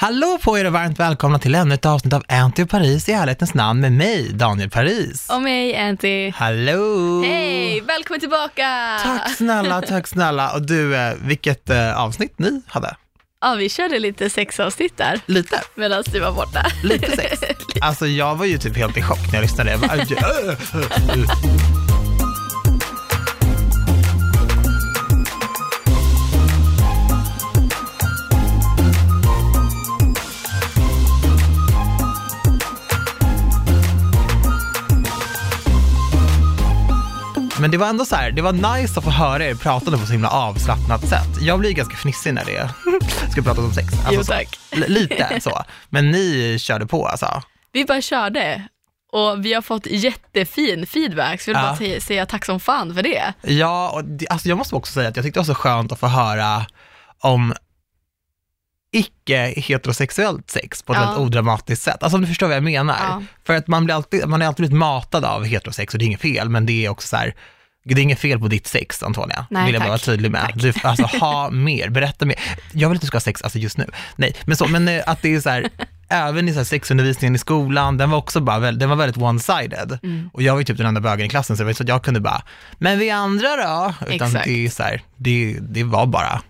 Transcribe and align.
Hallå 0.00 0.38
på 0.42 0.58
er 0.58 0.64
och 0.64 0.72
varmt 0.72 1.00
välkomna 1.00 1.38
till 1.38 1.54
ännu 1.54 1.74
ett 1.74 1.86
avsnitt 1.86 2.12
av 2.12 2.24
Anty 2.28 2.62
och 2.62 2.70
Paris 2.70 3.08
i 3.08 3.12
ärlighetens 3.12 3.54
namn 3.54 3.80
med 3.80 3.92
mig, 3.92 4.32
Daniel 4.32 4.70
Paris. 4.70 5.26
Och 5.30 5.42
mig, 5.42 5.76
Anty. 5.76 6.30
Hallå! 6.30 7.22
Hej, 7.22 7.80
välkommen 7.80 8.20
tillbaka! 8.20 8.98
Tack 9.02 9.36
snälla, 9.36 9.82
tack 9.82 10.06
snälla. 10.08 10.52
Och 10.52 10.62
du, 10.62 10.96
eh, 10.96 11.14
vilket 11.22 11.70
eh, 11.70 12.00
avsnitt 12.00 12.38
ni 12.38 12.62
hade? 12.66 12.96
Ja, 13.40 13.54
vi 13.54 13.68
körde 13.68 13.98
lite 13.98 14.30
sexavsnitt 14.30 14.96
där 14.96 15.20
Lite, 15.26 15.60
medan 15.74 16.02
du 16.12 16.20
var 16.20 16.32
borta. 16.32 16.66
lite 16.84 17.16
sex. 17.16 17.40
Alltså 17.80 18.06
jag 18.06 18.36
var 18.36 18.46
ju 18.46 18.58
typ 18.58 18.76
helt 18.76 18.96
i 18.96 19.02
chock 19.02 19.26
när 19.26 19.34
jag 19.34 19.42
lyssnade. 19.42 19.70
Jag 19.70 19.80
bara, 19.80 19.96
Men 37.60 37.70
det 37.70 37.76
var 37.78 37.86
ändå 37.86 38.04
så 38.04 38.16
här, 38.16 38.30
det 38.30 38.42
var 38.42 38.52
nice 38.52 38.98
att 38.98 39.04
få 39.04 39.10
höra 39.10 39.44
er 39.44 39.54
prata 39.54 39.90
på 39.90 40.06
så 40.06 40.12
himla 40.12 40.30
avslappnat 40.30 41.08
sätt. 41.08 41.28
Jag 41.40 41.58
blir 41.58 41.72
ganska 41.72 41.96
fnissig 41.96 42.34
när 42.34 42.44
det 42.44 42.70
ska 43.32 43.42
prata 43.42 43.60
om 43.60 43.72
sex. 43.74 43.86
Alltså 43.92 44.12
Jo, 44.14 44.22
tack. 44.22 44.58
Lite 44.88 45.40
så. 45.40 45.62
Men 45.88 46.10
ni 46.10 46.56
körde 46.60 46.86
på 46.86 47.06
alltså. 47.06 47.42
Vi 47.72 47.84
bara 47.84 48.00
körde 48.00 48.62
och 49.12 49.44
vi 49.44 49.52
har 49.54 49.62
fått 49.62 49.86
jättefin 49.86 50.86
feedback, 50.86 51.40
så 51.40 51.50
jag 51.50 51.54
vill 51.54 51.64
Ja. 51.64 51.68
bara 51.70 51.76
säga, 51.76 52.00
säga 52.00 52.26
tack 52.26 52.44
som 52.44 52.60
fan 52.60 52.94
för 52.94 53.02
det. 53.02 53.32
Ja, 53.42 53.90
och 53.90 54.04
det, 54.04 54.28
alltså 54.28 54.48
jag 54.48 54.58
måste 54.58 54.74
också 54.74 54.92
säga 54.92 55.08
att 55.08 55.16
jag 55.16 55.24
tyckte 55.24 55.40
det 55.40 55.46
var 55.46 55.54
så 55.54 55.60
skönt 55.60 55.92
att 55.92 56.00
få 56.00 56.06
höra 56.06 56.66
om 57.22 57.54
icke 58.92 59.54
heterosexuellt 59.56 60.50
sex 60.50 60.82
på 60.82 60.92
ett 60.92 60.98
Ja. 60.98 61.04
väldigt 61.06 61.18
odramatiskt 61.26 61.84
sätt. 61.84 62.02
Alltså 62.02 62.16
om 62.16 62.20
du 62.20 62.26
förstår 62.28 62.46
vad 62.46 62.56
jag 62.56 62.62
menar. 62.64 62.96
Ja. 63.00 63.22
För 63.44 63.54
att 63.56 63.66
man 63.66 63.84
blir 63.84 63.94
alltid, 63.94 64.28
man 64.28 64.42
är 64.42 64.46
alltid 64.46 64.62
blivit 64.62 64.78
matad 64.78 65.24
av 65.24 65.44
heterosex 65.44 65.94
och 65.94 65.98
det 65.98 66.04
är 66.04 66.06
inget 66.06 66.20
fel, 66.20 66.48
men 66.48 66.66
det 66.66 66.86
är 66.86 66.88
också 66.88 67.08
så 67.08 67.16
här, 67.16 67.34
det 67.84 67.94
är 67.94 67.98
inget 68.02 68.18
fel 68.18 68.38
på 68.40 68.48
ditt 68.48 68.66
sex, 68.66 69.02
Antonia. 69.02 69.46
Nej, 69.50 69.64
vill 69.64 69.74
jag 69.74 69.82
bara 69.82 69.88
vara 69.88 69.98
tack. 69.98 70.04
tydlig 70.06 70.30
med. 70.30 70.40
Tack. 70.40 70.54
Du, 70.54 70.72
alltså 70.82 71.02
ha 71.20 71.50
mer, 71.50 71.88
berätta 71.88 72.26
mer. 72.26 72.36
Jag 72.72 72.88
vill 72.88 72.96
inte 72.96 72.96
att 72.96 73.00
du 73.00 73.06
ska 73.06 73.16
ha 73.16 73.20
sex, 73.20 73.42
alltså 73.42 73.58
just 73.58 73.76
nu. 73.78 73.86
Nej, 74.16 74.34
men 74.44 74.56
så, 74.56 74.68
men 74.68 74.88
eh, 74.88 75.02
att 75.06 75.22
det 75.22 75.34
är 75.34 75.40
så 75.40 75.50
här, 75.50 75.68
även 76.08 76.48
i 76.48 76.52
så 76.52 76.58
här 76.58 76.64
sexundervisningen 76.64 77.34
i 77.34 77.38
skolan, 77.38 77.96
den 77.96 78.10
var 78.10 78.18
också 78.18 78.40
bara 78.40 78.72
den 78.72 78.88
var 78.88 78.96
väldigt 78.96 79.16
one-sided. 79.22 79.98
Mm. 80.02 80.30
Och 80.32 80.42
jag 80.42 80.52
var 80.52 80.60
ju 80.60 80.64
typ 80.64 80.76
den 80.76 80.86
enda 80.86 81.00
bögen 81.00 81.26
i 81.26 81.28
klassen, 81.28 81.56
så 81.56 81.62
det 81.62 81.66
var 81.66 81.72
så 81.72 81.82
att 81.82 81.88
jag 81.88 82.02
kunde 82.04 82.20
bara, 82.20 82.42
men 82.78 82.98
vi 82.98 83.10
andra 83.10 83.48
då? 83.56 83.94
Utan 84.06 84.26
Exakt. 84.28 84.44
det 84.44 84.64
är 84.66 84.70
så 84.70 84.82
här, 84.82 85.02
det, 85.16 85.58
det 85.60 85.84
var 85.84 86.06
bara, 86.06 86.42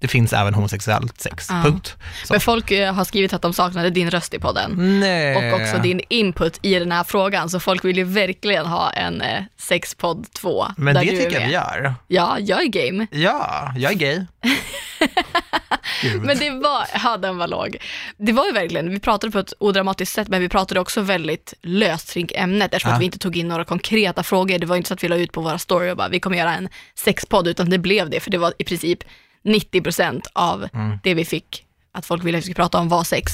det 0.00 0.08
finns 0.08 0.32
även 0.32 0.54
homosexuellt 0.54 1.20
sex, 1.20 1.46
Ja. 1.50 1.62
punkt. 1.64 1.96
Så. 2.24 2.32
Men 2.32 2.40
folk 2.40 2.70
eh, 2.70 2.94
har 2.94 3.04
skrivit 3.04 3.32
att 3.32 3.42
de 3.42 3.52
saknade 3.52 3.90
din 3.90 4.10
röst 4.10 4.34
i 4.34 4.38
podden. 4.38 5.00
Nej. 5.00 5.36
Och 5.54 5.60
också 5.60 5.78
din 5.78 6.00
input 6.08 6.58
i 6.62 6.74
den 6.74 6.92
här 6.92 7.04
frågan, 7.04 7.50
så 7.50 7.60
folk 7.60 7.84
vill 7.84 7.96
ju 7.96 8.04
verkligen 8.04 8.66
ha 8.66 8.90
en 8.90 9.20
eh, 9.20 9.42
sexpodd 9.58 10.26
2. 10.32 10.66
Men 10.76 10.94
det 10.94 11.00
tycker 11.00 11.40
jag 11.40 11.46
vi 11.46 11.52
gör. 11.52 11.94
Ja, 12.06 12.36
jag 12.40 12.62
är 12.62 12.66
game. 12.66 13.06
Ja, 13.10 13.72
jag 13.76 13.92
är 13.92 13.96
gay. 13.96 14.24
Men 16.22 16.38
det 16.38 16.50
var, 16.50 16.86
ja 17.04 17.16
den 17.16 17.38
var 17.38 17.48
låg. 17.48 17.76
Det 18.16 18.32
var 18.32 18.46
ju 18.46 18.52
verkligen, 18.52 18.90
vi 18.90 19.00
pratade 19.00 19.30
på 19.30 19.38
ett 19.38 19.52
odramatiskt 19.58 20.14
sätt, 20.14 20.28
men 20.28 20.40
vi 20.40 20.48
pratade 20.48 20.80
också 20.80 21.00
väldigt 21.00 21.54
löst 21.62 22.12
kring 22.12 22.28
ämnet, 22.34 22.74
eftersom 22.74 22.90
Ja. 22.90 22.94
att 22.94 23.00
vi 23.00 23.04
inte 23.04 23.18
tog 23.18 23.36
in 23.36 23.48
några 23.48 23.64
konkreta 23.64 24.22
frågor. 24.22 24.58
Det 24.58 24.66
var 24.66 24.76
inte 24.76 24.88
så 24.88 24.94
att 24.94 25.04
vi 25.04 25.08
la 25.08 25.16
ut 25.16 25.32
på 25.32 25.40
våra 25.40 25.58
story 25.58 25.90
och 25.90 25.96
bara, 25.96 26.08
vi 26.08 26.20
kommer 26.20 26.38
göra 26.38 26.54
en 26.54 26.68
sexpodd, 26.94 27.48
utan 27.48 27.70
det 27.70 27.78
blev 27.78 28.10
det, 28.10 28.20
för 28.20 28.30
det 28.30 28.38
var 28.38 28.52
i 28.58 28.64
princip 28.64 28.98
90% 29.44 30.22
av 30.32 30.68
Mm. 30.74 30.98
det 31.02 31.14
vi 31.14 31.24
fick 31.24 31.64
att 31.92 32.06
folk 32.06 32.24
ville 32.24 32.38
att 32.38 32.42
vi 32.42 32.42
skulle 32.42 32.54
prata 32.54 32.78
om 32.78 32.88
var 32.88 33.04
sex. 33.04 33.32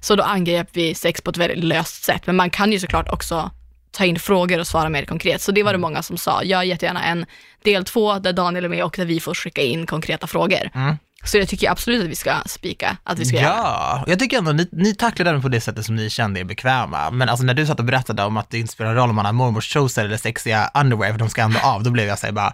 Så 0.00 0.16
då 0.16 0.22
angrep 0.22 0.68
vi 0.72 0.94
sex 0.94 1.20
på 1.20 1.30
ett 1.30 1.36
väldigt 1.36 1.64
löst 1.64 2.04
sätt, 2.04 2.26
men 2.26 2.36
man 2.36 2.50
kan 2.50 2.72
ju 2.72 2.80
såklart 2.80 3.08
också 3.08 3.50
ta 3.90 4.04
in 4.04 4.18
frågor 4.18 4.60
och 4.60 4.66
svara 4.66 4.88
mer 4.88 5.04
konkret. 5.04 5.42
Så 5.42 5.52
det 5.52 5.62
var 5.62 5.72
det 5.72 5.78
många 5.78 6.02
som 6.02 6.18
sa, 6.18 6.42
gör 6.42 6.62
jättegärna 6.62 7.04
en 7.04 7.26
del 7.64 7.84
två 7.84 8.18
där 8.18 8.32
Daniel 8.32 8.64
är 8.64 8.68
med 8.68 8.84
och 8.84 8.94
där 8.96 9.04
vi 9.04 9.20
får 9.20 9.34
skicka 9.34 9.62
in 9.62 9.86
konkreta 9.86 10.26
frågor. 10.26 10.70
Mm. 10.74 10.96
Så 11.24 11.38
jag 11.38 11.48
tycker 11.48 11.70
absolut 11.70 12.04
att 12.04 12.10
vi 12.10 12.14
ska 12.14 12.34
spika 12.46 12.96
att 13.04 13.18
vi 13.18 13.24
ska 13.24 13.36
göra. 13.36 13.46
Ja, 13.46 14.04
jag 14.06 14.18
tycker 14.18 14.38
ändå 14.38 14.52
ni, 14.52 14.68
ni 14.72 14.94
tacklade 14.94 15.30
den 15.30 15.42
på 15.42 15.48
det 15.48 15.60
sättet 15.60 15.84
som 15.84 15.96
ni 15.96 16.10
kände 16.10 16.40
er 16.40 16.44
bekväma. 16.44 17.10
Men 17.10 17.28
alltså 17.28 17.44
när 17.44 17.54
du 17.54 17.66
satt 17.66 17.78
och 17.78 17.84
berättade 17.84 18.22
om 18.24 18.36
att 18.36 18.50
det 18.50 18.58
inte 18.58 18.72
spelar 18.72 18.94
roll 18.94 19.10
om 19.10 19.16
man 19.16 19.24
har 19.26 19.32
mormors 19.32 19.72
trosor 19.72 20.04
eller 20.04 20.16
sexiga 20.16 20.70
underwear 20.74 21.12
för 21.12 21.18
de 21.18 21.30
ska 21.30 21.42
ändå 21.42 21.60
av, 21.60 21.82
då 21.82 21.90
blev 21.90 22.06
jag 22.06 22.18
såhär 22.18 22.32
bara, 22.32 22.52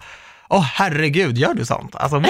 åh 0.49 0.63
herregud, 0.63 1.39
gör 1.39 1.55
du 1.55 1.65
sånt? 1.65 1.95
Alltså, 1.97 2.25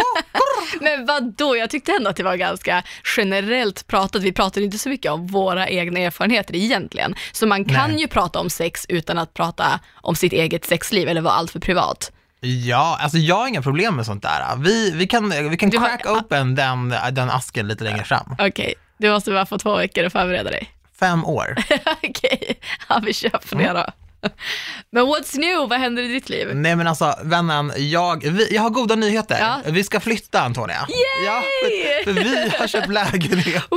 Men 0.80 1.06
vad 1.06 1.32
då? 1.32 1.56
Jag 1.56 1.70
tyckte 1.70 1.92
ändå 1.92 2.10
att 2.10 2.16
det 2.16 2.22
var 2.22 2.36
ganska 2.36 2.82
generellt 3.16 3.86
pratat. 3.86 4.22
Vi 4.22 4.32
pratade 4.32 4.64
inte 4.66 4.78
så 4.78 4.88
mycket 4.88 5.12
om 5.12 5.26
våra 5.26 5.68
egna 5.68 6.00
erfarenheter 6.00 6.56
egentligen. 6.56 7.14
Så 7.32 7.46
man 7.46 7.64
kan 7.64 7.90
Nej. 7.90 8.00
ju 8.00 8.08
prata 8.08 8.38
om 8.40 8.50
sex 8.50 8.86
utan 8.88 9.18
att 9.18 9.34
prata 9.34 9.80
om 9.94 10.14
sitt 10.16 10.32
eget 10.32 10.64
sexliv 10.64 11.08
eller 11.08 11.20
vara 11.20 11.34
alltför 11.34 11.60
privat. 11.60 12.12
ja, 12.40 12.98
alltså 13.00 13.18
jag 13.18 13.36
har 13.36 13.48
inga 13.48 13.62
problem 13.62 13.96
med 13.96 14.06
sånt 14.06 14.22
där. 14.22 14.56
Vi, 14.56 14.90
vi 14.90 15.06
kan, 15.06 15.50
vi 15.50 15.56
kan 15.56 15.70
Du 15.70 15.78
har- 15.78 15.86
crack 15.88 16.06
open 16.06 16.54
den, 16.54 16.94
den 17.12 17.30
asken 17.30 17.68
lite 17.68 17.84
längre 17.84 18.04
fram. 18.04 18.36
Okej, 18.38 18.74
du 18.98 19.10
måste 19.10 19.30
bara 19.30 19.46
få 19.46 19.58
två 19.58 19.76
veckor 19.76 20.04
att 20.04 20.12
förbereda 20.12 20.50
dig. 20.50 20.70
Fem 21.00 21.24
år. 21.24 21.56
Okej, 22.02 22.60
ja, 22.88 23.00
vi 23.04 23.12
kör 23.14 23.28
på 23.30 23.54
det 23.58 23.72
då. 23.72 23.86
Men 24.90 25.04
what's 25.06 25.38
new? 25.38 25.68
Vad 25.68 25.78
händer 25.78 26.02
i 26.02 26.08
ditt 26.08 26.28
liv? 26.28 26.48
Nej 26.54 26.76
men 26.76 26.86
alltså 26.86 27.14
vännen, 27.22 27.72
jag, 27.76 28.24
vi, 28.24 28.54
jag 28.54 28.62
har 28.62 28.70
goda 28.70 28.94
nyheter. 28.94 29.38
Ja. 29.40 29.60
Vi 29.72 29.84
ska 29.84 30.00
flytta 30.00 30.40
Antonia. 30.40 30.86
Ja, 31.26 31.42
för, 31.64 32.04
för 32.04 32.12
vi 32.12 32.50
har 32.58 32.66
köpt 32.66 32.88
lägenhet. 32.88 33.64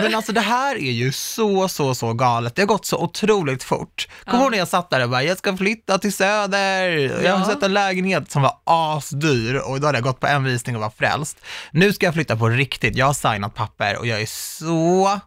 Men 0.00 0.14
alltså 0.14 0.32
det 0.32 0.40
här 0.40 0.76
är 0.76 0.90
ju 0.92 1.12
så, 1.12 1.68
så, 1.68 1.94
så 1.94 2.12
galet. 2.12 2.54
Det 2.54 2.62
har 2.62 2.66
gått 2.66 2.86
så 2.86 2.98
otroligt 2.98 3.62
fort. 3.64 4.08
Kommer 4.24 4.38
du 4.38 4.42
ihåg 4.44 4.50
när 4.50 4.58
jag 4.58 4.68
satt 4.68 4.90
där 4.90 5.02
och 5.04 5.10
bara, 5.10 5.22
jag 5.22 5.38
ska 5.38 5.56
flytta 5.56 5.98
till 5.98 6.12
Söder. 6.12 6.88
Jag 7.24 7.32
har 7.32 7.38
Ja. 7.38 7.44
sett 7.54 7.62
en 7.62 7.72
lägenhet 7.74 8.30
som 8.30 8.42
var 8.42 8.52
asdyr 8.64 9.54
och 9.54 9.80
då 9.80 9.86
hade 9.86 9.98
jag 9.98 10.04
gått 10.04 10.20
på 10.20 10.26
en 10.26 10.44
visning 10.44 10.76
och 10.76 10.82
var 10.82 10.90
frälst. 10.90 11.38
Nu 11.70 11.92
ska 11.92 12.06
jag 12.06 12.14
flytta 12.14 12.36
på 12.36 12.48
riktigt. 12.48 12.96
Jag 12.96 13.06
har 13.06 13.14
signat 13.32 13.54
papper 13.54 13.98
och 13.98 14.06
jag 14.06 14.20
är 14.20 14.26
så 14.26 15.20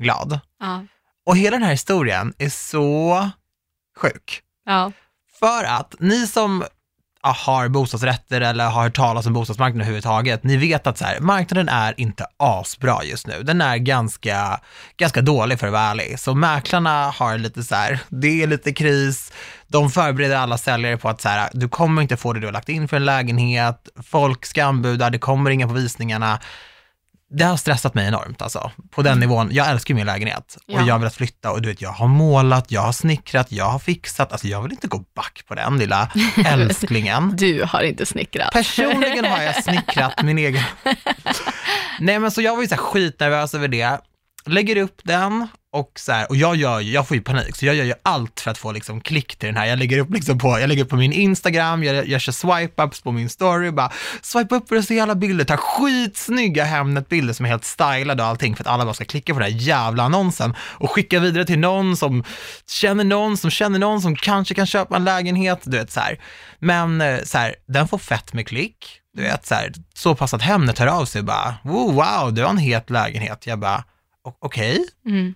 glad. 0.00 0.40
Ja, 0.60 0.84
Och 1.28 1.36
hela 1.36 1.56
den 1.56 1.62
här 1.62 1.70
historien 1.70 2.34
är 2.38 2.48
så 2.48 3.30
sjuk. 3.96 4.40
ja, 4.66 4.92
För 5.38 5.64
att 5.64 5.94
ni 5.98 6.26
som 6.26 6.64
ja, 7.22 7.36
har 7.38 7.68
bostadsrätter 7.68 8.40
eller 8.40 8.64
har 8.68 8.82
hört 8.82 8.96
talas 8.96 9.26
om 9.26 9.32
bostadsmarknaden 9.32 9.80
överhuvudtaget, 9.80 10.44
ni 10.44 10.56
vet 10.56 10.86
att 10.86 10.98
så 10.98 11.04
här, 11.04 11.20
marknaden 11.20 11.68
är 11.68 12.00
inte 12.00 12.26
asbra 12.36 13.04
just 13.04 13.26
nu. 13.26 13.42
Den 13.42 13.60
är 13.60 13.76
ganska, 13.76 14.60
ganska 14.96 15.20
dålig 15.20 15.60
för 15.60 15.66
att 15.66 15.72
vara 15.72 15.82
ärlig. 15.82 16.18
Så 16.18 16.34
mäklarna 16.34 17.10
har 17.10 17.38
lite 17.38 17.62
så 17.62 17.74
här, 17.74 18.00
det 18.08 18.42
är 18.42 18.46
lite 18.46 18.72
kris, 18.72 19.32
de 19.66 19.90
förbereder 19.90 20.36
alla 20.36 20.58
säljare 20.58 20.96
på 20.96 21.08
att 21.08 21.20
så 21.20 21.28
här, 21.28 21.50
du 21.52 21.68
kommer 21.68 22.02
inte 22.02 22.16
få 22.16 22.32
det 22.32 22.40
du 22.40 22.46
har 22.46 22.52
lagt 22.52 22.68
in 22.68 22.88
för 22.88 22.96
en 22.96 23.04
lägenhet, 23.04 23.88
folk 24.02 24.46
ska 24.46 24.64
anbuda, 24.64 25.10
det 25.10 25.18
kommer 25.18 25.50
inga 25.50 25.68
på 25.68 25.74
visningarna. 25.74 26.40
Det 27.30 27.44
har 27.44 27.56
stressat 27.56 27.94
mig 27.94 28.06
enormt 28.08 28.42
alltså, 28.42 28.70
på 28.90 29.02
den 29.02 29.20
nivån. 29.20 29.48
Jag 29.52 29.68
älskar 29.70 29.94
min 29.94 30.06
lägenhet 30.06 30.56
och 30.56 30.62
Ja. 30.74 30.86
jag 30.86 30.94
har 30.94 30.98
velat 30.98 31.14
flytta 31.14 31.50
och 31.52 31.62
du 31.62 31.68
vet, 31.68 31.82
jag 31.82 31.90
har 31.90 32.08
målat, 32.08 32.70
jag 32.70 32.80
har 32.80 32.92
snickrat, 32.92 33.52
jag 33.52 33.64
har 33.64 33.78
fixat, 33.78 34.32
alltså 34.32 34.46
jag 34.46 34.62
vill 34.62 34.72
inte 34.72 34.86
gå 34.86 35.04
back 35.16 35.42
på 35.48 35.54
den 35.54 35.78
lilla 35.78 36.10
älsklingen. 36.46 37.36
du 37.36 37.64
har 37.68 37.82
inte 37.82 38.06
snickrat. 38.06 38.52
Personligen 38.52 39.24
har 39.24 39.42
jag 39.42 39.64
snickrat 39.64 40.12
min 40.22 40.38
egen. 40.38 40.62
Nej 42.00 42.18
men 42.18 42.30
så 42.30 42.42
jag 42.42 42.54
var 42.56 42.62
ju 42.62 42.68
så 42.68 42.74
här 42.74 42.82
skitnervös 42.82 43.54
över 43.54 43.68
det. 43.68 43.98
Lägger 44.46 44.76
upp 44.76 45.00
den 45.04 45.48
och 45.78 45.92
så 46.00 46.12
här, 46.12 46.28
och 46.28 46.36
jag 46.36 46.56
gör 46.56 46.80
ju, 46.80 46.92
jag 46.92 47.08
får 47.08 47.16
ju 47.16 47.22
panik, 47.22 47.56
så 47.56 47.66
jag 47.66 47.74
gör 47.74 47.84
ju 47.84 47.94
allt 48.02 48.40
för 48.40 48.50
att 48.50 48.58
få 48.58 48.72
liksom 48.72 49.00
klick 49.00 49.36
till 49.36 49.46
den 49.46 49.56
här. 49.56 49.66
Jag 49.66 49.78
lägger 49.78 49.98
upp 49.98 50.10
liksom 50.10 50.38
på, 50.38 50.60
jag 50.60 50.68
lägger 50.68 50.84
upp 50.84 50.90
på 50.90 50.96
min 50.96 51.12
Instagram, 51.12 51.84
jag, 51.84 52.08
jag 52.08 52.20
kör 52.20 52.32
swipe-ups 52.32 53.02
på 53.02 53.12
min 53.12 53.28
story, 53.28 53.70
bara 53.70 53.92
swipe 54.22 54.54
upp 54.54 54.68
för 54.68 54.76
att 54.76 54.84
se 54.84 55.00
alla 55.00 55.14
bilder, 55.14 55.44
ta 55.44 55.56
skitsnygga 55.56 56.64
Hemnet-bilder 56.64 57.32
som 57.34 57.46
är 57.46 57.50
helt 57.50 57.64
stylade 57.64 58.22
och 58.22 58.28
allting 58.28 58.56
för 58.56 58.64
att 58.64 58.68
alla 58.68 58.84
bara 58.84 58.94
ska 58.94 59.04
klicka 59.04 59.34
på 59.34 59.40
den 59.40 59.52
här 59.52 59.58
jävla 59.60 60.02
annonsen 60.02 60.54
och 60.60 60.90
skicka 60.90 61.20
vidare 61.20 61.44
till 61.44 61.58
någon 61.58 61.96
som 61.96 62.24
känner 62.70 63.04
någon 63.04 63.36
som 63.36 63.50
känner 63.50 63.78
någon 63.78 64.02
som 64.02 64.16
kanske 64.16 64.54
kan 64.54 64.66
köpa 64.66 64.96
en 64.96 65.04
lägenhet, 65.04 65.60
du 65.64 65.76
vet 65.78 65.90
så 65.90 66.00
här. 66.00 66.20
Men 66.58 67.00
eh, 67.00 67.18
så 67.24 67.38
här, 67.38 67.54
den 67.68 67.88
får 67.88 67.98
fett 67.98 68.32
med 68.32 68.48
klick, 68.48 69.00
du 69.16 69.22
vet 69.22 69.46
så 69.46 69.54
här, 69.54 69.72
så 69.94 70.14
pass 70.14 70.34
att 70.34 70.42
Hemnet 70.42 70.78
hör 70.78 70.86
av 70.86 71.04
sig 71.04 71.18
och 71.18 71.24
bara, 71.24 71.54
wow, 71.62 72.34
du 72.34 72.42
har 72.42 72.50
en 72.50 72.58
het 72.58 72.90
lägenhet. 72.90 73.46
Jag 73.46 73.58
bara, 73.58 73.84
okej, 74.24 74.38
okej, 74.40 74.86
Mm. 75.06 75.34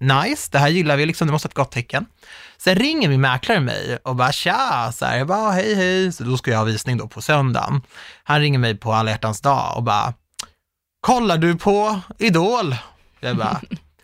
Nice, 0.00 0.48
det 0.52 0.58
här 0.58 0.68
gillar 0.68 0.96
vi 0.96 1.06
liksom, 1.06 1.26
det 1.26 1.32
måste 1.32 1.46
vara 1.48 1.50
ett 1.50 1.54
gott 1.56 1.72
tecken. 1.72 2.06
Sen 2.56 2.74
ringer 2.74 3.08
min 3.08 3.20
mäklare 3.20 3.60
mig 3.60 3.98
och 4.04 4.16
bara 4.16 4.32
tja, 4.32 4.92
så 4.92 5.04
här, 5.04 5.18
jag 5.18 5.26
bara 5.26 5.50
hej 5.50 5.74
hej, 5.74 6.12
så 6.12 6.24
då 6.24 6.36
ska 6.36 6.50
jag 6.50 6.58
ha 6.58 6.64
visning 6.64 6.96
då 6.96 7.08
på 7.08 7.22
söndagen. 7.22 7.82
Han 8.24 8.40
ringer 8.40 8.58
mig 8.58 8.76
på 8.76 8.92
alla 8.92 9.10
hjärtans 9.10 9.40
dag 9.40 9.76
och 9.76 9.82
bara, 9.82 10.14
kollar 11.00 11.38
du 11.38 11.56
på 11.56 12.00
Idol? 12.18 12.76
Jag 13.20 13.36
bara, 13.36 13.60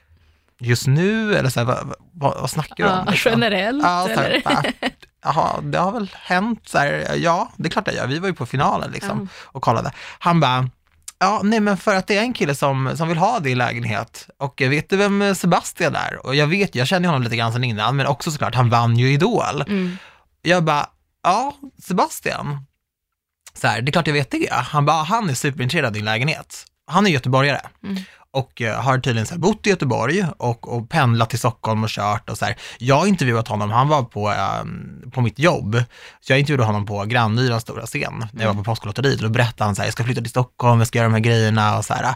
just 0.59 0.87
nu 0.87 1.35
eller 1.35 1.51
så 1.51 1.61
här, 1.61 1.67
vad, 1.67 1.95
vad, 2.13 2.41
vad 2.41 2.51
snackar 2.51 2.85
du 2.85 2.85
om? 2.91 3.03
Ja, 3.07 3.11
liksom? 3.11 3.33
generellt 3.33 3.83
Ja, 3.83 4.05
så 4.15 4.21
här, 4.21 4.41
bara, 4.45 4.63
Jaha, 5.25 5.61
det 5.61 5.79
har 5.79 5.93
väl 5.93 6.11
hänt 6.15 6.69
så 6.69 6.79
här, 6.79 7.15
ja, 7.17 7.53
det 7.57 7.69
är 7.69 7.71
klart 7.71 7.87
jag 7.87 7.97
gör. 7.97 8.07
Vi 8.07 8.19
var 8.19 8.29
ju 8.29 8.35
på 8.35 8.47
finalen 8.47 8.91
liksom 8.91 9.29
Ja. 9.33 9.49
och 9.53 9.63
kollade. 9.63 9.93
Han 10.19 10.41
bara, 10.41 10.71
Ja, 11.23 11.41
nej 11.45 11.61
men 11.61 11.77
för 11.77 11.95
att 11.95 12.07
det 12.07 12.17
är 12.17 12.23
en 12.23 12.33
kille 12.33 12.55
som, 12.55 12.97
som 12.97 13.09
vill 13.09 13.19
ha 13.19 13.41
din 13.41 13.59
lägenhet. 13.59 14.29
Och 14.39 14.61
vet 14.61 14.91
du 14.91 14.97
vem 14.97 15.35
Sebastian 15.35 15.95
är? 15.95 16.27
Och 16.27 16.35
jag 16.35 16.47
vet, 16.47 16.75
jag 16.75 16.87
känner 16.87 17.09
honom 17.09 17.23
lite 17.23 17.37
grann 17.37 17.53
sedan 17.53 17.65
innan, 17.65 17.97
men 17.97 18.07
också 18.07 18.31
såklart, 18.31 18.55
han 18.55 18.71
vann 18.71 18.97
ju 18.97 19.13
Idol. 19.13 19.63
Mm. 19.63 19.97
Jag 20.43 20.65
bara, 20.65 20.87
ja, 21.23 21.55
Sebastian. 21.83 22.67
Så 23.55 23.67
här, 23.67 23.83
det 23.83 23.91
är 23.91 23.93
klart 23.93 24.07
jag 24.07 24.15
vet 24.15 24.31
det. 24.31 24.53
Han 24.53 24.87
bara, 24.87 25.03
han 25.03 25.31
är 25.31 25.35
superintresserad 25.35 25.87
av 25.87 25.93
din 25.93 26.05
lägenhet. 26.05 26.65
Han 26.87 27.07
är 27.07 27.11
göteborgare. 27.11 27.61
Mm. 27.85 28.03
Och 28.33 28.63
eh, 28.63 28.81
har 28.83 28.99
tydligen 28.99 29.27
så 29.27 29.35
här, 29.35 29.41
bott 29.41 29.67
i 29.67 29.71
Göteborg 29.71 30.27
och, 30.39 30.69
och 30.77 30.89
pendlat 30.91 31.31
till 31.31 31.39
Stockholm 31.39 31.85
och 31.85 31.91
kört 31.91 32.31
och 32.31 32.39
så 32.39 32.45
här. 32.45 32.57
Jag 32.79 32.97
har 32.97 33.07
intervjuat 33.07 33.49
honom, 33.49 33.71
han 33.71 33.89
var 33.89 34.03
på, 34.03 34.31
eh, 34.31 35.11
på 35.11 35.21
mitt 35.21 35.39
jobb. 35.39 35.83
Så 36.21 36.33
jag 36.33 36.39
intervjuade 36.41 36.65
honom 36.65 36.87
på 36.87 37.05
Grannyrans 37.05 37.63
stora 37.63 37.87
scen, 37.87 38.27
när 38.33 38.45
jag 38.45 38.55
var 38.55 38.65
på 38.65 38.71
Påsklotteriet. 38.71 39.17
Och 39.17 39.23
då 39.23 39.29
berättade 39.29 39.65
han 39.65 39.75
så 39.75 39.83
här, 39.83 39.87
jag 39.87 39.93
ska 39.93 40.05
flytta 40.05 40.21
till 40.21 40.31
Stockholm, 40.31 40.79
jag 40.79 40.89
ska 40.89 40.99
göra 40.99 41.09
de 41.09 41.15
här 41.15 41.21
grejerna 41.21 41.79
och 41.79 41.85
så 41.85 41.95
här. 41.95 42.15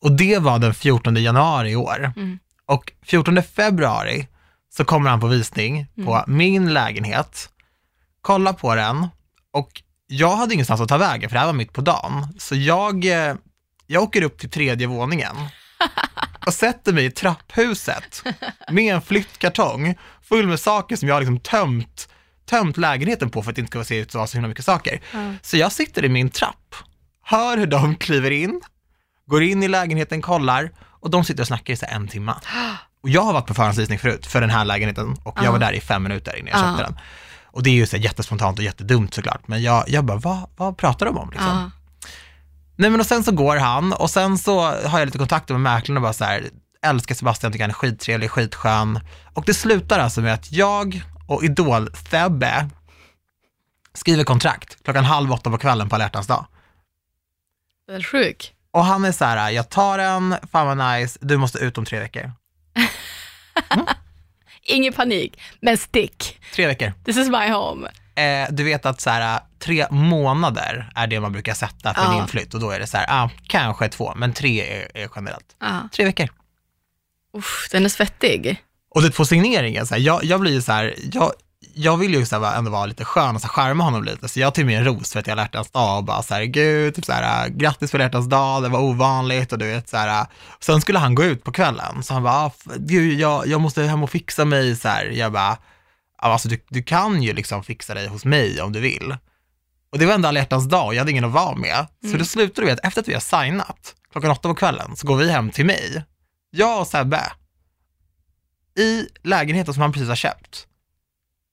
Och 0.00 0.12
det 0.12 0.38
var 0.38 0.58
den 0.58 0.74
14 0.74 1.16
januari 1.16 1.70
i 1.70 1.76
år. 1.76 2.12
Mm. 2.16 2.38
Och 2.66 2.92
14 3.02 3.42
februari 3.42 4.28
så 4.76 4.84
kommer 4.84 5.10
han 5.10 5.20
på 5.20 5.26
visning 5.26 5.86
på 6.04 6.14
Mm. 6.14 6.36
min 6.36 6.72
lägenhet, 6.72 7.48
kolla 8.20 8.52
på 8.52 8.74
den 8.74 9.08
och 9.52 9.82
jag 10.06 10.36
hade 10.36 10.54
ingenstans 10.54 10.80
att 10.80 10.88
ta 10.88 10.96
vägen 10.98 11.30
för 11.30 11.34
det 11.34 11.40
här 11.40 11.46
var 11.46 11.52
mitt 11.52 11.72
på 11.72 11.80
dagen. 11.80 12.26
Så 12.38 12.54
jag, 12.54 13.04
eh, 13.04 13.34
jag 13.86 14.02
åker 14.02 14.22
upp 14.22 14.38
till 14.38 14.50
tredje 14.50 14.86
våningen 14.86 15.36
och 16.46 16.54
sätter 16.54 16.92
mig 16.92 17.04
i 17.04 17.10
trapphuset 17.10 18.22
med 18.70 18.94
en 18.94 19.02
flyttkartong 19.02 19.94
full 20.22 20.46
med 20.46 20.60
saker 20.60 20.96
som 20.96 21.08
jag 21.08 21.14
har 21.14 21.20
liksom 21.20 21.40
tömt, 21.40 22.08
tömt 22.50 22.76
lägenheten 22.76 23.30
på 23.30 23.42
för 23.42 23.50
att 23.50 23.56
det 23.56 23.60
inte 23.60 23.70
ska 23.70 23.84
se 23.84 23.98
ut 23.98 24.08
att 24.08 24.14
vara 24.14 24.26
så 24.26 24.36
himla 24.36 24.48
mycket 24.48 24.64
saker. 24.64 25.00
Ja. 25.12 25.18
Så 25.42 25.56
jag 25.56 25.72
sitter 25.72 26.04
i 26.04 26.08
min 26.08 26.30
trapp, 26.30 26.74
hör 27.24 27.56
hur 27.58 27.66
de 27.66 27.94
kliver 27.96 28.30
in, 28.30 28.60
går 29.26 29.42
in 29.42 29.62
i 29.62 29.68
lägenheten, 29.68 30.22
kollar 30.22 30.70
och 30.82 31.10
de 31.10 31.24
sitter 31.24 31.42
och 31.42 31.46
snackar 31.46 31.72
i 31.74 31.76
så 31.76 31.86
en 31.88 32.08
timme. 32.08 32.34
Och 33.02 33.08
jag 33.08 33.22
har 33.22 33.32
varit 33.32 33.46
på 33.46 33.54
förhandsvisning 33.54 33.98
förut 33.98 34.26
för 34.26 34.40
den 34.40 34.50
här 34.50 34.64
lägenheten 34.64 35.16
och 35.24 35.36
jag 35.38 35.44
Ja. 35.46 35.52
var 35.52 35.58
där 35.58 35.72
i 35.72 35.80
fem 35.80 36.02
minuter 36.02 36.36
innan 36.36 36.50
jag 36.50 36.60
Ja. 36.60 36.64
köpte 36.70 36.82
den. 36.84 36.98
Och 37.44 37.62
det 37.62 37.70
är 37.70 37.74
ju 37.74 37.86
så 37.86 37.96
jättespontant 37.96 38.58
och 38.58 38.64
jättedumt 38.64 39.14
såklart, 39.14 39.48
men 39.48 39.62
jag, 39.62 39.84
jag 39.88 40.04
bara, 40.04 40.18
vad, 40.18 40.50
vad 40.56 40.76
pratar 40.78 41.06
de 41.06 41.18
om 41.18 41.30
liksom? 41.30 41.70
Nej 42.76 42.90
men 42.90 43.00
och 43.00 43.06
sen 43.06 43.24
så 43.24 43.32
går 43.32 43.56
han 43.56 43.92
och 43.92 44.10
sen 44.10 44.38
så 44.38 44.60
har 44.60 44.98
jag 44.98 45.06
lite 45.06 45.18
kontakter 45.18 45.54
med 45.54 45.60
mäklaren 45.60 45.96
och 45.96 46.02
bara 46.02 46.12
så 46.12 46.24
här, 46.24 46.50
älskar 46.82 47.14
Sebastian, 47.14 47.52
tycker 47.52 47.64
han 47.64 47.70
är 47.70 47.74
skittrevlig, 47.74 48.30
skitskön. 48.30 49.00
Och 49.34 49.44
det 49.46 49.54
slutar 49.54 49.98
alltså 49.98 50.20
med 50.20 50.34
att 50.34 50.52
jag 50.52 51.02
och 51.26 51.44
Idol-Febbe 51.44 52.68
skriver 53.94 54.24
kontrakt 54.24 54.84
klockan 54.84 55.04
halv 55.04 55.32
åtta 55.32 55.50
på 55.50 55.58
kvällen 55.58 55.88
på 55.88 55.94
alla 55.94 56.08
dag. 56.08 56.46
Den 57.86 57.96
är 57.96 58.02
sjuk. 58.02 58.54
Och 58.70 58.84
han 58.84 59.04
är 59.04 59.12
så 59.12 59.24
här, 59.24 59.50
jag 59.50 59.68
tar 59.68 59.98
den, 59.98 60.36
fan 60.52 60.66
vad 60.78 60.92
nice, 60.92 61.18
du 61.22 61.36
måste 61.36 61.58
ut 61.58 61.78
om 61.78 61.84
tre 61.84 61.98
veckor. 61.98 62.32
Ingen 64.62 64.92
panik, 64.92 65.40
men 65.60 65.78
stick. 65.78 66.40
Tre 66.54 66.66
veckor. 66.66 66.92
This 67.04 67.16
is 67.16 67.28
my 67.28 67.48
home. 67.50 67.88
Eh, 68.14 68.48
du 68.50 68.64
vet 68.64 68.86
att 68.86 69.00
så 69.00 69.10
här, 69.10 69.40
tre 69.62 69.86
månader 69.90 70.92
är 70.94 71.06
det 71.06 71.20
man 71.20 71.32
brukar 71.32 71.54
sätta 71.54 71.94
för 71.94 72.02
Ja. 72.02 72.12
din 72.12 72.26
flytt 72.26 72.54
och 72.54 72.60
då 72.60 72.70
är 72.70 72.78
det 72.80 72.86
så 72.86 72.96
här, 72.96 73.06
ah, 73.08 73.30
kanske 73.46 73.88
två, 73.88 74.12
men 74.16 74.32
tre 74.32 74.60
är, 74.76 74.88
är 75.04 75.08
generellt. 75.16 75.56
Ja. 75.60 75.88
Tre 75.92 76.04
veckor. 76.04 76.28
Uff, 77.36 77.68
den 77.70 77.84
är 77.84 77.88
svettig. 77.88 78.62
Och 78.94 79.02
det 79.02 79.10
på 79.16 79.24
signeringen, 79.24 79.86
så 79.86 79.94
här, 79.94 80.00
jag, 80.02 80.24
jag 80.24 80.40
blir 80.40 80.60
så 80.60 80.72
här, 80.72 80.94
jag, 81.12 81.32
jag 81.74 81.96
vill 81.96 82.14
ju 82.14 82.26
så 82.26 82.34
här, 82.34 82.40
vara- 82.40 82.54
ändå 82.54 82.70
vara 82.70 82.86
lite 82.86 83.04
skön 83.04 83.34
och 83.34 83.40
så 83.42 83.48
charma 83.48 83.84
honom 83.84 84.04
lite, 84.04 84.28
så 84.28 84.40
jag 84.40 84.54
tog 84.54 84.64
med 84.66 84.78
en 84.78 84.84
ros 84.84 85.12
för 85.12 85.20
att 85.20 85.26
jag 85.26 85.36
har 85.36 85.42
hjärtans 85.42 85.70
dag 85.70 85.98
och 85.98 86.04
bara 86.04 86.22
så 86.22 86.34
här, 86.34 86.42
gud, 86.44 86.94
typ 86.94 87.04
så 87.04 87.12
här, 87.12 87.48
grattis 87.48 87.90
för 87.90 87.98
hjärtans 87.98 88.28
dag, 88.28 88.62
det 88.62 88.68
var 88.68 88.80
ovanligt 88.80 89.52
och 89.52 89.58
du 89.58 89.66
vet 89.66 89.88
så 89.88 89.96
här. 89.96 90.26
Sen 90.60 90.80
skulle 90.80 90.98
han 90.98 91.14
gå 91.14 91.24
ut 91.24 91.44
på 91.44 91.52
kvällen, 91.52 92.02
så 92.02 92.14
han 92.14 92.22
bara, 92.22 92.34
ah, 92.34 92.52
gud, 92.76 93.20
jag, 93.20 93.46
jag 93.46 93.60
måste 93.60 93.82
hem 93.82 94.02
och 94.02 94.10
fixa 94.10 94.44
mig 94.44 94.76
så 94.76 94.88
här. 94.88 95.04
Jag 95.04 95.32
bara, 95.32 95.56
"Ja, 96.22 96.28
alltså 96.32 96.48
du, 96.48 96.64
du 96.68 96.82
kan 96.82 97.22
ju 97.22 97.32
liksom 97.32 97.64
fixa 97.64 97.94
dig 97.94 98.06
hos 98.08 98.24
mig 98.24 98.60
om 98.62 98.72
du 98.72 98.80
vill. 98.80 99.16
Och 99.92 99.98
det 99.98 100.06
var 100.06 100.14
ändå 100.14 100.28
alla 100.28 100.40
hjärtans 100.40 100.68
dag 100.68 100.86
och 100.86 100.94
jag 100.94 100.98
hade 100.98 101.10
ingen 101.10 101.24
att 101.24 101.32
vara 101.32 101.54
med. 101.56 101.86
Så 102.00 102.06
Mm. 102.06 102.18
det 102.18 102.24
slutade 102.24 102.66
med 102.66 102.74
att 102.74 102.84
efter 102.86 103.00
att 103.00 103.08
vi 103.08 103.12
har 103.14 103.20
signat, 103.20 103.94
klockan 104.12 104.30
åtta 104.30 104.48
på 104.48 104.54
kvällen, 104.54 104.96
så 104.96 105.06
går 105.06 105.16
vi 105.16 105.30
hem 105.30 105.50
till 105.50 105.66
mig. 105.66 106.04
Jag 106.50 106.80
och 106.80 106.86
Sebbe, 106.86 107.32
i 108.78 109.08
lägenheten 109.22 109.74
som 109.74 109.80
han 109.80 109.92
precis 109.92 110.08
har 110.08 110.16
köpt. 110.16 110.66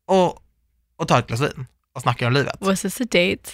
Och, 0.07 0.44
och 0.95 1.07
tar 1.07 1.19
ett 1.19 1.27
glas 1.27 1.39
vin 1.41 1.68
och 1.95 2.01
snackar 2.01 2.27
om 2.27 2.33
livet. 2.33 2.56
Was 2.59 2.81
this 2.81 3.01
a 3.01 3.03
date? 3.03 3.50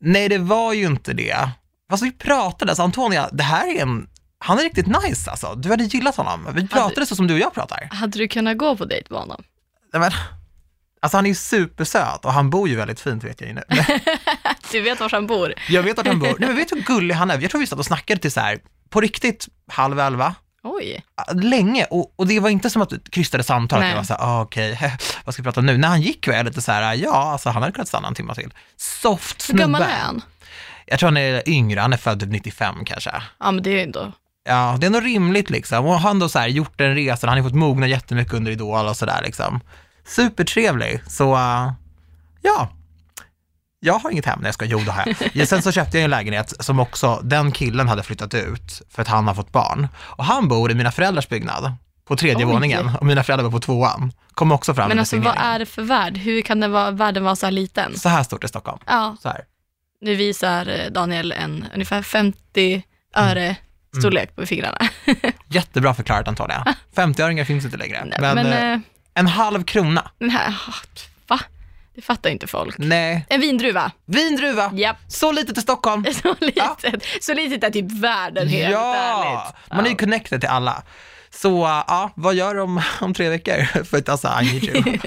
Nej, 0.00 0.28
det 0.28 0.38
var 0.38 0.72
ju 0.72 0.86
inte 0.86 1.12
det. 1.12 1.50
Fast 1.90 2.02
vi 2.02 2.12
pratade, 2.12 2.76
så 2.76 2.82
Antonia, 2.82 3.28
det 3.32 3.42
här 3.42 3.76
är 3.76 3.82
en, 3.82 4.08
han 4.38 4.58
är 4.58 4.62
riktigt 4.62 4.86
nice 4.86 5.30
alltså. 5.30 5.54
Du 5.54 5.68
hade 5.70 5.84
gillat 5.84 6.16
honom. 6.16 6.48
Vi 6.54 6.68
pratade 6.68 7.06
så 7.06 7.16
som 7.16 7.26
du 7.26 7.34
och 7.34 7.40
jag 7.40 7.54
pratar. 7.54 7.88
Hade 7.92 8.18
du 8.18 8.28
kunnat 8.28 8.58
gå 8.58 8.76
på 8.76 8.84
dejt 8.84 9.06
med 9.10 9.20
honom? 9.20 9.42
Nej, 9.92 10.00
men, 10.00 10.12
alltså 11.00 11.16
han 11.18 11.26
är 11.26 11.28
ju 11.30 11.34
supersöt 11.34 12.24
och 12.24 12.32
han 12.32 12.50
bor 12.50 12.68
ju 12.68 12.76
väldigt 12.76 13.00
fint 13.00 13.24
vet 13.24 13.40
jag 13.40 13.48
ju 13.48 13.54
nu. 13.54 13.62
Du 14.72 14.80
vet 14.80 15.00
var 15.00 15.08
han 15.12 15.26
bor? 15.26 15.54
Jag 15.68 15.82
vet 15.82 15.98
att 15.98 16.06
han 16.06 16.18
bor, 16.18 16.36
nej 16.38 16.48
men 16.48 16.56
vet 16.56 16.68
du 16.68 16.76
hur 16.76 16.82
gullig 16.86 17.14
han 17.14 17.30
är? 17.30 17.38
Jag 17.38 17.50
tror 17.50 17.60
vi 17.60 17.66
satt 17.66 17.78
och 17.78 17.86
snackade 17.86 18.20
till 18.20 18.32
så 18.32 18.40
här, 18.40 18.58
på 18.90 19.00
riktigt, 19.00 19.48
halv 19.68 20.00
elva, 20.00 20.34
Oj. 20.62 21.02
länge 21.34 21.84
och, 21.84 22.14
och 22.16 22.26
det 22.26 22.40
var 22.40 22.50
inte 22.50 22.70
som 22.70 22.82
att 22.82 22.88
du 22.90 23.00
krystade 23.00 23.44
samtalet, 23.44 23.88
jag 23.88 23.96
var 23.96 24.02
så 24.04 24.14
här, 24.14 24.20
ah, 24.22 24.42
okej, 24.42 24.78
vad 25.24 25.34
ska 25.34 25.42
vi 25.42 25.44
prata 25.44 25.60
om 25.60 25.66
nu? 25.66 25.78
När 25.78 25.88
han 25.88 26.00
gick 26.00 26.26
var 26.26 26.34
jag 26.34 26.46
lite 26.46 26.62
så 26.62 26.72
här, 26.72 26.94
ja, 26.94 27.32
alltså 27.32 27.48
han 27.50 27.62
hade 27.62 27.72
kunnat 27.74 27.88
stanna 27.88 28.08
en 28.08 28.14
timme 28.14 28.34
till. 28.34 28.54
Soft 28.76 29.50
Hur 29.50 29.54
gammal 29.54 29.80
snubbe. 29.80 29.92
är 29.92 30.04
han? 30.04 30.22
Jag 30.86 30.98
tror 30.98 31.06
han 31.06 31.16
är 31.16 31.48
yngre, 31.48 31.80
han 31.80 31.92
är 31.92 31.96
född 31.96 32.20
typ 32.20 32.30
95 32.30 32.84
kanske. 32.84 33.10
Ja, 33.40 33.50
men 33.50 33.62
det 33.62 33.70
är 33.70 33.74
ju 33.74 33.80
ändå... 33.82 34.12
Ja, 34.44 34.76
det 34.80 34.86
är 34.86 34.90
nog 34.90 35.04
rimligt 35.04 35.50
liksom. 35.50 35.86
Och 35.86 36.00
han 36.00 36.18
då 36.18 36.28
så 36.28 36.38
här 36.38 36.48
gjort 36.48 36.80
en 36.80 36.94
resa, 36.94 37.26
han 37.26 37.36
har 37.36 37.44
fått 37.44 37.54
mogna 37.54 37.86
jättemycket 37.86 38.34
under 38.34 38.52
Idol 38.52 38.86
och 38.86 38.96
sådär 38.96 39.20
liksom. 39.24 39.60
Supertrevlig, 40.10 41.00
så 41.06 41.34
uh, 41.34 41.72
ja. 42.42 42.68
Jag 43.80 43.94
har 43.98 44.10
inget 44.10 44.26
hem, 44.26 44.38
nej 44.40 44.48
jag 44.48 44.54
ska, 44.54 44.64
jo 44.64 44.78
det 44.78 44.90
har 44.90 45.06
jag. 45.06 45.30
Ja, 45.32 45.46
Sen 45.46 45.62
så 45.62 45.72
köpte 45.72 45.98
jag 45.98 46.04
en 46.04 46.10
lägenhet 46.10 46.54
som 46.60 46.80
också, 46.80 47.20
den 47.22 47.52
killen 47.52 47.88
hade 47.88 48.02
flyttat 48.02 48.34
ut 48.34 48.82
för 48.90 49.02
att 49.02 49.08
han 49.08 49.26
har 49.28 49.34
fått 49.34 49.52
barn. 49.52 49.88
Och 49.98 50.24
han 50.24 50.48
bor 50.48 50.70
i 50.70 50.74
mina 50.74 50.92
föräldrars 50.92 51.28
byggnad, 51.28 51.72
på 52.04 52.16
tredje 52.16 52.46
Oj. 52.46 52.52
våningen, 52.52 52.90
och 53.00 53.06
mina 53.06 53.22
föräldrar 53.24 53.44
bor 53.44 53.50
på 53.50 53.60
tvåan. 53.60 54.12
Kom 54.34 54.52
också 54.52 54.74
fram 54.74 54.88
Men 54.88 54.98
alltså 54.98 55.16
vad 55.20 55.36
är 55.38 55.58
det 55.58 55.66
för 55.66 55.82
värld? 55.82 56.16
Hur 56.16 56.42
kan 56.42 56.60
den 56.60 56.72
vara, 56.72 56.90
världen 56.90 57.24
vara 57.24 57.36
så 57.36 57.46
här 57.46 57.50
liten? 57.50 57.98
Så 57.98 58.08
här 58.08 58.22
stort 58.22 58.44
i 58.44 58.48
Stockholm, 58.48 58.78
Ja, 58.86 59.16
så 59.22 59.28
här. 59.28 59.44
nu 60.00 60.14
visar 60.14 60.66
eh, 60.66 60.90
Daniel 60.90 61.32
en 61.32 61.66
ungefär 61.74 62.02
50 62.02 62.82
öre 63.14 63.56
storlek 63.98 64.36
på 64.36 64.46
fingrarna. 64.46 64.78
Jättebra 65.48 65.94
förklarat 65.94 66.28
Antonija. 66.28 66.74
50-öringar 66.94 67.44
finns 67.50 67.64
inte 67.64 67.76
längre. 67.76 68.04
Nej, 68.04 68.18
Men, 68.20 68.34
men 68.34 68.46
eh, 68.46 68.72
eh, 68.72 68.78
en 69.14 69.26
halv 69.26 69.64
krona, 69.64 70.10
här, 70.30 70.54
ah, 70.68 70.74
va? 71.26 71.40
Det 71.94 72.02
fattar 72.02 72.30
inte 72.30 72.46
folk. 72.46 72.78
nej. 72.78 73.26
En 73.28 73.40
vindruva. 73.40 73.92
Vindruva, 74.06 74.70
Japp. 74.74 74.96
så 75.08 75.32
lite 75.32 75.52
till 75.54 75.62
Stockholm. 75.62 76.04
Så 76.22 76.34
litet, 76.40 77.04
så 77.20 77.34
litet 77.34 77.64
är 77.64 77.70
typ 77.70 77.92
världen 77.92 78.48
helt 78.48 78.72
ja, 78.72 78.94
ärligt. 78.94 79.54
man 79.70 79.86
är 79.86 79.90
ju 79.90 79.96
connected 79.96 80.40
till 80.40 80.50
alla. 80.50 80.82
Så 81.34 81.82
ja, 81.88 82.10
vad 82.14 82.34
gör 82.34 82.54
du 82.54 82.60
om, 82.60 82.82
om 83.00 83.14
tre 83.14 83.28
veckor? 83.28 83.84
För 83.84 83.98
att 83.98 84.08
alltså, 84.08 84.28
I 84.42 84.44
need 84.52 84.64
you. 84.64 84.78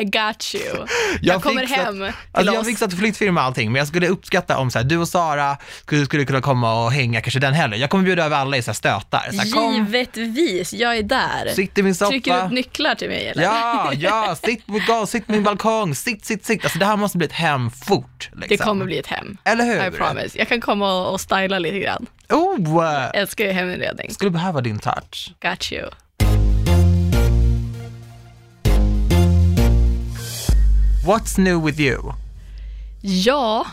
I 0.00 0.04
got 0.04 0.54
you. 0.54 0.86
Jag, 1.22 1.42
kommer 1.42 1.60
fixat- 1.66 1.84
hem 1.84 1.94
till 1.94 2.12
Alltså, 2.32 2.52
jag 2.52 2.60
har 2.60 2.64
fixat 2.64 2.98
flyttfirma 2.98 3.40
och 3.40 3.46
allting, 3.46 3.72
men 3.72 3.78
jag 3.78 3.88
skulle 3.88 4.08
uppskatta 4.08 4.58
om 4.58 4.70
så 4.70 4.78
här, 4.78 4.84
du 4.84 4.96
och 4.96 5.08
Sara 5.08 5.56
skulle, 5.84 6.04
skulle 6.04 6.24
kunna 6.24 6.40
komma 6.40 6.84
och 6.84 6.92
hänga 6.92 7.20
kanske 7.20 7.40
den 7.40 7.54
helgen. 7.54 7.80
Jag 7.80 7.90
kommer 7.90 8.04
bjuda 8.04 8.24
över 8.24 8.36
alla 8.36 8.56
i 8.56 8.62
så 8.62 8.70
här, 8.70 8.74
stötar. 8.74 9.28
Så 9.32 9.36
här, 9.36 9.50
kom, 9.50 9.74
Givetvis, 9.74 10.72
jag 10.72 10.96
är 10.96 11.02
där. 11.02 11.48
sitt 11.54 11.78
i 11.78 11.82
min 11.82 11.94
Trycker 11.94 12.30
soffa. 12.30 12.46
upp 12.46 12.52
nycklar 12.52 12.94
till 12.94 13.08
mig 13.08 13.28
eller? 13.28 13.42
Ja, 13.42 13.92
ja, 13.98 14.36
sitt 14.44 14.66
på 14.66 14.80
golv, 14.86 15.06
sitt 15.06 15.26
på 15.26 15.32
min 15.32 15.42
balkong, 15.42 15.94
sitt, 15.94 16.24
sitt, 16.24 16.44
sitt. 16.44 16.64
Alltså 16.64 16.78
det 16.78 16.86
här 16.86 16.96
måste 16.96 17.18
bli 17.18 17.26
ett 17.26 17.32
hem 17.32 17.70
fort. 17.70 18.30
Liksom. 18.32 18.46
Det 18.48 18.56
kommer 18.56 18.84
bli 18.84 18.98
ett 18.98 19.06
hem. 19.06 19.36
Eller 19.44 19.64
hur? 19.64 19.86
I 19.88 19.90
promise. 19.90 20.38
Jag 20.38 20.48
kan 20.48 20.60
komma 20.60 21.08
och 21.08 21.20
styla 21.20 21.58
lite 21.58 21.78
grann. 21.78 22.06
Oh, 22.32 22.76
uh, 22.76 23.10
Älskar 23.14 23.44
ju 23.44 23.50
heminredning. 23.52 24.10
skulle 24.10 24.30
behöva 24.30 24.60
din 24.60 24.78
touch. 24.78 25.34
Got 25.40 25.72
you. 25.72 25.90
What's 31.06 31.40
new 31.40 31.64
with 31.64 31.80
you? 31.80 32.12
Ja, 33.00 33.66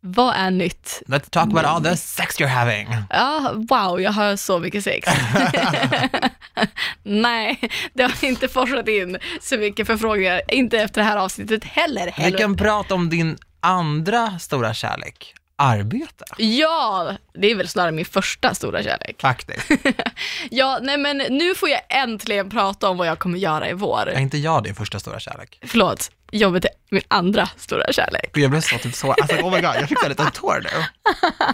vad 0.00 0.34
är 0.34 0.50
nytt? 0.50 1.02
Let's 1.06 1.30
talk 1.30 1.44
about 1.44 1.64
all 1.64 1.82
the 1.82 1.96
sex 1.96 2.40
you're 2.40 2.46
having. 2.46 2.88
Ja, 3.10 3.52
wow, 3.54 4.00
jag 4.00 4.12
har 4.12 4.36
så 4.36 4.58
mycket 4.58 4.84
sex. 4.84 5.08
Nej, 7.02 7.70
det 7.94 8.02
har 8.02 8.24
inte 8.24 8.48
forsat 8.48 8.88
in 8.88 9.18
så 9.40 9.56
mycket 9.56 9.86
förfrågningar. 9.86 10.40
Inte 10.48 10.78
efter 10.78 11.00
det 11.00 11.06
här 11.06 11.16
avsnittet 11.16 11.64
heller. 11.64 12.04
Vi 12.04 12.10
heller. 12.22 12.38
kan 12.38 12.56
prata 12.56 12.94
om 12.94 13.08
din 13.10 13.38
andra 13.60 14.38
stora 14.38 14.74
kärlek, 14.74 15.34
arbete. 15.58 16.24
Ja, 16.36 17.12
det 17.34 17.50
är 17.50 17.54
väl 17.54 17.68
snarare 17.68 17.92
min 17.92 18.04
första 18.04 18.54
stora 18.54 18.82
kärlek. 18.82 19.20
Faktiskt. 19.20 19.70
Ja, 20.50 20.78
nej 20.82 20.98
men 20.98 21.16
nu 21.16 21.54
får 21.54 21.68
jag 21.68 21.80
äntligen 21.88 22.50
prata 22.50 22.88
om 22.88 22.96
vad 22.96 23.06
jag 23.06 23.18
kommer 23.18 23.38
göra 23.38 23.68
i 23.68 23.72
vår. 23.72 24.08
Är 24.08 24.20
inte 24.20 24.38
jag 24.38 24.62
din 24.64 24.74
första 24.74 24.98
stora 24.98 25.20
kärlek? 25.20 25.58
Förlåt, 25.62 26.10
jobbet 26.32 26.64
är 26.64 26.70
min 26.90 27.02
andra 27.08 27.48
stora 27.56 27.92
kärlek. 27.92 28.30
Gud, 28.32 28.44
jag 28.44 28.50
blev 28.50 28.60
så 28.60 28.78
typ 28.78 28.94
så, 28.94 29.12
alltså 29.12 29.36
oh 29.36 29.50
my 29.54 29.60
god, 29.60 29.74
jag 29.74 29.88
fick 29.88 30.02
en 30.02 30.08
liten 30.08 30.30
tår 30.30 30.60
nu. 30.64 30.84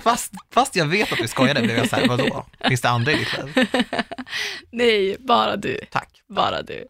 Fast, 0.02 0.32
fast 0.54 0.76
jag 0.76 0.86
vet 0.86 1.12
att 1.12 1.18
du 1.18 1.28
skojade 1.28 1.62
blev 1.62 1.76
jag 1.76 1.88
såhär, 1.88 2.08
vadå? 2.08 2.46
Finns 2.68 2.80
det 2.80 2.88
andra 2.88 3.12
i 3.12 3.16
ditt 3.16 3.38
liv? 3.38 3.66
Nej, 4.72 5.16
bara 5.18 5.56
du. 5.56 5.80
Tack. 5.90 6.08
Bara 6.28 6.62
du. 6.62 6.84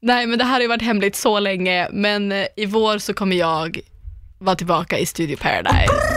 Nej, 0.00 0.26
men 0.26 0.38
det 0.38 0.44
här 0.44 0.52
har 0.52 0.60
ju 0.60 0.66
varit 0.68 0.82
hemligt 0.82 1.16
så 1.16 1.40
länge, 1.40 1.88
men 1.92 2.32
eh, 2.32 2.46
i 2.56 2.66
vår 2.66 2.98
så 2.98 3.14
kommer 3.14 3.36
jag 3.36 3.78
vara 4.38 4.56
tillbaka 4.56 4.98
i 4.98 5.06
Studio 5.06 5.36
Paradise. 5.36 6.13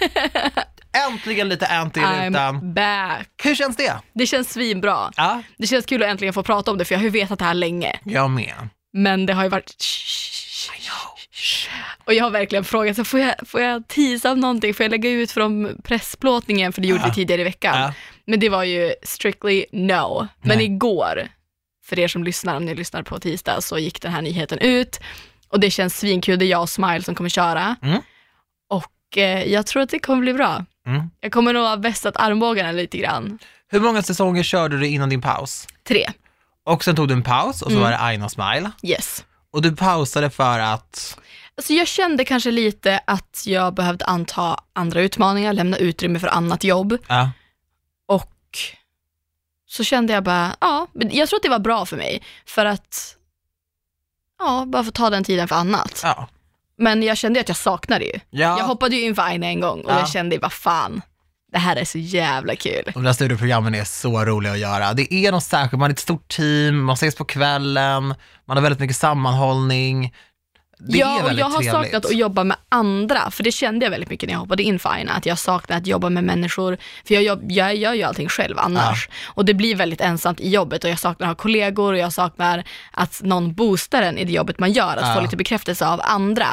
Äntligen 1.10 1.48
lite 1.48 1.66
anti 1.66 2.00
i 2.00 2.02
rutan. 2.28 2.74
Back. 2.74 3.28
Hur 3.44 3.54
känns 3.54 3.76
det? 3.76 3.92
Det 4.12 4.26
känns 4.26 4.52
svinbra. 4.52 5.10
Ja, 5.16 5.42
Det 5.58 5.66
känns 5.66 5.86
kul 5.86 6.02
att 6.02 6.08
äntligen 6.08 6.34
få 6.34 6.42
prata 6.42 6.70
om 6.70 6.78
det, 6.78 6.84
för 6.84 6.94
jag 6.94 6.98
har 6.98 7.04
ju 7.04 7.10
vetat 7.10 7.38
det 7.38 7.44
här 7.44 7.54
länge. 7.54 8.00
jag 8.04 8.30
med. 8.30 8.68
Men 8.92 9.26
det 9.26 9.32
har 9.32 9.42
ju 9.42 9.48
varit 9.48 9.74
och 12.04 12.14
jag 12.14 12.24
har 12.24 12.30
verkligen 12.30 12.64
frågat, 12.64 12.96
så 12.96 13.04
får 13.04 13.20
jag, 13.20 13.34
får 13.46 13.60
jag 13.60 13.88
teasa 13.88 14.32
om 14.32 14.40
någonting? 14.40 14.74
Får 14.74 14.84
jag 14.84 14.90
lägga 14.90 15.10
ut 15.10 15.30
från 15.30 15.80
pressplåtningen? 15.84 16.72
För 16.72 16.80
det 16.82 16.88
gjorde 16.88 17.02
Ja. 17.02 17.08
vi 17.08 17.14
tidigare 17.14 17.40
i 17.40 17.44
veckan. 17.44 17.80
Ja. 17.80 17.92
Men 18.24 18.40
det 18.40 18.48
var 18.48 18.64
ju 18.64 18.94
strictly 19.02 19.64
no. 19.72 20.28
Men 20.42 20.58
Nej. 20.58 20.66
igår, 20.66 21.28
för 21.86 21.98
er 21.98 22.08
som 22.08 22.24
lyssnar, 22.24 22.56
om 22.56 22.64
ni 22.64 22.74
lyssnar 22.74 23.02
på 23.02 23.18
tisdag, 23.18 23.60
så 23.60 23.78
gick 23.78 24.02
den 24.02 24.12
här 24.12 24.22
nyheten 24.22 24.58
ut. 24.58 25.00
Och 25.48 25.60
det 25.60 25.70
känns 25.70 25.98
svinkul, 25.98 26.38
det 26.38 26.44
är 26.44 26.46
jag 26.46 26.62
och 26.62 26.70
Smile 26.70 27.02
som 27.02 27.14
kommer 27.14 27.30
köra. 27.30 27.76
Mm. 27.82 28.00
Och 29.16 29.20
eh, 29.22 29.44
jag 29.52 29.66
tror 29.66 29.82
att 29.82 29.88
det 29.90 29.98
kommer 29.98 30.20
bli 30.20 30.32
bra. 30.34 30.64
Mm. 30.86 31.10
Jag 31.20 31.32
kommer 31.32 31.52
nog 31.52 31.62
ha 31.64 31.76
vässat 31.76 32.16
armbågarna 32.16 32.72
lite 32.72 32.98
grann. 32.98 33.38
Hur 33.68 33.80
många 33.80 34.02
säsonger 34.02 34.42
körde 34.42 34.78
du 34.78 34.86
innan 34.86 35.08
din 35.08 35.20
paus? 35.20 35.66
Tre, 35.88 36.10
Och 36.64 36.84
sen 36.84 36.96
tog 36.96 37.08
du 37.08 37.14
en 37.14 37.22
paus 37.22 37.62
och 37.62 37.70
så 37.70 37.76
Mm. 37.76 37.82
var 37.82 37.90
det 37.90 37.98
Aina 37.98 38.28
Smile. 38.28 38.70
yes. 38.82 39.24
Och 39.52 39.62
du 39.62 39.76
pausade 39.76 40.30
för 40.30 40.58
att, 40.58 41.18
Alltså 41.56 41.72
jag 41.72 41.86
kände 41.86 42.24
kanske 42.24 42.50
lite 42.50 43.00
att 43.06 43.42
jag 43.46 43.74
behövde 43.74 44.04
anta 44.04 44.60
andra 44.72 45.00
utmaningar, 45.00 45.52
lämna 45.52 45.76
utrymme 45.76 46.18
för 46.18 46.28
annat 46.28 46.64
jobb. 46.64 46.98
ja, 47.08 47.30
Och 48.06 48.32
så 49.66 49.84
kände 49.84 50.12
jag 50.12 50.24
bara, 50.24 50.56
ja, 50.60 50.86
men 50.92 51.14
jag 51.16 51.28
tror 51.28 51.36
att 51.38 51.42
det 51.42 51.48
var 51.48 51.58
bra 51.58 51.86
för 51.86 51.96
mig. 51.96 52.22
För 52.46 52.64
att, 52.66 53.16
ja, 54.38 54.64
bara 54.66 54.84
få 54.84 54.90
ta 54.90 55.10
den 55.10 55.24
tiden 55.24 55.48
för 55.48 55.56
annat. 55.56 56.00
ja. 56.04 56.28
Men 56.78 57.02
jag 57.02 57.16
kände 57.16 57.40
att 57.40 57.48
jag 57.48 57.56
saknade 57.56 58.04
ju. 58.04 58.12
ja. 58.30 58.58
Jag 58.58 58.64
hoppade 58.64 58.96
ju 58.96 59.02
in 59.02 59.14
för 59.14 59.22
Aina 59.22 59.46
en 59.46 59.60
gång 59.60 59.80
och 59.80 59.90
Ja. 59.90 59.98
jag 59.98 60.08
kände, 60.08 60.38
vad 60.38 60.52
fan, 60.52 61.02
det 61.52 61.58
här 61.58 61.76
är 61.76 61.84
så 61.84 61.98
jävla 61.98 62.56
kul. 62.56 62.90
De 62.94 63.02
där 63.04 63.12
studioprogrammen 63.12 63.74
är 63.74 63.84
så 63.84 64.24
roliga 64.24 64.52
att 64.52 64.58
göra. 64.58 64.92
Det 64.92 65.14
är 65.14 65.32
något 65.32 65.44
särskilt, 65.44 65.78
man 65.80 65.90
är 65.90 65.94
ett 65.94 65.98
stort 65.98 66.28
team, 66.28 66.84
man 66.84 66.94
ses 66.94 67.14
på 67.14 67.24
kvällen, 67.24 68.14
man 68.44 68.56
har 68.56 68.60
väldigt 68.60 68.80
mycket 68.80 68.96
sammanhållning. 68.96 70.14
Det 70.78 70.98
ja, 70.98 71.22
och 71.24 71.32
jag 71.32 71.46
har 71.46 71.50
trevligt. 71.62 71.70
saknat 71.72 72.04
att 72.04 72.16
jobba 72.16 72.44
med 72.44 72.56
andra, 72.68 73.30
för 73.30 73.44
det 73.44 73.52
kände 73.52 73.86
jag 73.86 73.90
väldigt 73.90 74.10
mycket 74.10 74.26
när 74.26 74.34
jag 74.34 74.40
hoppade 74.40 74.62
in 74.62 74.78
för 74.78 74.88
Aina, 74.90 75.12
att 75.12 75.26
jag 75.26 75.38
saknar 75.38 75.76
att 75.76 75.86
jobba 75.86 76.10
med 76.10 76.24
människor, 76.24 76.76
för 77.06 77.14
jag, 77.14 77.22
jobb, 77.22 77.52
jag 77.52 77.76
gör 77.76 77.94
ju 77.94 78.02
allting 78.02 78.28
själv 78.28 78.58
annars. 78.58 79.08
Och 79.26 79.44
det 79.44 79.54
blir 79.54 79.74
väldigt 79.76 80.00
ensamt 80.00 80.40
i 80.40 80.50
jobbet 80.50 80.84
och 80.84 80.90
jag 80.90 80.98
saknar 80.98 81.26
att 81.26 81.30
ha 81.30 81.42
kollegor 81.42 81.92
och 81.92 81.98
jag 81.98 82.12
saknar 82.12 82.64
att 82.92 83.20
någon 83.22 83.54
boostar 83.54 84.02
en 84.02 84.18
i 84.18 84.24
det 84.24 84.32
jobbet 84.32 84.58
man 84.58 84.72
gör, 84.72 84.96
att 84.96 85.06
Ja. 85.08 85.14
få 85.14 85.20
lite 85.20 85.36
bekräftelse 85.36 85.86
av 85.86 86.00
andra, 86.04 86.46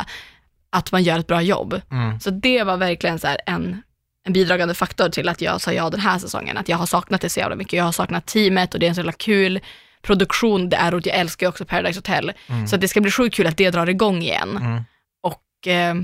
att 0.69 0.91
man 0.91 1.03
gör 1.03 1.19
ett 1.19 1.27
bra 1.27 1.41
jobb. 1.41 1.81
Mm. 1.91 2.19
Så 2.19 2.29
det 2.29 2.63
var 2.63 2.77
verkligen 2.77 3.19
så 3.19 3.27
en, 3.45 3.81
en 4.25 4.33
bidragande 4.33 4.73
faktor 4.73 5.09
till 5.09 5.29
att 5.29 5.41
jag 5.41 5.61
sa 5.61 5.71
ja 5.73 5.89
den 5.89 5.99
här 5.99 6.19
säsongen, 6.19 6.57
att 6.57 6.69
jag 6.69 6.77
har 6.77 6.85
saknat 6.85 7.21
det 7.21 7.29
så 7.29 7.39
jävla 7.39 7.55
mycket. 7.55 7.73
Jag 7.73 7.83
har 7.83 7.91
saknat 7.91 8.25
teamet 8.25 8.73
och 8.73 8.79
det 8.79 8.85
är 8.85 8.89
en 8.89 8.95
så 8.95 8.99
jävla 8.99 9.11
kul 9.11 9.59
produktion 10.03 10.69
det 10.69 10.77
är 10.77 10.93
och 10.93 11.07
jag 11.07 11.15
älskar 11.15 11.45
ju 11.45 11.49
också 11.49 11.65
Paradise 11.65 11.97
Hotel. 11.97 12.33
Så 12.67 12.75
att 12.75 12.81
det 12.81 12.87
ska 12.87 13.01
bli 13.01 13.11
sjukt 13.11 13.35
kul 13.35 13.47
att 13.47 13.57
det 13.57 13.69
drar 13.69 13.89
igång 13.89 14.21
igen. 14.21 14.57
Mm. 14.57 14.83
Och 15.23 15.67
eh, 15.67 15.95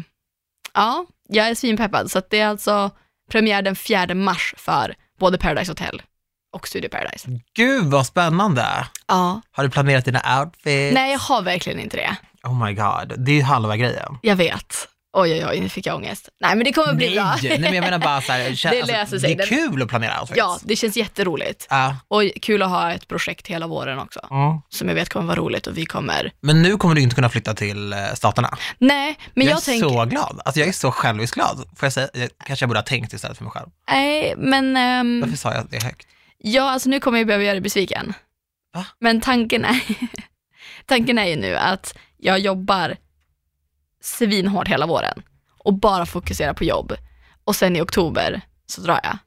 ja, 0.73 1.05
jag 1.29 1.47
är 1.49 1.55
svinpeppad. 1.55 2.11
Så 2.11 2.21
det 2.29 2.39
är 2.39 2.47
alltså 2.47 2.91
premiär 3.31 3.61
den 3.61 3.75
4 3.75 4.13
mars 4.15 4.53
för 4.57 4.95
både 5.19 5.37
Paradise 5.37 5.71
Hotel 5.71 6.01
och 6.53 6.67
Studio 6.67 6.89
Paradise. 6.89 7.39
Gud 7.55 7.85
vad 7.85 8.05
spännande! 8.05 8.65
Ja. 9.07 9.41
Har 9.51 9.63
du 9.63 9.69
planerat 9.69 10.05
dina 10.05 10.39
outfits? 10.39 10.93
Nej, 10.93 11.11
jag 11.11 11.19
har 11.19 11.41
verkligen 11.41 11.79
inte 11.79 11.97
det. 11.97 12.15
Oh 12.43 12.65
my 12.65 12.73
god, 12.73 13.13
det 13.25 13.31
är 13.31 13.35
ju 13.35 13.41
halva 13.41 13.77
grejen. 13.77 14.17
Jag 14.21 14.35
vet. 14.35 14.87
Oj, 15.13 15.33
oj, 15.33 15.45
oj, 15.45 15.59
nu 15.59 15.69
fick 15.69 15.85
jag 15.85 15.95
ångest. 15.95 16.29
Nej, 16.41 16.55
men 16.55 16.65
det 16.65 16.73
kommer 16.73 16.93
bli 16.93 17.05
Nej, 17.05 17.15
bra. 17.15 17.35
nej 17.41 17.59
men 17.59 17.73
jag 17.73 17.83
menar 17.83 17.99
bara 17.99 18.21
så 18.21 18.31
här, 18.31 18.71
Det 18.71 18.85
löser 18.85 19.19
sig. 19.19 19.35
Det 19.35 19.43
är 19.43 19.47
kul 19.47 19.81
att 19.81 19.87
planera 19.87 20.19
outfits. 20.21 20.37
Ja, 20.37 20.59
det 20.63 20.75
känns 20.75 20.97
jätteroligt. 20.97 21.67
Ja. 21.69 21.95
Och 22.07 22.23
kul 22.41 22.61
att 22.61 22.69
ha 22.69 22.91
ett 22.91 23.07
projekt 23.07 23.47
hela 23.47 23.67
våren 23.67 23.99
också. 23.99 24.19
Mm. 24.31 24.61
Som 24.69 24.87
jag 24.87 24.95
vet 24.95 25.09
kommer 25.09 25.25
vara 25.27 25.37
roligt 25.37 25.67
och 25.67 25.77
vi 25.77 25.85
kommer... 25.85 26.31
Men 26.41 26.61
nu 26.61 26.77
kommer 26.77 26.95
du 26.95 27.01
inte 27.01 27.15
kunna 27.15 27.29
flytta 27.29 27.53
till 27.53 27.93
eh, 27.93 27.99
Staterna. 28.15 28.57
Nej, 28.77 29.17
men 29.33 29.45
jag, 29.47 29.51
jag, 29.51 29.57
är 29.57 29.65
tänker... 29.65 29.89
så 29.89 30.05
glad. 30.05 30.41
Alltså 30.45 30.59
jag 30.59 30.69
är 30.69 30.73
så 30.73 30.91
själviskt 30.91 31.35
glad. 31.35 31.57
Får 31.57 31.85
jag 31.85 31.93
säga, 31.93 32.07
jag, 32.13 32.29
kanske 32.45 32.63
jag 32.63 32.69
borde 32.69 32.79
ha 32.79 32.85
tänkt 32.85 33.13
istället 33.13 33.37
för 33.37 33.43
mig 33.43 33.51
själv. 33.51 33.67
Nej, 33.91 34.33
men... 34.37 34.77
ehm, 34.77 35.21
Varför 35.21 35.37
sa 35.37 35.53
jag 35.53 35.67
det 35.69 35.83
högt? 35.83 36.07
Ja, 36.37 36.69
alltså 36.71 36.89
nu 36.89 36.99
kommer 36.99 37.17
jag 37.17 37.27
behöva 37.27 37.43
göra 37.43 37.53
dig 37.53 37.61
besviken. 37.61 38.13
Va? 38.73 38.85
Men 38.99 39.21
tanken 39.21 39.65
är, 39.65 39.79
tanken 40.85 41.17
är 41.17 41.25
ju 41.25 41.35
nu 41.35 41.55
att 41.55 41.97
jag 42.17 42.39
jobbar 42.39 42.97
svinhårt 44.01 44.67
hela 44.67 44.85
våren 44.85 45.23
och 45.57 45.73
bara 45.73 46.05
fokuserar 46.05 46.53
på 46.53 46.63
jobb. 46.63 46.93
Och 47.43 47.55
sen 47.55 47.75
i 47.75 47.81
oktober 47.81 48.41
så 48.65 48.81
drar 48.81 48.99
jag 49.03 49.17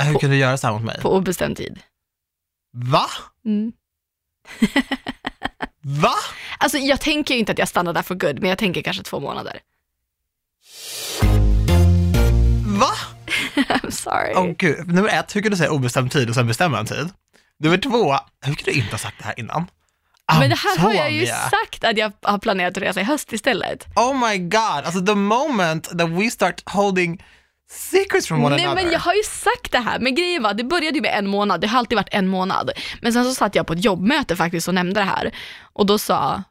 Äh, 0.00 0.04
Hur 0.12 0.18
kunde 0.18 0.36
du 0.36 0.40
göra 0.40 0.56
så 0.58 0.66
här 0.66 0.74
mot 0.74 0.82
mig? 0.82 1.00
på 1.00 1.14
obestämd 1.16 1.56
tid. 1.56 1.80
Va? 2.72 3.06
Mm. 3.44 3.72
Va? 5.82 6.14
Alltså 6.58 6.78
jag 6.78 7.00
tänker 7.00 7.34
ju 7.34 7.40
inte 7.40 7.52
att 7.52 7.58
jag 7.58 7.68
stannar 7.68 7.92
där 7.92 8.02
för 8.02 8.14
good, 8.14 8.40
men 8.40 8.48
jag 8.48 8.58
tänker 8.58 8.82
kanske 8.82 9.02
två 9.02 9.20
månader. 9.20 9.60
Va? 12.80 12.90
I'm 13.54 13.90
sorry. 13.90 14.32
Åh 14.36 14.54
gud. 14.58 14.88
Nummer 14.94 15.08
ett, 15.08 15.36
hur 15.36 15.42
kan 15.42 15.50
du 15.50 15.56
säga 15.56 15.70
obestämd 15.70 16.10
tid 16.10 16.28
och 16.28 16.34
sen 16.34 16.46
bestämma 16.46 16.78
en 16.78 16.86
tid? 16.86 17.08
Nummer 17.58 17.78
två, 17.78 18.12
hur 18.44 18.54
kan 18.54 18.64
du 18.64 18.72
inte 18.72 18.90
ha 18.90 18.98
sagt 18.98 19.18
det 19.18 19.24
här 19.24 19.40
innan? 19.40 19.66
Men 20.38 20.50
det 20.50 20.56
här 20.56 20.78
har 20.78 20.92
jag 20.92 21.12
ju 21.12 21.26
sagt 21.26 21.84
att 21.84 21.96
jag 21.96 22.12
har 22.22 22.38
planerat 22.38 22.76
att 22.76 22.82
resa 22.82 23.00
i 23.00 23.04
höst 23.04 23.32
istället. 23.32 23.86
Oh 23.96 24.28
my 24.28 24.38
god, 24.38 24.84
alltså 24.84 25.00
the 25.06 25.14
moment 25.14 25.98
that 25.98 26.08
we 26.08 26.30
start 26.30 26.62
holding 26.66 27.22
secrets 27.70 28.26
from 28.26 28.44
one 28.44 28.56
Nej 28.56 28.64
another. 28.64 28.82
men 28.82 28.92
jag 28.92 29.00
har 29.00 29.14
ju 29.14 29.22
sagt 29.22 29.72
det 29.72 29.78
här, 29.78 29.98
men 29.98 30.14
grejen 30.14 30.42
var, 30.42 30.54
det 30.54 30.64
började 30.64 30.96
ju 30.96 31.02
med 31.02 31.18
en 31.18 31.26
månad, 31.26 31.60
det 31.60 31.66
har 31.66 31.78
alltid 31.78 31.96
varit 31.96 32.14
en 32.14 32.28
månad. 32.28 32.70
Men 33.02 33.12
sen 33.12 33.24
så 33.24 33.34
satt 33.34 33.54
jag 33.54 33.66
på 33.66 33.72
ett 33.72 33.84
jobbmöte 33.84 34.36
faktiskt 34.36 34.68
och 34.68 34.74
nämnde 34.74 35.00
det 35.00 35.04
här. 35.04 35.34
Och 35.72 35.86
då 35.86 35.98
sa 35.98 36.42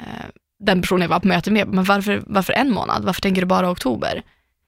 eh, 0.00 0.26
den 0.64 0.80
personen 0.82 1.02
jag 1.02 1.08
var 1.08 1.20
på 1.20 1.28
möte 1.28 1.50
med, 1.50 1.68
men 1.68 1.84
varför, 1.84 2.22
varför 2.26 2.52
en 2.52 2.70
månad? 2.70 3.04
Varför 3.04 3.20
tänker 3.20 3.42
du 3.42 3.46
bara 3.46 3.70
oktober? 3.70 4.22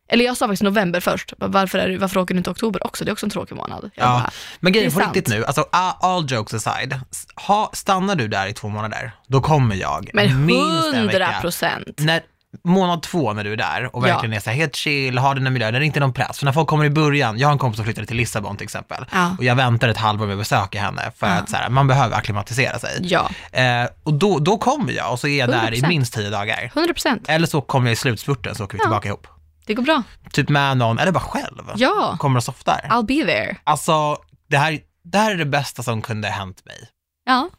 Eller 0.09 0.25
jag 0.25 0.37
sa 0.37 0.47
faktiskt 0.47 0.63
november 0.63 1.01
först, 1.01 1.33
varför, 1.39 1.79
är, 1.79 1.99
varför 1.99 2.21
åker 2.21 2.35
du 2.35 2.39
inte 2.39 2.51
oktober 2.51 2.87
också? 2.87 3.05
Det 3.05 3.11
är 3.11 3.13
också 3.13 3.27
en 3.27 3.31
tråkig 3.31 3.55
månad. 3.57 3.91
Jag 3.95 4.05
Ja, 4.07 4.09
bara, 4.11 4.31
men 4.61 4.73
grejen 4.73 4.93
på 4.93 5.01
riktigt 5.01 5.29
nu, 5.29 5.45
alltså 5.45 5.67
all 6.01 6.31
jokes 6.33 6.55
aside, 6.67 7.01
ha, 7.47 7.71
stannar 7.73 8.15
du 8.15 8.29
där 8.29 8.47
i 8.47 8.53
två 8.53 8.69
månader, 8.69 9.13
då 9.27 9.41
kommer 9.41 9.77
jag 9.77 10.11
men 10.15 10.47
minst 10.47 10.87
en 10.87 10.95
hundra 11.01 11.19
vecka. 11.19 11.39
procent. 11.41 11.85
När, 11.99 12.21
månad 12.65 13.03
två 13.03 13.33
när 13.33 13.45
du 13.45 13.53
är 13.53 13.57
där 13.57 13.97
och 13.97 14.09
Ja. 14.09 14.13
verkligen 14.15 14.33
är 14.37 14.41
så 14.41 14.51
här 14.51 14.57
helt 14.57 14.77
chill, 14.77 15.19
har 15.19 15.35
dina 15.35 15.51
miljöer, 15.51 15.73
det 15.73 15.85
inte 15.87 15.99
är 15.99 16.01
någon 16.01 16.13
press. 16.13 16.39
För 16.39 16.45
när 16.45 16.53
folk 16.53 16.69
kommer 16.69 16.85
i 16.85 16.91
början, 16.91 17.39
jag 17.39 17.49
har 17.49 17.53
en 17.53 17.59
kompis 17.59 17.77
som 17.77 17.85
flyttade 17.85 18.07
till 18.07 18.17
Lissabon 18.17 18.57
till 18.57 18.65
exempel, 18.65 19.05
Ja. 19.13 19.35
och 19.39 19.45
jag 19.45 19.55
väntar 19.55 19.89
ett 19.89 19.97
halvår 19.97 20.27
med 20.27 20.33
att 20.35 20.39
besöka 20.39 20.81
henne 20.81 21.03
för 21.17 21.27
Ja. 21.27 21.33
att 21.33 21.51
så 21.51 21.57
här, 21.57 21.69
man 21.69 21.87
behöver 21.87 22.17
akklimatisera 22.17 22.79
sig. 22.79 22.99
Ja, 23.03 23.31
Eh, 23.53 23.89
och 24.03 24.15
då, 24.15 24.39
då 24.39 24.59
kommer 24.59 24.93
jag 24.93 25.13
och 25.13 25.21
så 25.21 25.29
är 25.29 25.39
jag 25.39 25.49
där 25.49 25.73
i 25.75 25.81
100%. 25.81 25.89
minst 25.89 26.15
tio 26.15 26.31
dagar. 26.31 26.71
100 26.75 26.93
procent. 26.95 27.25
Eller 27.29 27.47
så 27.47 27.61
kommer 27.61 27.87
jag 27.87 27.93
i 27.93 27.97
slutspurten 27.97 28.55
så 28.55 28.65
åker 28.65 28.75
vi 28.75 28.79
Ja. 28.79 28.85
tillbaka 28.85 29.09
ihop. 29.09 29.27
Det 29.69 29.75
går 29.75 29.83
bra. 29.83 30.03
Typ 30.33 30.49
med 30.49 30.77
någon, 30.77 30.99
eller 30.99 31.13
bara 31.13 31.21
själv. 31.21 31.73
Ja, 31.77 32.17
Kommer 32.19 32.37
och 32.37 32.45
softar. 32.45 32.81
I'll 32.91 33.07
be 33.07 33.33
there. 33.33 33.57
Alltså, 33.65 34.17
det 34.51 34.57
här, 34.59 34.79
det 35.05 35.19
här 35.19 35.31
är 35.31 35.37
det 35.37 35.45
bästa 35.45 35.83
som 35.83 36.03
kunde 36.03 36.29
hänt 36.29 36.65
mig. 36.65 36.89
Ja, 37.25 37.51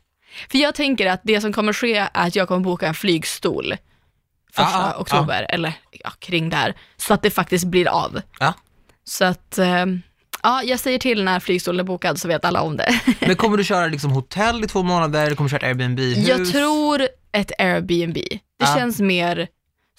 för 0.51 0.58
jag 0.58 0.75
tänker 0.75 1.08
att 1.08 1.22
det 1.24 1.42
som 1.42 1.54
kommer 1.54 1.74
ske 1.74 1.96
är 1.96 2.10
att 2.13 2.36
jag 2.36 2.48
kommer 2.48 2.62
boka 2.62 2.88
en 2.88 2.94
flygstol 2.94 3.74
första 4.54 4.72
Ja, 4.80 4.92
ja, 4.96 5.01
oktober, 5.01 5.46
eller 5.50 5.74
ja, 5.92 6.10
kring 6.20 6.50
där, 6.50 6.75
så 6.98 7.13
att 7.13 7.22
det 7.22 7.32
faktiskt 7.32 7.66
blir 7.66 7.88
av. 7.88 8.22
Så 9.04 9.25
att, 9.25 9.58
eh, 9.58 9.86
ja, 10.44 10.63
jag 10.63 10.80
säger 10.80 11.00
till 11.00 11.24
när 11.24 11.39
flygstolen 11.39 11.80
är 11.80 11.84
bokad 11.84 12.20
så 12.20 12.28
vet 12.28 12.46
alla 12.46 12.62
om 12.62 12.78
det. 12.78 13.00
Men 13.20 13.36
kommer 13.36 13.58
du 13.58 13.63
köra 13.63 13.88
liksom 13.88 14.12
hotell 14.12 14.63
i 14.63 14.68
två 14.68 14.84
månader? 14.84 15.36
Kommer 15.36 15.50
du 15.50 15.60
köra 15.60 15.68
Airbnb-hus? 15.68 16.28
Jag 16.28 16.51
tror 16.51 17.08
ett 17.32 17.51
Airbnb. 17.60 18.18
Det 18.60 18.66
känns 18.78 19.00
mer 19.00 19.48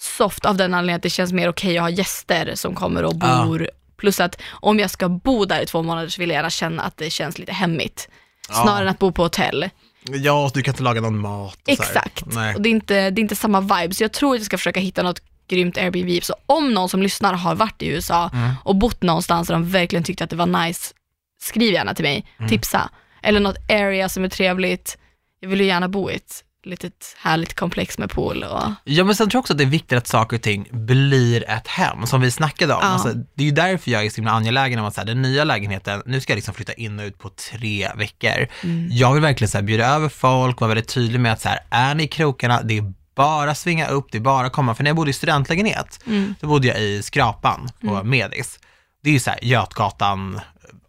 soft 0.01 0.45
av 0.45 0.57
den 0.57 0.73
anledningen 0.73 0.95
att 0.97 1.03
det 1.03 1.09
känns 1.09 1.33
mer 1.33 1.49
okej 1.49 1.77
att 1.77 1.81
ha 1.83 1.89
gäster 1.89 2.51
som 2.55 2.75
kommer 2.75 3.03
och 3.03 3.13
Ja. 3.21 3.43
bor. 3.45 3.69
Plus 3.97 4.19
att 4.19 4.41
om 4.51 4.79
jag 4.79 4.89
ska 4.89 5.09
bo 5.09 5.45
där 5.45 5.61
i 5.61 5.65
två 5.65 5.83
månader 5.83 6.09
så 6.09 6.21
vill 6.21 6.29
jag 6.29 6.35
gärna 6.35 6.49
känna 6.49 6.83
att 6.83 6.97
det 6.97 7.09
känns 7.09 7.39
lite 7.39 7.51
hemmigt. 7.53 8.09
Snarare 8.49 8.81
än 8.81 8.87
att 8.87 8.99
bo 8.99 9.11
på 9.11 9.23
hotell. 9.23 9.69
Ja, 10.03 10.51
du 10.53 10.61
kan 10.61 10.71
inte 10.71 10.83
laga 10.83 11.01
någon 11.01 11.17
mat 11.19 11.53
och. 11.55 11.69
Exakt. 11.69 12.21
Och 12.21 12.61
det 12.61 12.69
är, 12.69 12.71
inte, 12.71 13.09
det 13.09 13.19
är 13.19 13.23
inte 13.23 13.35
samma 13.35 13.61
vibe, 13.61 13.93
så 13.93 14.03
jag 14.03 14.11
tror 14.11 14.33
att 14.33 14.39
jag 14.39 14.45
ska 14.45 14.57
försöka 14.57 14.79
hitta 14.79 15.03
något 15.03 15.21
grymt 15.47 15.77
Airbnb. 15.77 16.23
Så 16.23 16.35
om 16.45 16.73
någon 16.73 16.89
som 16.89 17.01
lyssnar 17.01 17.33
har 17.33 17.55
varit 17.55 17.81
i 17.81 17.87
USA 17.87 18.29
Mm. 18.33 18.51
och 18.63 18.75
bott 18.75 19.01
någonstans 19.01 19.47
där 19.47 19.53
de 19.55 19.69
verkligen 19.69 20.03
tyckte 20.03 20.23
att 20.23 20.29
det 20.29 20.35
var 20.35 20.65
nice, 20.65 20.93
skriv 21.41 21.73
gärna 21.73 21.93
till 21.93 22.03
mig, 22.05 22.25
Mm. 22.37 22.49
tipsa. 22.49 22.89
Eller 23.23 23.39
något 23.39 23.57
area 23.71 24.09
som 24.09 24.23
är 24.23 24.29
trevligt. 24.29 24.97
Jag 25.39 25.49
vill 25.49 25.61
ju 25.61 25.67
gärna 25.67 25.89
bo 25.89 26.09
i 26.11 26.15
ett 26.15 26.43
litet 26.65 27.15
härligt 27.17 27.53
komplex 27.53 27.97
med 27.97 28.09
pool 28.09 28.43
och 28.43 28.71
Ja, 28.83 29.03
men 29.03 29.15
sen 29.15 29.29
tror 29.29 29.37
jag 29.37 29.41
också 29.41 29.53
att 29.53 29.57
det 29.57 29.63
är 29.63 29.65
viktigt 29.65 29.97
att 29.97 30.07
saker 30.07 30.37
och 30.37 30.41
ting 30.43 30.67
blir 30.71 31.49
ett 31.49 31.67
hem, 31.67 32.07
som 32.07 32.21
vi 32.21 32.31
snackade 32.31 32.73
om. 32.73 32.79
Ja. 32.83 32.87
Alltså, 32.87 33.13
det 33.35 33.43
är 33.43 33.45
ju 33.45 33.51
därför 33.51 33.91
jag 33.91 34.05
är 34.05 34.09
så 34.09 34.15
himla 34.15 34.31
angelägen 34.31 34.79
om 34.79 34.85
att 34.85 34.93
så 34.93 35.01
här, 35.01 35.05
den 35.07 35.21
nya 35.21 35.43
lägenheten, 35.43 36.03
nu 36.05 36.21
ska 36.21 36.33
jag 36.33 36.35
liksom 36.35 36.53
flytta 36.53 36.73
in 36.73 36.99
och 36.99 37.05
ut 37.05 37.19
på 37.19 37.29
tre 37.29 37.89
veckor. 37.95 38.47
Mm. 38.63 38.87
Jag 38.91 39.13
vill 39.13 39.21
verkligen 39.21 39.49
så 39.49 39.57
här, 39.57 39.63
bjuda 39.65 39.85
över 39.87 40.09
folk, 40.09 40.59
vara 40.59 40.67
väldigt 40.67 40.87
tydlig 40.89 41.19
med 41.19 41.33
att 41.33 41.41
så 41.41 41.49
här, 41.49 41.59
är 41.69 41.95
ni 41.95 42.03
i 42.03 42.07
krokarna, 42.07 42.61
det 42.61 42.77
är 42.77 42.93
bara 43.15 43.55
svinga 43.55 43.87
upp, 43.87 44.07
det 44.11 44.17
är 44.17 44.21
bara 44.21 44.49
komma. 44.49 44.75
För 44.75 44.83
när 44.83 44.89
jag 44.89 44.95
bodde 44.95 45.09
i 45.09 45.13
studentlägenhet, 45.13 45.99
Mm. 46.07 46.35
då 46.39 46.47
bodde 46.47 46.67
jag 46.67 46.81
i 46.81 47.01
Skrapan 47.03 47.69
på 47.81 48.03
Medis. 48.03 48.59
Det 49.03 49.09
är 49.09 49.13
ju 49.13 49.19
så 49.19 49.29
här 49.29 49.39
Götgatan 49.43 50.39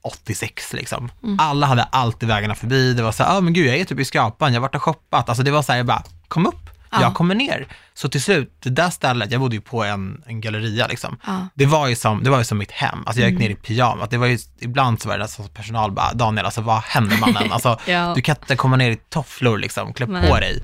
86 0.03 0.73
liksom. 0.73 1.11
Mm. 1.23 1.37
Alla 1.41 1.67
hade 1.67 1.83
alltid 1.83 2.29
vägarna 2.29 2.55
förbi, 2.55 2.95
det 2.95 3.03
var 3.03 3.13
så 3.13 3.23
här, 3.25 3.37
ah, 3.37 3.41
men 3.41 3.53
gud 3.53 3.67
jag 3.67 3.77
är 3.77 3.85
typ 3.85 4.01
i 4.01 4.05
Skrapan, 4.05 4.53
jag 4.53 4.61
har 4.61 4.69
varit 4.69 4.75
och 4.75 4.83
shoppat. 4.83 5.29
Alltså 5.29 5.43
det 5.45 5.51
var 5.51 5.63
så 5.63 5.73
här, 5.73 5.79
jag 5.79 5.87
bara, 5.87 6.03
kom 6.29 6.47
upp, 6.47 6.71
Ja. 6.95 7.03
jag 7.03 7.15
kommer 7.15 7.35
ner. 7.35 7.67
Så 7.95 8.09
till 8.09 8.23
slut, 8.23 8.57
det 8.63 8.71
där 8.71 8.91
stället, 8.91 9.33
jag 9.33 9.41
bodde 9.41 9.55
ju 9.57 9.61
på 9.61 9.85
en, 9.85 10.23
en 10.27 10.41
galleria 10.41 10.87
liksom. 10.87 11.19
ja. 11.27 11.49
Det 11.55 11.67
var, 11.67 11.89
ju 11.89 11.97
som, 11.97 12.23
det 12.25 12.31
var 12.31 12.39
ju 12.39 12.45
som 12.45 12.59
mitt 12.59 12.71
hem. 12.71 12.99
Alltså 13.07 13.21
jag 13.23 13.31
gick 13.31 13.39
Mm. 13.41 13.49
ner 13.49 13.57
i 13.57 13.59
pyjamas. 13.61 14.09
Det 14.09 14.19
var 14.19 14.27
ju, 14.27 14.39
ibland 14.61 15.03
så 15.03 15.09
var 15.09 15.19
det 15.19 15.29
så 15.29 15.43
personal 15.43 15.93
bara, 15.93 16.13
Daniel, 16.13 16.45
alltså 16.45 16.61
vad 16.61 16.83
händer 16.83 17.17
mannen? 17.19 17.53
Alltså, 17.53 17.79
Ja. 17.87 18.13
du 18.15 18.23
kan 18.23 18.37
inte 18.37 18.57
komma 18.57 18.77
ner 18.77 18.91
i 18.91 18.97
tofflor 18.97 19.59
liksom, 19.59 19.93
klä 19.93 20.07
på 20.07 20.37
dig. 20.37 20.63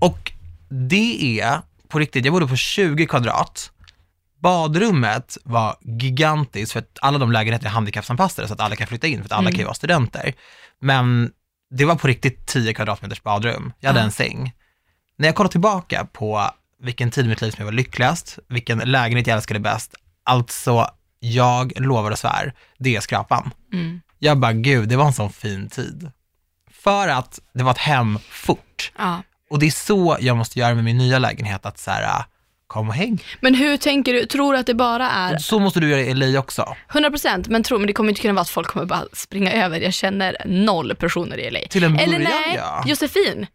Och 0.00 0.32
det 0.68 1.40
är 1.40 1.58
på 1.88 1.98
riktigt, 1.98 2.24
jag 2.24 2.32
bodde 2.34 2.46
på 2.46 2.56
20 2.56 3.06
kvadrat. 3.06 3.70
Badrummet 4.48 5.38
var 5.44 5.76
gigantiskt 5.80 6.72
för 6.72 6.78
att 6.80 6.98
alla 7.02 7.18
de 7.18 7.32
lägenheterna 7.32 7.70
är 7.70 7.74
handikappsanpassade 7.74 8.48
så 8.48 8.54
att 8.54 8.60
alla 8.60 8.76
kan 8.76 8.86
flytta 8.86 9.06
in 9.06 9.18
för 9.18 9.24
att 9.24 9.32
alla 9.32 9.40
Mm. 9.40 9.52
kan 9.52 9.58
ju 9.58 9.64
vara 9.64 9.74
studenter. 9.74 10.32
Men 10.80 11.30
det 11.70 11.84
var 11.84 11.94
på 11.96 12.06
riktigt 12.08 12.46
10 12.46 12.74
kvadratmeters 12.74 13.22
badrum. 13.22 13.72
Jag 13.80 13.88
hade 13.88 14.00
Ja. 14.00 14.04
en 14.04 14.10
säng. 14.12 14.52
När 15.18 15.28
jag 15.28 15.34
kollar 15.34 15.50
tillbaka 15.50 16.06
på 16.12 16.50
vilken 16.82 17.10
tid 17.10 17.24
i 17.24 17.28
mitt 17.28 17.40
liv 17.40 17.50
som 17.50 17.58
jag 17.58 17.64
var 17.64 17.72
lyckligast, 17.72 18.38
vilken 18.48 18.78
lägenhet 18.78 19.26
jag 19.26 19.36
älskade 19.36 19.60
bäst, 19.60 19.94
alltså 20.24 20.90
jag 21.20 21.72
lovar 21.80 22.10
och 22.10 22.18
svär, 22.18 22.54
det 22.78 22.96
är 22.96 23.00
skrapan. 23.00 23.50
Mm. 23.72 24.00
Jag 24.18 24.38
bara, 24.38 24.52
gud, 24.52 24.88
det 24.88 24.96
var 24.96 25.06
en 25.06 25.12
sån 25.12 25.32
fin 25.32 25.68
tid. 25.68 26.10
För 26.70 27.08
att 27.08 27.40
det 27.54 27.62
var 27.64 27.70
ett 27.70 27.78
hem 27.78 28.18
fort. 28.30 28.92
ja. 28.98 29.22
Och 29.50 29.58
det 29.58 29.66
är 29.66 29.70
så 29.70 30.16
jag 30.20 30.36
måste 30.36 30.58
göra 30.58 30.74
med 30.74 30.84
min 30.84 30.98
nya 30.98 31.18
lägenhet, 31.18 31.66
att 31.66 31.78
så 31.78 31.90
här, 31.90 32.24
kom 32.66 32.88
och 32.88 32.94
häng. 32.94 33.22
Men 33.40 33.54
hur 33.54 33.76
tänker 33.76 34.12
du, 34.12 34.26
tror 34.26 34.52
du 34.52 34.58
att 34.58 34.66
det 34.66 34.74
bara 34.74 35.10
är 35.10 35.38
så 35.38 35.58
måste 35.58 35.80
du 35.80 35.90
göra 35.90 36.00
i 36.00 36.14
LA 36.14 36.38
också. 36.38 36.76
100% 36.92 37.46
men 37.48 37.62
tro 37.62 37.78
men 37.78 37.86
det 37.86 37.92
kommer 37.92 38.08
inte 38.08 38.20
kunna 38.22 38.34
vara 38.34 38.42
att 38.42 38.48
folk 38.48 38.66
kommer 38.68 38.86
bara 38.86 39.04
springa 39.12 39.52
över. 39.52 39.80
Jag 39.80 39.92
känner 39.94 40.36
noll 40.44 40.94
personer 40.94 41.38
i 41.38 41.50
LA. 41.50 41.58
Till 41.70 41.84
en 41.84 41.98
Eller 41.98 42.12
början, 42.18 42.30
nej, 42.46 42.54
ja. 42.56 42.82
Josefin, 42.86 43.46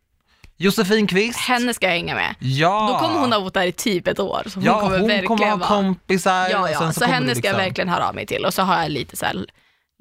Josefin 0.58 1.08
Kvist. 1.08 1.40
henne 1.40 1.74
ska 1.74 1.86
jag 1.86 1.94
hänga 1.94 2.16
med. 2.16 2.36
Ja. 2.40 2.90
Då 2.94 3.08
kommer 3.08 3.20
hon 3.20 3.32
ha 3.32 3.40
bott 3.40 3.54
där 3.54 3.66
i 3.66 3.72
typ 3.72 4.08
ett 4.08 4.20
år. 4.20 4.44
Så 4.46 4.52
hon 4.60 4.64
ja, 4.64 4.80
kommer 4.80 5.00
hon 5.00 5.08
verkligen 5.08 5.28
kommer 5.28 5.46
ha 5.50 5.56
vara... 5.56 5.68
kompisar. 5.68 6.50
Ja, 6.50 6.70
ja. 6.70 6.92
Så, 6.92 7.00
kommer 7.00 7.14
henne 7.14 7.28
det 7.28 7.36
ska 7.36 7.48
jag 7.48 7.54
liksom- 7.54 7.58
verkligen 7.66 7.90
höra 7.90 8.08
av 8.08 8.16
mig 8.16 8.26
till 8.26 8.46
och 8.46 8.54
så 8.54 8.62
har 8.62 8.82
jag 8.82 8.92
lite 8.92 9.18
så 9.18 9.26
här 9.26 9.46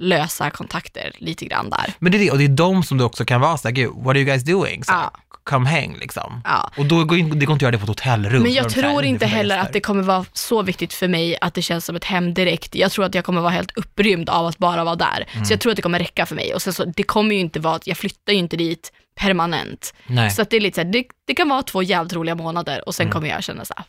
lösa 0.03 0.51
kontakter 0.51 1.13
lite 1.19 1.45
grann 1.45 1.71
där. 1.71 1.93
Men 1.99 2.13
det 2.13 2.19
är 2.19 2.21
det, 2.21 2.31
och 2.31 2.39
det 2.39 2.45
är 2.45 2.49
de 2.49 2.83
som 2.83 2.99
du 2.99 3.05
också 3.05 3.25
kan 3.25 3.41
vara 3.41 3.59
såhär, 3.59 3.75
gud, 3.75 3.93
what 3.97 4.07
are 4.09 4.19
you 4.19 4.25
guys 4.27 4.45
doing? 4.45 4.85
Så, 4.85 4.93
Ja. 4.93 5.11
Kom 5.49 5.67
häng 5.67 5.97
liksom. 6.01 6.41
Ja. 6.45 6.71
Och 6.77 6.85
då 6.87 7.05
går 7.05 7.17
det 7.17 7.23
går 7.23 7.33
inte 7.41 7.55
att 7.55 7.63
göra 7.63 7.73
det 7.73 7.79
på 7.79 7.83
ett 7.85 7.89
hotellrum. 7.89 8.43
Men 8.43 8.53
jag 8.53 8.69
tror 8.71 9.03
"Nu 9.03 9.09
inte 9.09 9.27
heller 9.27 9.55
gäster." 9.57 9.67
att 9.69 9.73
det 9.73 9.81
kommer 9.81 10.03
vara 10.03 10.25
så 10.33 10.63
viktigt 10.63 10.93
för 10.95 11.09
mig 11.09 11.37
att 11.41 11.55
det 11.55 11.63
känns 11.63 11.85
som 11.85 11.97
ett 11.97 12.05
hem 12.05 12.35
direkt. 12.35 12.75
Jag 12.75 12.91
tror 12.93 13.05
att 13.05 13.15
jag 13.15 13.25
kommer 13.25 13.41
vara 13.41 13.51
helt 13.53 13.77
upprymd 13.79 14.31
av 14.31 14.47
att 14.47 14.59
bara 14.59 14.85
vara 14.85 14.97
där. 14.97 15.27
Mm. 15.33 15.45
Så 15.45 15.53
jag 15.53 15.61
tror 15.61 15.73
att 15.73 15.77
det 15.77 15.83
kommer 15.83 15.99
räcka 15.99 16.27
för 16.27 16.35
mig. 16.35 16.55
Och 16.55 16.63
sen 16.63 16.73
så, 16.73 16.85
det 16.85 17.03
kommer 17.03 17.35
ju 17.35 17.41
inte 17.41 17.61
vara, 17.61 17.81
jag 17.85 17.97
flyttar 17.97 18.33
ju 18.33 18.39
inte 18.39 18.57
dit 18.57 18.93
permanent. 19.21 19.95
Nej. 20.07 20.31
Så 20.31 20.43
att 20.43 20.51
det 20.51 20.57
är 20.57 20.61
lite 20.61 20.75
så 20.75 20.81
här, 20.81 20.93
det, 20.93 21.05
det 21.27 21.35
kan 21.35 21.49
vara 21.49 21.63
två 21.63 21.83
jävligt 21.83 22.13
roliga 22.13 22.35
månader 22.35 22.89
och 22.89 22.95
sen 22.95 23.05
Mm. 23.07 23.13
kommer 23.13 23.29
jag 23.29 23.43
känna 23.45 23.65
så 23.65 23.75
här, 23.77 23.87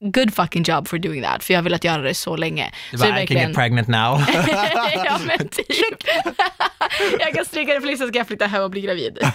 good 0.00 0.34
fucking 0.34 0.62
job 0.62 0.88
for 0.88 0.98
doing 0.98 1.22
that, 1.22 1.44
för 1.44 1.54
jag 1.54 1.58
har 1.58 1.62
velat 1.64 1.84
göra 1.84 2.02
det 2.02 2.14
så 2.14 2.36
länge. 2.36 2.72
Du 2.90 2.98
så 2.98 3.04
bara, 3.04 3.14
det 3.14 3.22
I 3.22 3.26
can 3.26 3.36
get 3.36 3.54
pregnant 3.54 3.88
now. 3.88 4.24
ja 5.04 5.18
men 5.26 5.48
typ. 5.48 5.66
jag 7.20 7.34
kan 7.34 7.44
stryka 7.44 7.78
det 7.80 7.96
så 7.96 8.08
ska 8.08 8.18
jag 8.18 8.26
flytta 8.26 8.46
hem 8.46 8.62
och 8.62 8.70
bli 8.70 8.80
gravid. 8.80 9.18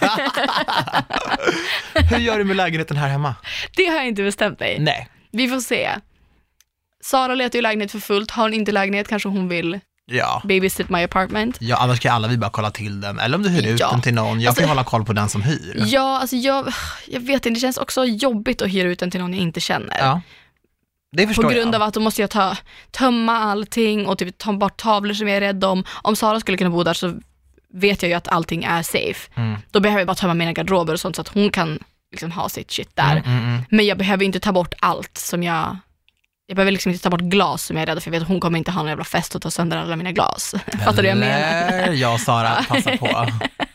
Hur 2.11 2.17
gör 2.17 2.37
du 2.37 2.43
med 2.43 2.55
lägenheten 2.55 2.97
här 2.97 3.07
hemma? 3.07 3.35
det 3.75 3.85
har 3.85 3.95
jag 3.95 4.07
inte 4.07 4.23
bestämt 4.23 4.59
mig. 4.59 4.79
Nej. 4.79 5.09
Vi 5.31 5.47
får 5.47 5.59
se. 5.59 5.89
Sara 7.03 7.35
letar 7.35 7.57
ju 7.57 7.61
lägenhet 7.61 7.91
för 7.91 7.99
fullt. 7.99 8.31
Har 8.31 8.43
hon 8.43 8.53
inte 8.53 8.71
lägenhet 8.71 9.07
kanske 9.07 9.29
hon 9.29 9.47
vill 9.49 9.79
Ja. 10.11 10.41
babysit 10.43 10.89
my 10.89 11.03
apartment. 11.03 11.57
Ja, 11.59 11.77
annars 11.77 11.99
kan 11.99 12.15
alla 12.15 12.27
vi 12.27 12.37
bara 12.37 12.49
kolla 12.51 12.71
till 12.71 13.01
den. 13.01 13.19
Eller 13.19 13.37
om 13.37 13.43
du 13.43 13.49
hyr 13.49 13.67
ut 13.67 13.79
Ja. 13.79 13.91
den 13.91 14.01
till 14.01 14.13
någon. 14.13 14.41
Jag 14.41 14.49
Alltså- 14.49 14.61
kan 14.61 14.69
hålla 14.69 14.83
koll 14.83 15.05
på 15.05 15.13
den 15.13 15.29
som 15.29 15.41
hyr. 15.41 15.73
Ja, 15.85 16.19
alltså 16.19 16.35
jag, 16.35 16.73
jag 17.07 17.19
vet 17.19 17.35
inte, 17.35 17.49
det 17.49 17.59
känns 17.59 17.77
också 17.77 18.05
jobbigt 18.05 18.61
att 18.61 18.69
hyra 18.69 18.87
ut 18.87 18.99
den 18.99 19.11
till 19.11 19.19
någon 19.21 19.33
jag 19.33 19.41
inte 19.41 19.59
känner. 19.59 19.97
Ja. 19.99 20.21
Det 21.15 21.27
förstår 21.27 21.43
På 21.43 21.49
grund 21.49 21.73
jag. 21.73 21.81
av 21.81 21.87
att 21.87 21.93
då 21.93 21.99
måste 21.99 22.21
jag 22.21 22.29
ta, 22.29 22.57
tömma 22.91 23.37
allting 23.37 24.07
och 24.07 24.17
typ 24.17 24.37
ta 24.37 24.53
bort 24.53 24.77
tavlor 24.77 25.13
som 25.13 25.27
jag 25.27 25.37
är 25.37 25.41
rädd 25.41 25.63
om. 25.63 25.83
Om 26.01 26.15
Sara 26.15 26.39
skulle 26.39 26.57
kunna 26.57 26.69
bo 26.69 26.83
där 26.83 26.93
så 26.93 27.19
vet 27.73 28.01
jag 28.01 28.09
ju 28.09 28.15
att 28.15 28.27
allting 28.27 28.63
är 28.63 28.83
safe. 28.83 29.31
Mm. 29.35 29.55
Då 29.71 29.79
behöver 29.79 29.99
jag 29.99 30.07
bara 30.07 30.15
tömma 30.15 30.33
mina 30.33 30.53
garderober 30.53 30.93
och 30.93 30.99
sånt 30.99 31.15
så 31.15 31.21
att 31.21 31.27
hon 31.27 31.49
kan 31.49 31.79
liksom 32.11 32.31
ha 32.31 32.49
sitt 32.49 32.71
shit 32.71 32.95
där. 32.95 33.11
Mm, 33.11 33.23
mm, 33.25 33.49
mm. 33.49 33.61
Men 33.69 33.85
jag 33.85 33.97
behöver 33.97 34.25
inte 34.25 34.39
ta 34.39 34.51
bort 34.51 34.73
allt 34.79 35.17
som 35.17 35.43
jag 35.43 35.77
jag 36.47 36.55
behöver 36.55 36.71
liksom 36.71 36.91
inte 36.91 37.03
ta 37.03 37.09
bort 37.09 37.21
glas 37.21 37.63
som 37.63 37.77
jag 37.77 37.83
är 37.89 37.93
rädd 37.95 38.03
för. 38.03 38.07
Jag 38.09 38.11
vet 38.11 38.21
att 38.21 38.27
hon 38.27 38.39
kommer 38.39 38.57
inte 38.57 38.71
ha 38.71 38.81
någon 38.81 38.89
jävla 38.89 39.03
fest 39.03 39.35
och 39.35 39.41
ta 39.41 39.51
sönder 39.51 39.77
alla 39.77 39.95
mina 39.95 40.11
glas. 40.11 40.55
Fattar 40.85 40.91
du 40.91 40.95
vad 41.01 41.05
jag 41.05 41.17
menar? 41.17 41.93
Jag 41.93 42.21
Sara 42.21 42.63
passar 42.67 42.97
på. 42.97 43.27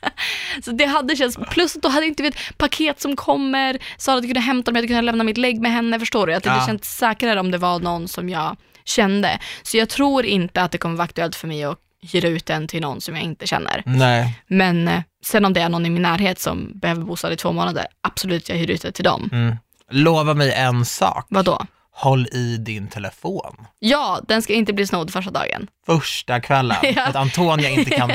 Så 0.64 0.70
det 0.72 0.85
hade 0.85 1.16
känts, 1.16 1.38
plus 1.50 1.76
att 1.76 1.83
då 1.83 1.88
hade 1.88 2.00
jag 2.06 2.11
inte 2.11 2.22
vet, 2.22 2.35
paket 2.59 3.00
som 3.00 3.16
kommer, 3.16 3.78
Sara 3.98 4.14
hade 4.14 4.26
kunnat 4.28 4.44
hämta 4.44 4.70
dem, 4.70 4.76
jag 4.76 4.78
hade 4.83 4.88
kunnat 4.88 5.04
lämna 5.04 5.24
mitt 5.24 5.37
lägg 5.37 5.61
med 5.61 5.72
henne, 5.72 5.98
förstår 5.98 6.26
du? 6.26 6.35
Att 6.35 6.42
det 6.42 6.48
Ja. 6.48 6.52
hade 6.54 6.66
känts 6.66 6.96
säkrare 6.96 7.40
om 7.40 7.50
det 7.50 7.59
var 7.59 7.78
någon 7.78 8.09
som 8.09 8.28
jag 8.28 8.56
kände. 8.85 9.38
Så 9.62 9.76
jag 9.76 9.88
tror 9.88 10.24
inte 10.24 10.62
att 10.62 10.72
det 10.72 10.78
kommer 10.78 10.96
vara 10.96 11.04
aktuellt 11.04 11.37
för 11.37 11.48
mig 11.48 11.64
att 11.64 11.78
hyra 12.12 12.28
ut 12.28 12.46
den 12.46 12.68
till 12.68 12.80
någon 12.80 13.00
som 13.00 13.14
jag 13.14 13.24
inte 13.24 13.46
känner. 13.46 13.83
Nej. 13.87 14.42
Men 14.46 14.88
eh, 14.88 15.00
sen 15.24 15.44
om 15.44 15.52
det 15.52 15.61
är 15.61 15.68
någon 15.68 15.87
i 15.87 15.90
min 15.90 16.02
närhet 16.02 16.38
som 16.40 16.70
behöver 16.74 17.02
bostad 17.02 17.33
i 17.33 17.37
två 17.37 17.52
månader, 17.52 17.87
absolut 18.02 18.48
jag 18.48 18.56
hyr 18.56 18.70
ut 18.70 18.83
det 18.83 18.92
till 18.92 19.04
dem. 19.04 19.28
Mm. 19.33 19.56
Lova 19.90 20.35
mig 20.35 20.52
en 20.52 20.85
sak. 20.85 21.26
Vadå? 21.30 21.66
Håll 21.92 22.26
i 22.33 22.57
din 22.57 22.88
telefon. 22.88 23.66
Ja, 23.79 24.20
den 24.29 24.42
ska 24.42 24.53
inte 24.53 24.72
bli 24.72 24.87
snodd 24.87 25.12
första 25.12 25.31
dagen. 25.31 25.66
Första 25.87 26.40
kvällen. 26.40 26.76
Ja. 26.96 27.07
Att 27.07 27.16
Antonia 27.16 27.70
inte 27.70 27.90
kan 27.90 28.11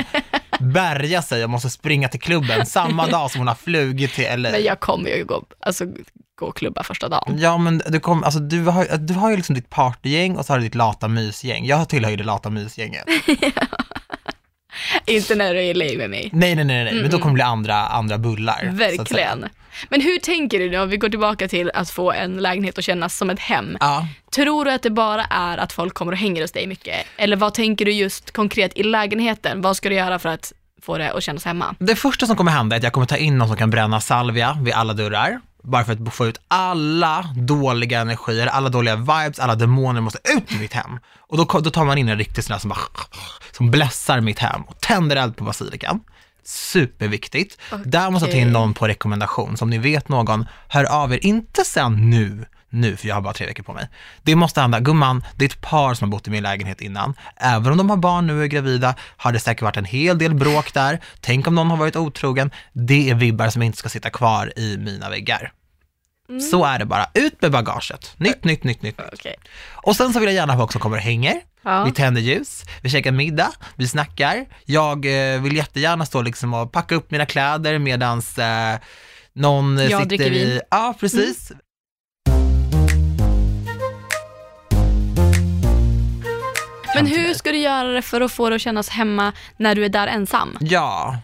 bärga 0.60 1.22
sig 1.22 1.44
och 1.44 1.50
måste 1.50 1.70
springa 1.70 2.08
till 2.08 2.20
klubben 2.20 2.66
samma 2.66 3.06
dag 3.06 3.30
som 3.30 3.38
hon 3.40 3.48
har 3.48 3.54
flugit 3.54 4.12
till 4.14 4.24
LA. 4.42 4.50
Men 4.50 4.62
jag 4.64 4.80
kommer 4.80 5.10
ju 5.10 5.24
gå, 5.24 5.44
alltså, 5.60 5.84
gå 6.38 6.46
och 6.46 6.56
klubba 6.56 6.82
första 6.82 7.08
dagen. 7.08 7.38
Ja 7.38 7.58
men 7.58 7.82
du, 7.86 8.00
kom, 8.00 8.24
alltså, 8.24 8.40
du, 8.40 8.62
har, 8.64 8.96
du 8.98 9.14
har 9.14 9.30
ju 9.30 9.36
liksom 9.36 9.54
ditt 9.54 9.70
partygäng 9.70 10.36
och 10.36 10.46
så 10.46 10.52
har 10.52 10.58
du 10.58 10.64
ditt 10.64 10.74
lata 10.74 11.08
mysgäng. 11.08 11.66
Jag 11.66 11.88
tillhör 11.88 12.10
ju 12.10 12.16
det 12.16 12.24
lata 12.24 12.50
mysgänget. 12.50 13.04
inte 15.06 15.34
när 15.34 15.54
du 15.54 15.60
är 15.60 15.64
i 15.64 15.74
LA 15.74 15.98
med 15.98 16.10
mig. 16.10 16.30
Nej 16.32 16.54
nej 16.54 16.64
nej, 16.64 16.84
nej. 16.84 16.94
men 16.94 17.10
då 17.10 17.18
kommer 17.18 17.30
det 17.30 17.34
bli 17.34 17.42
andra, 17.42 17.74
andra 17.74 18.18
bullar. 18.18 18.70
Verkligen. 18.72 19.48
Men 19.88 20.00
hur 20.00 20.18
tänker 20.18 20.58
du 20.58 20.70
nu, 20.70 20.78
om 20.78 20.88
vi 20.88 20.96
går 20.96 21.08
tillbaka 21.08 21.48
till 21.48 21.70
att 21.74 21.90
få 21.90 22.12
en 22.12 22.36
lägenhet 22.36 22.78
att 22.78 22.84
kännas 22.84 23.16
som 23.16 23.30
ett 23.30 23.40
hem. 23.40 23.76
Ja. 23.80 24.08
Tror 24.34 24.64
du 24.64 24.70
att 24.70 24.82
det 24.82 24.90
bara 24.90 25.24
är 25.24 25.58
att 25.58 25.72
folk 25.72 25.94
kommer 25.94 26.12
och 26.12 26.18
hänger 26.18 26.42
hos 26.42 26.52
dig 26.52 26.66
mycket? 26.66 27.06
Eller 27.16 27.36
vad 27.36 27.54
tänker 27.54 27.84
du 27.84 27.92
just 27.92 28.32
konkret 28.32 28.72
i 28.74 28.82
lägenheten? 28.82 29.60
Vad 29.62 29.76
ska 29.76 29.88
du 29.88 29.94
göra 29.94 30.18
för 30.18 30.28
att 30.28 30.52
få 30.82 30.98
det 30.98 31.12
att 31.12 31.22
kännas 31.22 31.44
hemma? 31.44 31.74
Det 31.78 31.96
första 31.96 32.26
som 32.26 32.36
kommer 32.36 32.52
hända 32.52 32.76
är 32.76 32.78
att 32.78 32.84
jag 32.84 32.92
kommer 32.92 33.06
ta 33.06 33.16
in 33.16 33.38
någon 33.38 33.48
som 33.48 33.56
kan 33.56 33.70
bränna 33.70 34.00
salvia 34.00 34.58
vid 34.62 34.74
alla 34.74 34.92
dörrar. 34.92 35.40
Bara 35.62 35.84
för 35.84 35.92
att 35.92 36.14
få 36.14 36.26
ut 36.26 36.40
alla 36.48 37.24
dåliga 37.36 38.00
energier, 38.00 38.46
alla 38.46 38.68
dåliga 38.68 38.96
vibes, 38.96 39.38
alla 39.38 39.54
demoner 39.54 40.00
måste 40.00 40.18
ut 40.36 40.52
ur 40.52 40.58
mitt 40.58 40.72
hem. 40.72 40.98
Och 41.18 41.36
då, 41.36 41.60
då 41.60 41.70
tar 41.70 41.84
man 41.84 41.98
in 41.98 42.08
en 42.08 42.18
riktig 42.18 42.44
sån 42.44 42.52
här 42.52 42.60
som 42.60 42.68
bara, 42.68 42.78
som 43.56 43.70
blässar 43.70 44.20
mitt 44.20 44.38
hem 44.38 44.62
och 44.62 44.80
tänder 44.80 45.16
eld 45.16 45.36
på 45.36 45.44
basilikan. 45.44 46.00
Superviktigt. 46.44 47.58
Där 47.84 48.10
måste 48.10 48.28
jag 48.28 48.32
ta 48.32 48.40
in 48.40 48.52
någon 48.52 48.74
på 48.74 48.88
rekommendation. 48.88 49.56
Så 49.56 49.64
om 49.64 49.70
ni 49.70 49.78
vet 49.78 50.08
någon, 50.08 50.46
hör 50.68 50.84
av 50.84 51.12
er. 51.12 51.26
Inte 51.26 51.64
sen 51.64 52.10
nu, 52.10 52.46
nu, 52.70 52.96
för 52.96 53.08
jag 53.08 53.14
har 53.14 53.22
bara 53.22 53.34
tre 53.34 53.46
veckor 53.46 53.62
på 53.62 53.72
mig. 53.72 53.88
Det 54.22 54.34
måste 54.34 54.60
hända. 54.60 54.80
Gumman, 54.80 55.24
det 55.36 55.44
är 55.44 55.48
ett 55.48 55.60
par 55.60 55.94
som 55.94 56.08
har 56.08 56.12
bott 56.12 56.28
i 56.28 56.30
min 56.30 56.42
lägenhet 56.42 56.80
innan. 56.80 57.14
Även 57.36 57.72
om 57.72 57.78
de 57.78 57.90
har 57.90 57.96
barn 57.96 58.26
nu 58.26 58.38
och 58.38 58.44
är 58.44 58.46
gravida, 58.46 58.94
har 59.16 59.32
det 59.32 59.40
säkert 59.40 59.62
varit 59.62 59.76
en 59.76 59.84
hel 59.84 60.18
del 60.18 60.34
bråk 60.34 60.74
där. 60.74 61.00
Tänk 61.20 61.46
om 61.46 61.54
någon 61.54 61.70
har 61.70 61.76
varit 61.76 61.96
otrogen. 61.96 62.50
Det 62.72 63.10
är 63.10 63.14
vibbar 63.14 63.48
som 63.48 63.62
inte 63.62 63.78
ska 63.78 63.88
sitta 63.88 64.10
kvar 64.10 64.52
i 64.56 64.76
mina 64.78 65.10
väggar. 65.10 65.52
Så 66.50 66.64
är 66.64 66.78
det 66.78 66.84
bara. 66.84 67.06
Ut 67.14 67.42
med 67.42 67.50
bagaget. 67.52 68.14
Nytt, 68.16 68.44
nytt, 68.44 68.64
nytt, 68.64 68.82
nytt. 68.82 69.00
Okej. 69.12 69.34
Och 69.72 69.96
sen 69.96 70.12
så 70.12 70.18
vill 70.18 70.28
jag 70.28 70.34
gärna 70.34 70.52
ha 70.52 70.60
folk 70.60 70.72
som 70.72 70.80
kommer 70.80 70.96
och 70.96 71.02
hänger. 71.02 71.40
Ja. 71.66 71.84
Vi 71.84 71.92
tänder 71.92 72.20
ljus, 72.20 72.64
vi 72.82 72.88
käkar 72.90 73.12
middag, 73.12 73.52
vi 73.76 73.88
snackar. 73.88 74.46
Jag 74.64 75.06
eh, 75.06 75.40
vill 75.42 75.56
jättegärna 75.56 76.06
stå 76.06 76.22
liksom 76.22 76.54
och 76.54 76.72
packa 76.72 76.94
upp 76.94 77.10
mina 77.10 77.26
kläder 77.26 77.78
medans 77.78 78.38
eh, 78.38 78.78
någon 79.32 79.78
Jag 79.78 79.86
sitter 79.86 80.04
dricker 80.04 80.32
i... 80.32 80.44
vin. 80.44 80.60
Ja, 80.70 80.94
precis. 81.00 81.52
Men 86.94 87.06
hur 87.06 87.34
ska 87.34 87.52
du 87.52 87.58
göra 87.58 87.88
det 87.88 88.02
för 88.02 88.20
att 88.20 88.32
få 88.32 88.48
det 88.50 88.56
att 88.56 88.62
kännas 88.62 88.88
hemma 88.88 89.32
när 89.56 89.74
du 89.74 89.84
är 89.84 89.88
där 89.88 90.06
ensam? 90.06 90.56
Ja, 90.60 91.18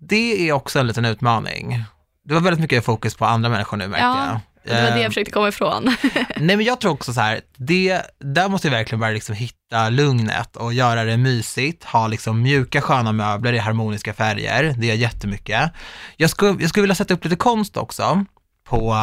det 0.00 0.48
är 0.48 0.52
också 0.52 0.78
en 0.78 0.86
liten 0.86 1.04
utmaning. 1.04 1.84
det 2.24 2.34
var 2.34 2.40
väldigt 2.40 2.60
mycket 2.60 2.84
fokus 2.84 3.14
på 3.14 3.24
andra 3.24 3.50
människor 3.50 3.76
nu 3.76 3.88
märkte 3.88 4.04
Ja, 4.04 4.26
jag. 4.26 4.40
Det 4.64 4.82
var 4.82 4.90
det 4.90 5.00
jag 5.00 5.10
försökte 5.10 5.32
komma 5.32 5.48
ifrån. 5.48 5.84
Nej 6.36 6.56
men 6.56 6.66
jag 6.66 6.80
tror 6.80 6.92
också 6.92 7.12
så 7.12 7.20
här, 7.20 7.40
det, 7.56 8.02
där 8.18 8.48
måste 8.48 8.68
jag 8.68 8.72
verkligen 8.72 9.00
bara 9.00 9.10
liksom 9.10 9.34
hitta 9.34 9.88
lugnet 9.90 10.56
och 10.56 10.72
göra 10.72 11.04
det 11.04 11.16
mysigt, 11.16 11.84
ha 11.84 12.06
liksom 12.06 12.42
mjuka 12.42 12.80
sköna 12.80 13.12
möbler 13.12 13.52
i 13.52 13.58
harmoniska 13.58 14.14
färger, 14.14 14.74
det 14.78 14.86
gör 14.86 14.94
jättemycket. 14.94 15.70
Jag 16.16 16.30
skulle, 16.30 16.60
jag 16.60 16.68
skulle 16.68 16.82
vilja 16.82 16.94
sätta 16.94 17.14
upp 17.14 17.24
lite 17.24 17.36
konst 17.36 17.76
också 17.76 18.24
på, 18.64 18.96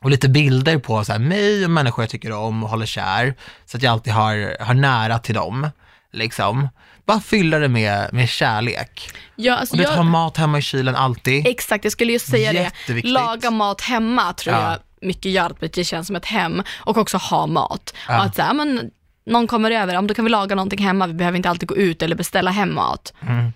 och 0.00 0.10
lite 0.10 0.28
bilder 0.28 0.78
på 0.78 1.04
så 1.04 1.12
här, 1.12 1.18
mig 1.18 1.64
och 1.64 1.70
människor 1.70 2.02
jag 2.02 2.10
tycker 2.10 2.32
om 2.32 2.64
och 2.64 2.70
håller 2.70 2.86
kär, 2.86 3.34
så 3.66 3.76
att 3.76 3.82
jag 3.82 3.92
alltid 3.92 4.12
har, 4.12 4.64
har 4.64 4.74
nära 4.74 5.18
till 5.18 5.34
dem. 5.34 5.70
Liksom. 6.18 6.68
Bara 7.06 7.20
fylla 7.20 7.58
det 7.58 7.68
med, 7.68 8.08
med 8.12 8.28
kärlek. 8.28 9.10
ja, 9.36 9.54
alltså 9.56 9.72
Och 9.74 9.78
det 9.78 9.82
jag, 9.84 9.90
ha 9.90 10.02
mat 10.02 10.36
hemma 10.36 10.58
i 10.58 10.62
kylen 10.62 10.96
alltid. 10.96 11.46
Exakt, 11.46 11.84
jag 11.84 11.92
skulle 11.92 12.12
ju 12.12 12.18
säga 12.18 12.52
det. 12.86 13.02
Laga 13.04 13.50
mat 13.50 13.80
hemma 13.80 14.32
tror 14.32 14.54
Ja. 14.56 14.70
jag 14.70 14.78
mycket 15.08 15.32
gör 15.32 15.46
att 15.62 15.72
det 15.72 15.84
känns 15.84 16.06
som 16.06 16.16
ett 16.16 16.24
hem 16.26 16.62
och 16.76 16.96
också 16.96 17.16
ha 17.16 17.46
mat. 17.46 17.94
Ja. 18.08 18.14
Att 18.22 18.34
så 18.36 18.42
här, 18.42 18.54
men, 18.54 18.90
någon 19.26 19.46
kommer 19.46 19.70
över, 19.70 19.94
ja, 19.94 20.02
då 20.02 20.14
kan 20.14 20.24
vi 20.24 20.30
laga 20.30 20.54
någonting 20.54 20.78
hemma, 20.84 21.06
vi 21.06 21.12
behöver 21.12 21.36
inte 21.36 21.50
alltid 21.50 21.68
gå 21.68 21.76
ut 21.76 22.02
eller 22.02 22.16
beställa 22.16 22.50
hem 22.50 22.74
mat. 22.74 23.12
Mm. 23.28 23.52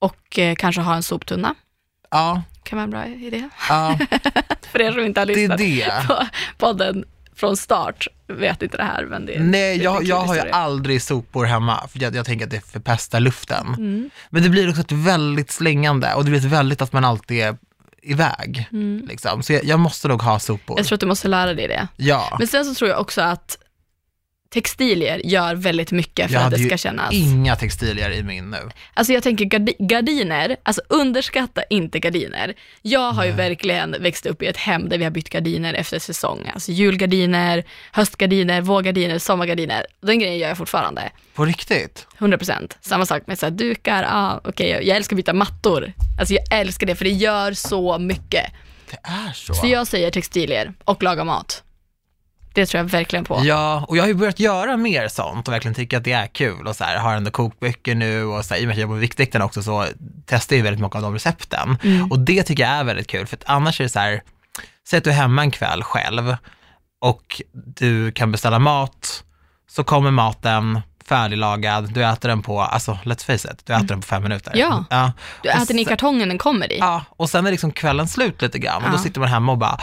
Och 0.00 0.38
eh, 0.38 0.54
kanske 0.54 0.80
ha 0.82 0.94
en 0.94 1.02
soptunna, 1.02 1.54
Ja, 2.10 2.42
kan 2.62 2.76
vara 2.76 2.84
en 2.84 2.90
bra 2.90 3.06
idé. 3.06 3.48
ja, 3.68 3.98
För 4.72 4.80
er 4.80 4.92
som 4.92 5.00
inte 5.04 5.20
har 5.20 5.26
det 5.26 5.32
är 5.32 5.36
lyssnat 5.36 5.58
det. 5.58 6.04
på 6.08 6.26
podden 6.58 7.04
från 7.36 7.56
start 7.56 8.08
vet 8.26 8.62
inte 8.62 8.76
det 8.76 8.82
här, 8.82 9.06
men 9.06 9.26
det 9.26 9.34
är 9.34 9.40
Nej, 9.40 9.82
jag, 9.82 10.04
jag 10.04 10.20
har 10.20 10.34
ju 10.34 10.50
aldrig 10.50 11.02
sopor 11.02 11.44
hemma, 11.44 11.88
för 11.88 12.02
jag, 12.02 12.14
jag 12.16 12.26
tänker 12.26 12.44
att 12.44 12.50
det 12.50 12.60
förpestar 12.60 13.20
luften. 13.20 13.66
Mm. 13.66 14.10
Men 14.30 14.42
det 14.42 14.48
blir 14.48 14.68
också 14.68 14.80
ett 14.80 14.92
väldigt 14.92 15.50
slängande 15.50 16.14
och 16.14 16.24
det 16.24 16.30
blir 16.30 16.40
ett 16.40 16.52
väldigt 16.52 16.82
att 16.82 16.92
man 16.92 17.04
alltid 17.04 17.40
är 17.40 17.56
iväg. 18.02 18.68
Mm. 18.72 19.06
Liksom. 19.08 19.42
Så 19.42 19.52
jag, 19.52 19.64
jag 19.64 19.80
måste 19.80 20.08
nog 20.08 20.22
ha 20.22 20.38
sopor. 20.38 20.78
Jag 20.78 20.86
tror 20.86 20.96
att 20.96 21.00
du 21.00 21.06
måste 21.06 21.28
lära 21.28 21.54
dig 21.54 21.68
det. 21.68 21.88
Ja, 21.96 22.36
Men 22.38 22.46
sen 22.46 22.64
så 22.64 22.74
tror 22.74 22.90
jag 22.90 23.00
också 23.00 23.20
att 23.20 23.58
textilier 24.60 25.20
gör 25.24 25.54
väldigt 25.54 25.92
mycket 25.92 26.26
för 26.26 26.32
Jag 26.34 26.38
att 26.38 26.44
hade 26.44 26.56
det 26.56 26.62
ju 26.62 26.68
ska 26.68 26.76
kännas. 26.76 27.12
inga 27.12 27.56
textilier 27.56 28.10
i 28.10 28.22
min 28.22 28.50
nu. 28.50 28.70
Alltså 28.94 29.12
jag 29.12 29.22
tänker 29.22 29.44
gardi- 29.44 29.76
gardiner, 29.78 30.56
alltså 30.62 30.82
underskatta 30.88 31.62
inte 31.70 31.98
gardiner. 31.98 32.54
Jag 32.82 33.12
har 33.12 33.24
ju 33.24 33.32
verkligen 33.32 33.96
växt 34.00 34.26
upp 34.26 34.42
i 34.42 34.46
ett 34.46 34.56
hem 34.56 34.88
där 34.88 34.98
vi 34.98 35.04
har 35.04 35.10
bytt 35.10 35.30
gardiner 35.30 35.74
efter 35.74 35.98
säsong. 35.98 36.50
Alltså 36.54 36.72
julgardiner, 36.72 37.64
höstgardiner, 37.92 38.60
vårgardiner, 38.60 39.18
sommargardiner. 39.18 39.86
Den 40.00 40.18
grejen 40.18 40.38
gör 40.38 40.48
jag 40.48 40.58
fortfarande. 40.58 41.10
På 41.34 41.44
riktigt? 41.44 42.06
100%. 42.18 42.76
Samma 42.80 43.06
sak 43.06 43.22
med 43.26 43.38
så 43.38 43.46
här, 43.46 43.50
dukar, 43.50 44.06
ah, 44.10 44.40
okej, 44.44 44.70
jag- 44.70 44.84
jag 44.84 44.96
älskar 44.96 45.14
att 45.14 45.18
byta 45.18 45.32
mattor. 45.32 45.92
Alltså 46.20 46.34
jag 46.34 46.60
älskar 46.60 46.86
det 46.86 46.94
för 46.94 47.04
det 47.04 47.10
gör 47.10 47.52
så 47.52 47.98
mycket. 47.98 48.44
Det 48.90 48.98
är 49.02 49.32
så. 49.32 49.54
Så 49.54 49.66
jag 49.66 49.86
säger 49.86 50.10
textilier 50.10 50.72
och 50.84 51.02
laga 51.02 51.24
mat. 51.24 51.62
Det 52.56 52.66
tror 52.66 52.78
jag 52.78 52.90
verkligen 52.90 53.24
på. 53.24 53.40
Ja, 53.44 53.84
och 53.88 53.96
jag 53.96 54.02
har 54.02 54.08
ju 54.08 54.14
börjat 54.14 54.40
göra 54.40 54.76
mer 54.76 55.08
sånt 55.08 55.48
och 55.48 55.54
verkligen 55.54 55.74
tycka 55.74 55.98
att 55.98 56.04
det 56.04 56.12
är 56.12 56.26
kul 56.26 56.66
och 56.66 56.76
så 56.76 56.84
här, 56.84 56.98
har 56.98 57.14
ändå 57.14 57.30
kokböcker 57.30 57.94
nu 57.94 58.24
och 58.24 58.44
så 58.44 58.54
här, 58.54 58.60
i 58.60 58.64
och 58.64 58.66
med 58.66 58.72
att 58.72 58.78
jag 58.78 58.82
jobbar 58.82 58.94
med 58.94 59.00
Viktväktarna 59.00 59.44
också 59.44 59.62
så 59.62 59.86
testar 60.26 60.56
jag 60.56 60.62
väldigt 60.62 60.82
mycket 60.82 60.96
av 60.96 61.02
de 61.02 61.14
recepten. 61.14 61.78
Mm. 61.82 62.12
Och 62.12 62.18
det 62.18 62.42
tycker 62.42 62.62
jag 62.62 62.72
är 62.72 62.84
väldigt 62.84 63.06
kul, 63.06 63.26
för 63.26 63.36
att 63.36 63.42
annars 63.46 63.80
är 63.80 63.84
det 63.84 63.88
så 63.88 63.98
här, 63.98 64.22
säg 64.88 64.98
att 64.98 65.04
du 65.04 65.10
är 65.10 65.14
hemma 65.14 65.42
en 65.42 65.50
kväll 65.50 65.82
själv 65.82 66.36
och 67.00 67.42
du 67.52 68.12
kan 68.12 68.32
beställa 68.32 68.58
mat, 68.58 69.24
så 69.70 69.84
kommer 69.84 70.10
maten 70.10 70.80
färdiglagad, 71.08 71.92
du 71.92 72.04
äter 72.04 72.28
den 72.28 72.42
på, 72.42 72.60
alltså 72.60 72.98
let's 73.04 73.24
face 73.26 73.52
it, 73.52 73.66
du 73.66 73.72
äter 73.72 73.86
den 73.86 74.00
på 74.00 74.06
fem 74.06 74.22
minuter. 74.22 74.50
Mm. 74.50 74.60
Ja. 74.68 74.84
ja. 74.90 75.12
Du 75.42 75.48
äter 75.48 75.66
den 75.66 75.78
i 75.78 75.84
kartongen 75.84 76.28
den 76.28 76.38
kommer 76.38 76.72
i. 76.72 76.78
Ja, 76.78 77.04
och 77.08 77.30
sen 77.30 77.46
är 77.46 77.50
liksom 77.50 77.72
kvällen 77.72 78.08
slut 78.08 78.42
lite 78.42 78.58
grann 78.58 78.84
och 78.84 78.90
då 78.90 78.96
Ja. 78.96 79.02
sitter 79.02 79.20
man 79.20 79.28
hemma 79.28 79.52
och 79.52 79.58
bara, 79.58 79.80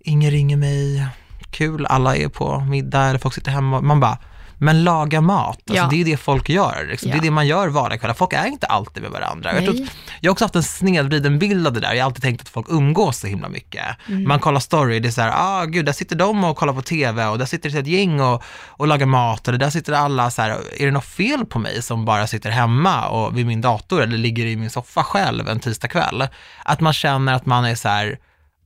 ingen 0.00 0.30
ringer 0.30 0.56
mig, 0.56 1.06
kul, 1.50 1.86
alla 1.86 2.16
är 2.16 2.28
på 2.28 2.60
middag 2.60 3.02
eller 3.04 3.18
folk 3.18 3.34
sitter 3.34 3.50
hemma. 3.50 3.80
Man 3.80 4.00
bara, 4.00 4.18
men 4.60 4.84
laga 4.84 5.20
mat, 5.20 5.58
alltså, 5.58 5.74
Ja. 5.84 5.88
det 5.90 6.00
är 6.00 6.04
det 6.04 6.16
folk 6.16 6.48
gör. 6.48 6.86
Liksom. 6.90 7.10
Det 7.10 7.16
Ja. 7.16 7.20
är 7.20 7.24
det 7.24 7.30
man 7.30 7.46
gör 7.46 7.68
vardagskvällar. 7.68 8.14
Folk 8.14 8.32
är 8.32 8.46
inte 8.46 8.66
alltid 8.66 9.02
med 9.02 9.12
varandra. 9.12 9.54
Jag, 9.54 9.64
tror 9.64 9.76
jag 10.20 10.30
har 10.30 10.32
också 10.32 10.44
haft 10.44 10.56
en 10.56 10.62
snedvriden 10.62 11.38
bild 11.38 11.66
av 11.66 11.72
det 11.72 11.80
där. 11.80 11.92
Jag 11.94 12.04
har 12.04 12.06
alltid 12.06 12.22
tänkt 12.22 12.40
att 12.42 12.48
folk 12.48 12.66
umgås 12.70 13.18
så 13.18 13.26
himla 13.26 13.48
mycket. 13.48 13.84
Mm. 14.08 14.28
Man 14.28 14.40
kollar 14.40 14.60
story, 14.60 15.00
det 15.00 15.08
är 15.08 15.12
så 15.12 15.20
här, 15.20 15.32
ah 15.34 15.64
gud, 15.64 15.84
där 15.86 15.92
sitter 15.92 16.16
de 16.16 16.44
och 16.44 16.56
kollar 16.56 16.72
på 16.72 16.82
TV 16.82 17.26
och 17.26 17.38
där 17.38 17.46
sitter 17.46 17.70
det 17.70 17.78
ett 17.78 17.86
gäng 17.86 18.20
och, 18.20 18.42
och 18.66 18.86
lagar 18.86 19.06
mat 19.06 19.48
och 19.48 19.58
där 19.58 19.70
sitter 19.70 19.92
alla 19.92 20.30
så 20.30 20.42
här, 20.42 20.50
är 20.78 20.86
det 20.86 20.92
något 20.92 21.04
fel 21.04 21.46
på 21.46 21.58
mig 21.58 21.82
som 21.82 22.04
bara 22.04 22.26
sitter 22.26 22.50
hemma 22.50 23.08
och 23.08 23.36
vid 23.38 23.46
min 23.46 23.60
dator 23.60 24.02
eller 24.02 24.18
ligger 24.18 24.46
i 24.46 24.56
min 24.56 24.70
soffa 24.70 25.02
själv 25.04 25.48
en 25.48 25.60
tisdagkväll? 25.60 26.28
Att 26.64 26.80
man 26.80 26.92
känner 26.92 27.34
att 27.34 27.46
man 27.46 27.64
är 27.64 27.74
så 27.74 27.88
här 27.88 28.18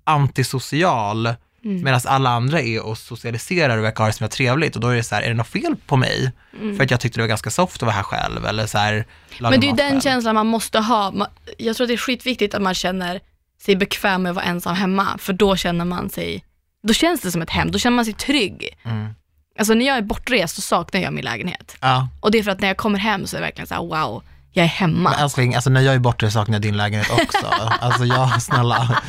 antisocial 0.05 1.35
Mm. 1.65 1.83
medan 1.85 2.01
alla 2.05 2.31
andra 2.31 2.61
är 2.61 2.83
och 2.87 2.99
socialiserar 2.99 3.79
och 3.79 3.85
verkar 3.85 3.99
ha 4.05 4.07
det 4.07 4.13
som 4.13 4.25
är 4.25 4.29
trevligt 4.29 4.75
och 4.75 4.81
då 4.83 4.89
är 4.89 4.97
det 4.97 5.03
så 5.03 5.15
här, 5.15 5.23
är 5.23 5.29
det 5.29 5.35
något 5.35 5.49
fel 5.49 5.77
på 5.87 5.97
mig? 5.97 6.33
För 6.77 6.83
att 6.85 6.91
jag 6.91 7.01
tyckte 7.01 7.19
det 7.19 7.23
var 7.23 7.29
ganska 7.29 7.51
soft 7.51 7.77
att 7.77 7.83
vara 7.83 7.93
här 7.93 8.03
själv 8.03 8.47
eller 8.47 8.67
så 8.67 8.79
här, 8.79 8.93
Mm. 8.93 9.51
Men 9.51 9.61
det 9.61 9.67
är 9.67 9.71
ju 9.71 9.77
den 9.77 9.91
själv. 9.91 10.01
känslan 10.01 10.35
man 10.35 10.47
måste 10.47 10.79
ha. 10.79 11.15
Jag 11.59 11.77
tror 11.77 11.85
att 11.85 11.89
det 11.89 11.95
är 11.95 11.97
skitviktigt 11.97 12.55
att 12.55 12.63
man 12.63 12.75
känner 12.75 13.21
sig 13.63 13.77
bekväm 13.77 14.23
med 14.23 14.31
att 14.31 14.37
vara 14.37 14.45
ensam 14.45 14.75
hemma, 14.77 15.19
för 15.19 15.33
då 15.33 15.57
känner 15.57 15.85
man 15.85 16.11
sig, 16.11 16.45
då 16.83 16.93
känns 16.95 17.21
det 17.21 17.31
som 17.33 17.43
ett 17.43 17.51
hem, 17.51 17.71
då 17.71 17.79
känner 17.79 17.97
man 17.97 18.05
sig 18.05 18.15
trygg. 18.15 18.79
Mm. 18.85 19.15
Alltså 19.59 19.75
när 19.75 19.87
jag 19.87 19.97
är 19.97 20.03
bortrest 20.03 20.55
så 20.55 20.61
saknar 20.61 21.01
jag 21.01 21.13
min 21.13 21.25
lägenhet. 21.25 21.77
Ja, 21.81 22.09
Och 22.21 22.31
det 22.31 22.39
är 22.39 22.43
för 22.43 22.51
att 22.51 22.61
när 22.61 22.69
jag 22.69 22.77
kommer 22.77 22.99
hem 22.99 23.27
så 23.27 23.37
är 23.37 23.41
det 23.41 23.47
verkligen 23.47 23.67
så 23.67 23.75
här: 23.75 23.83
wow, 23.83 24.23
jag 24.53 24.65
är 24.65 24.69
hemma. 24.69 25.11
men 25.11 25.21
älskling, 25.21 25.55
alltså 25.55 25.71
när 25.71 25.81
jag 25.81 25.95
är 25.95 25.99
borta 25.99 26.31
saknar 26.31 26.55
jag 26.55 26.63
din 26.63 26.77
lägenhet 26.77 27.11
också. 27.11 27.47
alltså 27.81 28.05
jag, 28.05 28.43
snälla, 28.43 29.03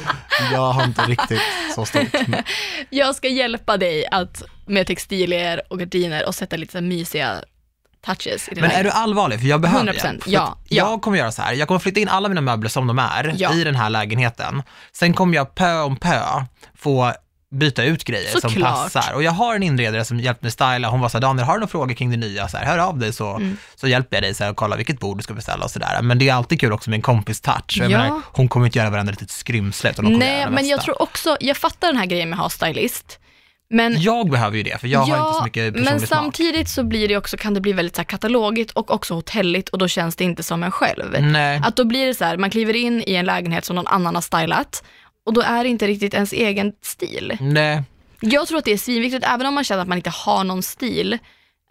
jag 0.51 0.71
har 0.71 0.83
inte 0.83 1.01
riktigt 1.01 1.41
så 1.75 1.85
stort. 1.85 2.07
Jag 2.89 3.15
ska 3.15 3.27
hjälpa 3.27 3.77
dig 3.77 4.05
att, 4.11 4.43
med 4.65 4.87
textilier 4.87 5.61
och 5.69 5.79
gardiner 5.79 6.25
och 6.27 6.35
sätta 6.35 6.55
lite 6.55 6.81
mysiga 6.81 7.43
touches 8.05 8.49
i 8.49 8.55
din 8.55 8.61
Men 8.61 8.71
är 8.71 8.83
du 8.83 8.89
allvarlig? 8.89 9.39
För 9.39 9.47
jag 9.47 9.61
behöver 9.61 9.93
100%, 9.93 10.01
det. 10.25 10.31
Ja, 10.31 10.57
ja. 10.67 10.89
Jag 10.89 11.01
kommer 11.01 11.17
göra 11.17 11.31
så 11.31 11.41
här, 11.41 11.53
jag 11.53 11.67
kommer 11.67 11.79
flytta 11.79 11.99
in 11.99 12.09
alla 12.09 12.29
mina 12.29 12.41
möbler 12.41 12.69
som 12.69 12.87
de 12.87 12.99
är 12.99 13.35
Ja. 13.37 13.53
i 13.53 13.63
den 13.63 13.75
här 13.75 13.89
lägenheten. 13.89 14.63
Sen 14.91 15.13
kommer 15.13 15.35
jag 15.35 15.55
pö 15.55 15.81
om 15.81 15.95
pö 15.97 16.21
få 16.77 17.13
byta 17.53 17.83
ut 17.83 18.03
grejer 18.03 18.31
som 18.31 18.41
Såklart. 18.41 18.73
passar. 18.93 19.13
Och 19.13 19.23
jag 19.23 19.31
har 19.31 19.55
en 19.55 19.63
inredare 19.63 20.05
som 20.05 20.19
hjälpt 20.19 20.41
mig 20.41 20.51
styla. 20.51 20.89
Hon 20.89 20.99
var 21.01 21.09
så 21.09 21.17
här, 21.17 21.21
Daniel, 21.21 21.45
har 21.45 21.53
du 21.53 21.59
några 21.59 21.69
frågor 21.71 21.93
kring 21.95 22.11
det 22.11 22.17
nya? 22.17 22.47
Så 22.47 22.57
här, 22.57 22.65
hör 22.65 22.77
av 22.77 22.97
dig 22.99 23.13
så, 23.13 23.29
Mm. 23.35 23.57
så 23.75 23.87
hjälper 23.87 24.15
jag 24.15 24.23
dig 24.23 24.33
så 24.33 24.43
här, 24.43 24.51
och 24.51 24.57
kolla 24.57 24.75
vilket 24.75 24.99
bord 24.99 25.17
du 25.17 25.23
ska 25.23 25.33
beställa 25.33 25.63
och 25.65 25.71
sådär. 25.71 26.01
Men 26.01 26.19
det 26.19 26.29
är 26.29 26.33
alltid 26.33 26.59
kul 26.61 26.71
också 26.73 26.89
med 26.89 26.97
en 26.97 27.01
kompis 27.01 27.41
touch. 27.41 27.77
Ja. 27.79 27.89
menar, 27.89 28.21
hon 28.25 28.47
kommer 28.47 28.65
inte 28.65 28.77
göra 28.79 28.89
varandra 28.89 29.11
litet 29.11 29.29
skrymsle, 29.31 29.89
utan 29.89 30.05
hon 30.05 30.19
Nej, 30.19 30.47
men 30.49 30.67
jag 30.67 30.81
tror 30.81 31.01
också, 31.01 31.37
jag 31.39 31.57
fattar 31.57 31.87
den 31.87 31.97
här 31.97 32.05
grejen 32.05 32.29
med 32.29 32.37
att 32.39 32.43
ha 32.43 32.49
stylist, 32.49 33.19
men 33.69 34.01
Jag 34.01 34.29
behöver 34.29 34.57
ju 34.57 34.63
det, 34.63 34.77
för 34.81 34.87
jag 34.87 34.99
har 34.99 35.27
inte 35.27 35.37
så 35.39 35.43
mycket 35.43 35.73
personlig 35.73 35.91
men 35.91 35.99
smak. 35.99 36.09
samtidigt 36.09 36.69
så 36.69 36.83
blir 36.83 37.07
det 37.07 37.17
också, 37.17 37.37
kan 37.37 37.53
det 37.53 37.61
bli 37.61 37.73
väldigt 37.73 37.95
så 37.95 37.99
här 38.01 38.05
katalogigt 38.05 38.71
och 38.71 38.91
också 38.93 39.13
hotelligt 39.13 39.69
och 39.69 39.77
då 39.77 39.87
känns 39.87 40.15
det 40.15 40.23
inte 40.23 40.43
som 40.43 40.63
en 40.63 40.71
själv. 40.71 41.15
Nej. 41.21 41.61
Att 41.63 41.75
då 41.75 41.85
blir 41.85 42.05
det 42.05 42.13
så 42.13 42.25
här, 42.25 42.37
man 42.37 42.49
kliver 42.49 42.75
in 42.75 43.03
i 43.07 43.15
en 43.15 43.25
lägenhet 43.25 43.65
som 43.65 43.75
någon 43.75 43.87
annan 43.87 44.15
har 44.15 44.21
stylat 44.21 44.83
och 45.25 45.33
då 45.33 45.41
är 45.41 45.63
det 45.63 45.69
inte 45.69 45.87
riktigt 45.87 46.13
ens 46.13 46.33
egen 46.33 46.73
stil. 46.81 47.37
Nej. 47.41 47.83
Jag 48.19 48.47
tror 48.47 48.57
att 48.57 48.65
det 48.65 48.71
är 48.73 48.77
svinviktigt, 48.77 49.25
även 49.27 49.45
om 49.47 49.53
man 49.53 49.63
känner 49.63 49.81
att 49.81 49.87
man 49.87 49.97
inte 49.97 50.09
har 50.09 50.43
någon 50.43 50.63
stil. 50.63 51.17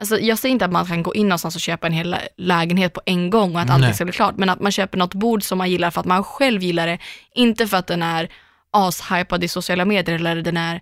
Alltså, 0.01 0.19
jag 0.21 0.38
säger 0.38 0.53
inte 0.53 0.65
att 0.65 0.73
man 0.73 0.87
kan 0.87 1.03
gå 1.03 1.15
in 1.15 1.29
någonstans 1.29 1.55
och 1.55 1.61
köpa 1.61 1.87
en 1.87 1.93
hel 1.93 2.11
lä- 2.11 2.29
lägenhet 2.37 2.93
på 2.93 3.01
en 3.07 3.31
gång 3.31 3.55
och 3.55 3.61
att 3.61 3.71
allting 3.71 3.95
ska 3.95 4.05
bli 4.05 4.12
klart, 4.12 4.37
men 4.37 4.49
att 4.49 4.61
man 4.61 4.73
köper 4.73 4.99
något 4.99 5.15
bord 5.15 5.43
som 5.43 5.59
man 5.59 5.71
gillar 5.71 5.91
för 5.91 6.01
att 6.01 6.07
man 6.07 6.25
själv 6.25 6.62
gillar 6.62 6.87
det, 6.87 6.99
inte 7.35 7.67
för 7.67 7.77
att 7.77 7.87
den 7.87 8.03
är 8.03 8.29
ashypad 8.71 9.45
i 9.45 9.49
sociala 9.49 9.85
medier 9.85 10.15
eller 10.17 10.43
den 10.43 10.57
är, 10.57 10.81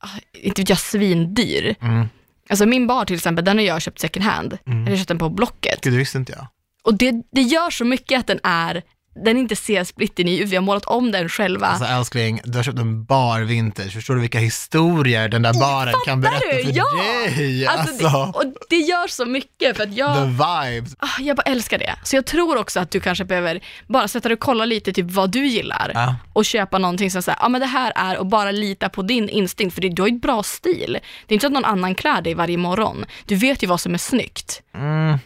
ah, 0.00 0.08
inte 0.42 0.60
vet 0.60 0.68
jag, 0.68 0.78
svindyr. 0.78 1.74
Mm. 1.80 2.08
Alltså 2.48 2.66
min 2.66 2.86
bar 2.86 3.04
till 3.04 3.16
exempel, 3.16 3.44
den 3.44 3.58
har 3.58 3.64
jag 3.64 3.82
köpt 3.82 4.00
second 4.00 4.24
hand. 4.24 4.58
Mm. 4.66 4.86
Jag 4.86 4.98
köpte 4.98 5.14
den 5.14 5.18
på 5.18 5.28
Blocket. 5.28 5.80
Gud, 5.80 5.92
det 5.92 5.98
visste 5.98 6.18
inte 6.18 6.32
jag. 6.32 6.46
Och 6.84 6.94
det, 6.94 7.12
det 7.32 7.42
gör 7.42 7.70
så 7.70 7.84
mycket 7.84 8.18
att 8.20 8.26
den 8.26 8.40
är, 8.42 8.82
den 9.24 9.36
inte 9.38 9.56
ser 9.56 9.84
splitten 9.84 10.28
i, 10.28 10.44
vi 10.44 10.56
har 10.56 10.62
målat 10.62 10.84
om 10.84 11.10
den 11.12 11.28
själva. 11.28 11.66
Alltså 11.66 11.84
älskling, 11.86 12.40
du 12.44 12.58
har 12.58 12.62
köpt 12.62 12.78
en 12.78 13.04
bar 13.04 13.40
vintage. 13.40 13.92
Förstår 13.92 14.14
du 14.14 14.20
vilka 14.20 14.38
historier 14.38 15.28
den 15.28 15.42
där 15.42 15.60
baren 15.60 15.94
kan 16.06 16.20
berätta 16.20 16.40
du? 16.56 16.64
för 16.64 16.72
Ja! 16.76 16.84
dig? 17.36 17.66
Alltså, 17.66 18.06
Alltså, 18.06 18.08
det, 18.08 18.38
och 18.38 18.54
det 18.70 18.76
gör 18.76 19.08
så 19.08 19.24
mycket 19.26 19.76
för 19.76 19.82
att 19.84 19.94
jag, 19.96 20.14
the 20.16 20.24
vibes. 20.24 20.94
ah, 20.98 21.20
jag 21.20 21.36
bara 21.36 21.42
älskar 21.42 21.78
det. 21.78 21.94
Så 22.04 22.16
jag 22.16 22.26
tror 22.26 22.56
också 22.58 22.80
att 22.80 22.90
du 22.90 23.00
kanske 23.00 23.24
behöver 23.24 23.60
bara 23.86 24.08
sätta 24.08 24.28
dig 24.28 24.34
och 24.34 24.40
kolla 24.40 24.64
lite 24.64 24.92
typ 24.92 25.10
vad 25.10 25.30
du 25.30 25.46
gillar 25.46 25.90
Ja. 25.94 26.16
och 26.32 26.44
köpa 26.44 26.78
någonting 26.78 27.10
som 27.10 27.22
säger, 27.22 27.38
ja 27.42 27.48
men 27.48 27.60
det 27.60 27.66
här 27.66 27.92
är 27.96 28.18
och 28.18 28.26
bara 28.26 28.50
lita 28.50 28.88
på 28.88 29.02
din 29.02 29.28
instinkt 29.28 29.74
för 29.74 29.80
det- 29.82 29.88
du 29.88 30.02
har 30.02 30.08
ju 30.08 30.14
ett 30.16 30.22
bra 30.22 30.42
stil. 30.42 30.98
Det 31.26 31.32
är 31.32 31.34
inte 31.34 31.42
så 31.42 31.46
att 31.46 31.52
någon 31.52 31.64
annan 31.64 31.94
klär 31.94 32.22
dig 32.22 32.34
varje 32.34 32.56
morgon. 32.56 33.04
Du 33.26 33.34
vet 33.34 33.62
ju 33.62 33.66
vad 33.66 33.80
som 33.80 33.94
är 33.94 33.98
snyggt. 33.98 34.62
Mm. 34.74 35.18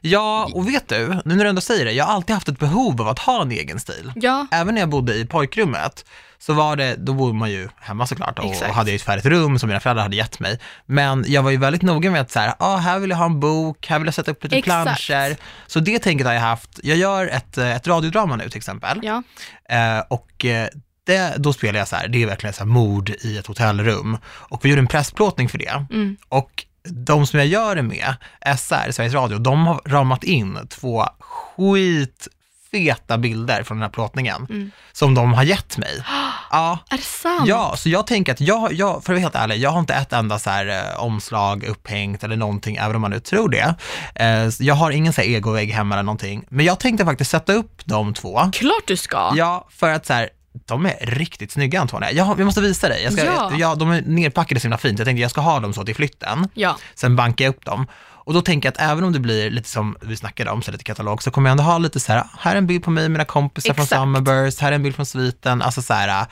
Ja, 0.00 0.50
och 0.54 0.68
vet 0.68 0.88
du, 0.88 1.08
nu 1.24 1.34
när 1.34 1.44
du 1.44 1.50
ändå 1.50 1.60
säger 1.60 1.84
det, 1.84 1.92
jag 1.92 2.04
har 2.04 2.12
alltid 2.14 2.34
haft 2.34 2.48
ett 2.48 2.58
behov 2.58 3.00
av 3.00 3.08
att 3.08 3.18
ha 3.18 3.42
en 3.42 3.50
egen 3.50 3.80
stil. 3.80 4.12
Ja, 4.16 4.46
Även 4.50 4.74
när 4.74 4.82
jag 4.82 4.88
bodde 4.88 5.14
i 5.14 5.26
pojkrummet, 5.26 6.04
så 6.38 6.52
var 6.52 6.76
det, 6.76 6.96
då 6.98 7.14
bodde 7.14 7.34
man 7.34 7.50
ju 7.50 7.68
hemma 7.80 8.06
såklart 8.06 8.38
och, 8.38 8.44
Exakt. 8.44 8.70
och 8.70 8.76
hade 8.76 8.90
ju 8.90 8.96
ett 8.96 9.02
färdigt 9.02 9.26
rum 9.26 9.58
som 9.58 9.68
mina 9.68 9.80
föräldrar 9.80 10.02
hade 10.02 10.16
gett 10.16 10.40
mig. 10.40 10.58
Men 10.86 11.24
jag 11.28 11.42
var 11.42 11.50
ju 11.50 11.56
väldigt 11.56 11.82
noga 11.82 12.10
med 12.10 12.20
att 12.20 12.30
så 12.30 12.38
här, 12.40 12.54
ah, 12.58 12.76
här 12.76 12.98
vill 12.98 13.10
jag 13.10 13.16
ha 13.16 13.24
en 13.24 13.40
bok, 13.40 13.86
här 13.86 13.98
vill 13.98 14.06
jag 14.06 14.14
sätta 14.14 14.30
upp 14.30 14.44
lite 14.44 14.56
Exakt. 14.56 15.06
planscher. 15.06 15.36
Så 15.66 15.80
det 15.80 15.98
tänket 15.98 16.26
har 16.26 16.34
jag 16.34 16.40
haft. 16.40 16.80
Jag 16.82 16.96
gör 16.96 17.26
ett, 17.26 17.58
ett 17.58 17.86
radiodrama 17.86 18.36
nu 18.36 18.48
till 18.48 18.58
exempel. 18.58 19.00
ja. 19.02 19.22
Eh, 19.68 20.00
och 20.08 20.44
eh, 20.44 20.68
det, 21.06 21.34
då 21.38 21.52
spelar 21.52 21.78
jag 21.78 21.88
så 21.88 21.96
här, 21.96 22.08
det 22.08 22.22
är 22.22 22.26
verkligen 22.26 22.54
så 22.54 22.58
här 22.60 22.66
mord 22.66 23.10
i 23.10 23.38
ett 23.38 23.46
hotellrum. 23.46 24.18
Och 24.26 24.64
vi 24.64 24.68
gjorde 24.68 24.80
en 24.80 24.86
pressplåtning 24.86 25.48
för 25.48 25.58
det. 25.58 25.86
Mm. 25.90 26.16
Och 26.28 26.64
de 26.90 27.26
som 27.26 27.38
jag 27.38 27.48
gör 27.48 27.74
det 27.76 27.82
med, 27.82 28.14
SR, 28.56 28.90
Sveriges 28.92 29.14
Radio, 29.14 29.38
de 29.38 29.66
har 29.66 29.80
ramat 29.86 30.24
in 30.24 30.58
två 30.70 31.04
skitfeta 31.20 33.18
bilder 33.18 33.62
från 33.62 33.76
den 33.76 33.82
här 33.82 33.90
plåtningen 33.90 34.46
Mm. 34.50 34.70
som 34.92 35.14
de 35.14 35.32
har 35.34 35.42
gett 35.42 35.78
mig. 35.78 36.04
Ja, 36.50 36.78
Är 36.90 36.96
det 36.96 37.02
sant? 37.02 37.48
ja, 37.48 37.74
så 37.76 37.88
jag 37.88 38.06
tänker 38.06 38.32
att 38.32 38.40
jag, 38.40 38.72
jag, 38.72 38.92
för 38.92 38.98
att 38.98 39.08
vara 39.08 39.18
helt 39.18 39.34
ärlig, 39.34 39.56
jag 39.58 39.70
har 39.70 39.80
inte 39.80 39.94
ett 39.94 40.12
enda 40.12 40.38
så 40.38 40.50
här 40.50 40.66
eh, 40.68 41.00
omslag 41.00 41.64
upphängt 41.64 42.24
eller 42.24 42.36
någonting, 42.36 42.76
även 42.76 42.96
om 42.96 43.02
man 43.02 43.10
nu 43.10 43.20
tror 43.20 43.48
det. 43.48 43.74
Eh, 44.14 44.48
jag 44.66 44.74
har 44.74 44.90
ingen 44.90 45.12
så 45.12 45.20
här 45.20 45.28
egovägg 45.28 45.70
hemma 45.72 45.94
eller 45.94 46.02
någonting. 46.02 46.44
Men 46.48 46.66
jag 46.66 46.80
tänkte 46.80 47.04
faktiskt 47.04 47.30
sätta 47.30 47.52
upp 47.52 47.82
de 47.84 48.14
två. 48.14 48.50
Klart 48.52 48.82
du 48.86 48.96
ska. 48.96 49.32
Ja, 49.36 49.66
för 49.70 49.90
att 49.90 50.06
så 50.06 50.12
här, 50.12 50.28
de 50.66 50.86
är 50.86 50.96
riktigt 51.00 51.52
snygga 51.52 51.80
Antonija. 51.80 52.12
Jag, 52.12 52.24
har- 52.24 52.36
jag 52.38 52.44
måste 52.44 52.60
visa 52.60 52.88
dig. 52.88 53.02
Jag 53.02 53.12
ska, 53.12 53.24
Ja. 53.24 53.52
ja. 53.58 53.74
de 53.74 53.90
är 53.90 54.02
nerpackade 54.02 54.60
så 54.60 54.64
himla 54.64 54.78
fint. 54.78 54.98
Jag 54.98 55.06
tänkte 55.06 55.22
jag 55.22 55.30
ska 55.30 55.40
ha 55.40 55.60
dem 55.60 55.72
så 55.74 55.84
till 55.84 55.94
flytten. 55.94 56.48
Ja. 56.54 56.76
Sen 56.94 57.16
bankar 57.16 57.44
jag 57.44 57.54
upp 57.54 57.64
dem. 57.64 57.86
Och 58.00 58.34
då 58.34 58.42
tänker 58.42 58.66
jag 58.66 58.72
att 58.74 58.90
även 58.90 59.04
om 59.04 59.12
det 59.12 59.18
blir 59.20 59.50
lite 59.50 59.68
som 59.68 59.96
vi 60.02 60.16
snackade 60.16 60.50
om, 60.50 60.62
så 60.62 60.70
lite 60.72 60.84
katalog, 60.84 61.22
så 61.22 61.30
kommer 61.30 61.50
jag 61.50 61.52
ändå 61.52 61.62
ha 61.64 61.78
lite 61.78 62.00
så 62.00 62.12
här, 62.12 62.24
här 62.38 62.52
är 62.52 62.56
en 62.58 62.66
bild 62.66 62.84
på 62.84 62.90
mig 62.90 63.04
och 63.04 63.10
mina 63.10 63.24
kompisar 63.24 63.70
Exakt. 63.70 63.88
från 63.88 63.98
Summerburst, 63.98 64.60
här 64.60 64.72
är 64.72 64.74
en 64.76 64.82
bild 64.82 64.96
från 64.96 65.06
sviten, 65.06 65.62
alltså 65.62 65.82
så 65.82 65.94
här, 65.94 66.26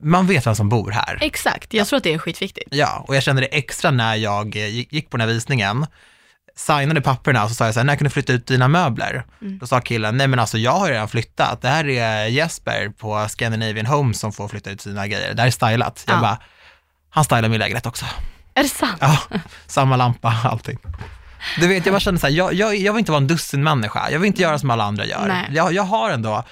man 0.00 0.26
vet 0.26 0.46
vem 0.46 0.54
som 0.54 0.68
bor 0.68 0.90
här. 0.90 1.18
Exakt, 1.20 1.74
jag 1.74 1.86
tror 1.86 1.96
att 1.96 2.02
det 2.04 2.12
är 2.12 2.18
skitviktigt. 2.18 2.68
Ja, 2.70 3.04
och 3.08 3.16
jag 3.16 3.22
kände 3.22 3.42
det 3.42 3.46
extra 3.46 3.90
när 3.90 4.14
jag 4.16 4.56
eh, 4.56 4.68
gick 4.68 5.10
på 5.10 5.16
den 5.16 5.28
här 5.28 5.34
visningen, 5.34 5.86
signade 6.56 7.00
papperna 7.00 7.42
och 7.44 7.48
så 7.48 7.54
sa 7.54 7.64
jag 7.64 7.74
så 7.74 7.80
här, 7.80 7.84
när 7.84 7.96
kan 7.96 8.04
du 8.04 8.10
flytta 8.10 8.32
ut 8.32 8.46
dina 8.46 8.68
möbler? 8.68 9.24
Mm. 9.42 9.58
Då 9.58 9.66
sa 9.66 9.80
killen, 9.80 10.16
nej 10.16 10.26
men 10.28 10.38
alltså 10.38 10.58
jag 10.58 10.72
har 10.72 10.88
redan 10.88 11.08
flyttat, 11.08 11.62
det 11.62 11.68
här 11.68 11.88
är 11.88 12.26
Jesper 12.26 12.88
på 12.88 13.26
Scandinavian 13.28 13.86
Homes 13.86 14.18
som 14.20 14.32
får 14.32 14.48
flytta 14.48 14.70
ut 14.70 14.80
sina 14.80 15.06
grejer, 15.06 15.34
det 15.34 15.40
här 15.42 15.46
är 15.46 15.50
stylat. 15.50 16.04
Jag 16.06 16.16
Ja. 16.16 16.20
bara, 16.20 16.38
han 17.10 17.24
stylar 17.24 17.48
min 17.48 17.58
lägenhet 17.60 17.86
också. 17.86 18.04
Är 18.54 18.62
det 18.62 18.68
sant? 18.68 18.96
Ja, 19.00 19.18
samma 19.66 19.96
lampa, 19.96 20.36
allting. 20.44 20.78
Du 21.60 21.68
vet, 21.68 21.86
jag 21.86 21.92
bara 21.92 22.00
kände 22.00 22.20
så 22.20 22.26
här, 22.26 22.34
jag, 22.34 22.54
jag, 22.54 22.76
jag 22.76 22.92
vill 22.92 22.98
inte 22.98 23.12
vara 23.12 23.20
en 23.20 23.26
dussinmänniska, 23.26 24.10
jag 24.10 24.18
vill 24.18 24.26
inte 24.26 24.42
göra 24.42 24.58
som 24.58 24.70
alla 24.70 24.84
andra 24.84 25.06
gör. 25.06 25.46
Jag, 25.50 25.72
jag 25.72 25.82
har 25.82 26.10
ändå 26.10 26.44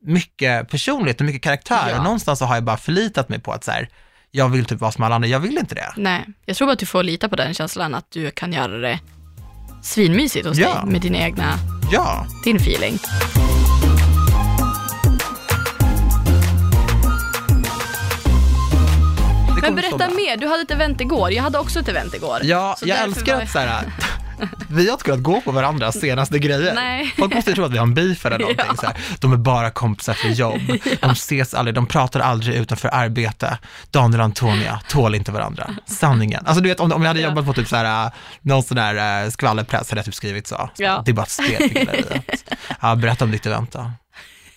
mycket 0.00 0.68
personlighet 0.70 1.20
och 1.20 1.26
mycket 1.26 1.42
karaktär 1.42 1.88
Ja. 1.90 1.96
och 1.98 2.04
någonstans 2.04 2.38
så 2.38 2.44
har 2.44 2.54
jag 2.54 2.64
bara 2.64 2.76
förlitat 2.76 3.28
mig 3.28 3.38
på 3.40 3.52
att 3.52 3.64
så 3.64 3.70
här, 3.70 3.88
jag 4.30 4.48
vill 4.48 4.64
typ 4.64 4.80
vara 4.80 4.92
som 4.92 5.04
alla 5.04 5.14
andra, 5.14 5.28
jag 5.28 5.40
vill 5.40 5.58
inte 5.58 5.74
det. 5.74 5.92
Nej, 5.96 6.24
jag 6.46 6.56
tror 6.56 6.66
bara 6.66 6.72
att 6.72 6.78
du 6.78 6.86
får 6.86 7.02
lita 7.02 7.28
på 7.28 7.36
den 7.36 7.54
känslan 7.54 7.94
att 7.94 8.10
du 8.10 8.30
kan 8.30 8.52
göra 8.52 8.78
det 8.78 8.98
svinmysigt 9.88 10.46
hos 10.46 10.58
Ja. 10.58 10.68
dig 10.82 10.92
med 10.92 11.00
dina 11.00 11.18
egna, 11.18 11.58
Ja, 11.92 12.26
din 12.44 12.56
feeling. 12.56 12.98
Men 19.62 19.74
berätta 19.74 20.10
mer, 20.10 20.36
du 20.36 20.46
hade 20.46 20.62
ett 20.62 20.70
event 20.70 21.00
igår, 21.00 21.32
jag 21.32 21.42
hade 21.42 21.58
också 21.58 21.80
ett 21.80 21.88
event 21.88 22.14
igår. 22.14 22.38
Ja, 22.42 22.76
jag 22.82 22.98
älskar 22.98 23.34
var- 23.36 23.42
att 23.42 23.50
så 23.50 23.58
här, 23.58 23.92
vi 24.70 24.86
har 24.86 24.92
inte 24.92 25.04
kunnat 25.04 25.22
gå 25.22 25.40
på 25.40 25.52
varandras 25.52 26.00
senaste 26.00 26.38
grejer. 26.38 26.74
Nej. 26.74 27.14
Folk 27.18 27.34
måste 27.34 27.50
ju 27.50 27.54
tro 27.54 27.64
att 27.64 27.72
vi 27.72 27.78
har 27.78 27.86
en 27.86 27.94
beef 27.94 28.26
eller 28.26 28.38
någonting. 28.44 28.64
Ja. 28.68 28.76
Så 28.76 28.86
här. 28.86 28.96
De 29.20 29.32
är 29.32 29.36
bara 29.36 29.70
kompisar 29.70 30.14
för 30.14 30.28
jobb. 30.28 30.60
De 31.00 31.10
ses 31.10 31.54
aldrig, 31.54 31.74
de 31.74 31.86
pratar 31.86 32.20
aldrig 32.20 32.56
utanför 32.56 32.88
arbete. 32.94 33.58
Daniel 33.90 34.20
och 34.20 34.24
Antonia 34.24 34.80
tål 34.88 35.14
inte 35.14 35.32
varandra. 35.32 35.70
Sanningen. 35.86 36.46
Alltså 36.46 36.62
du 36.62 36.68
vet, 36.68 36.80
om, 36.80 36.92
om 36.92 37.02
jag 37.02 37.08
hade 37.08 37.20
Ja. 37.20 37.28
jobbat 37.28 37.46
på 37.46 37.52
typ 37.52 37.68
så 37.68 37.76
här, 37.76 38.06
äh, 38.06 38.12
någon 38.40 38.62
sån 38.62 38.76
där 38.76 39.24
äh, 39.24 39.30
skvallerpress 39.30 39.90
hade 39.90 39.98
jag 39.98 40.04
typ 40.04 40.14
skrivit 40.14 40.46
så. 40.46 40.70
Ja. 40.76 41.02
Det 41.04 41.10
är 41.10 41.14
bara 41.14 41.22
ett 41.22 41.30
spel 41.30 41.56
för 41.68 41.84
galleriet. 41.84 42.44
Ja, 42.80 42.94
berätta 42.94 43.24
om 43.24 43.30
ditt 43.30 43.46
event 43.46 43.72
då. 43.72 43.90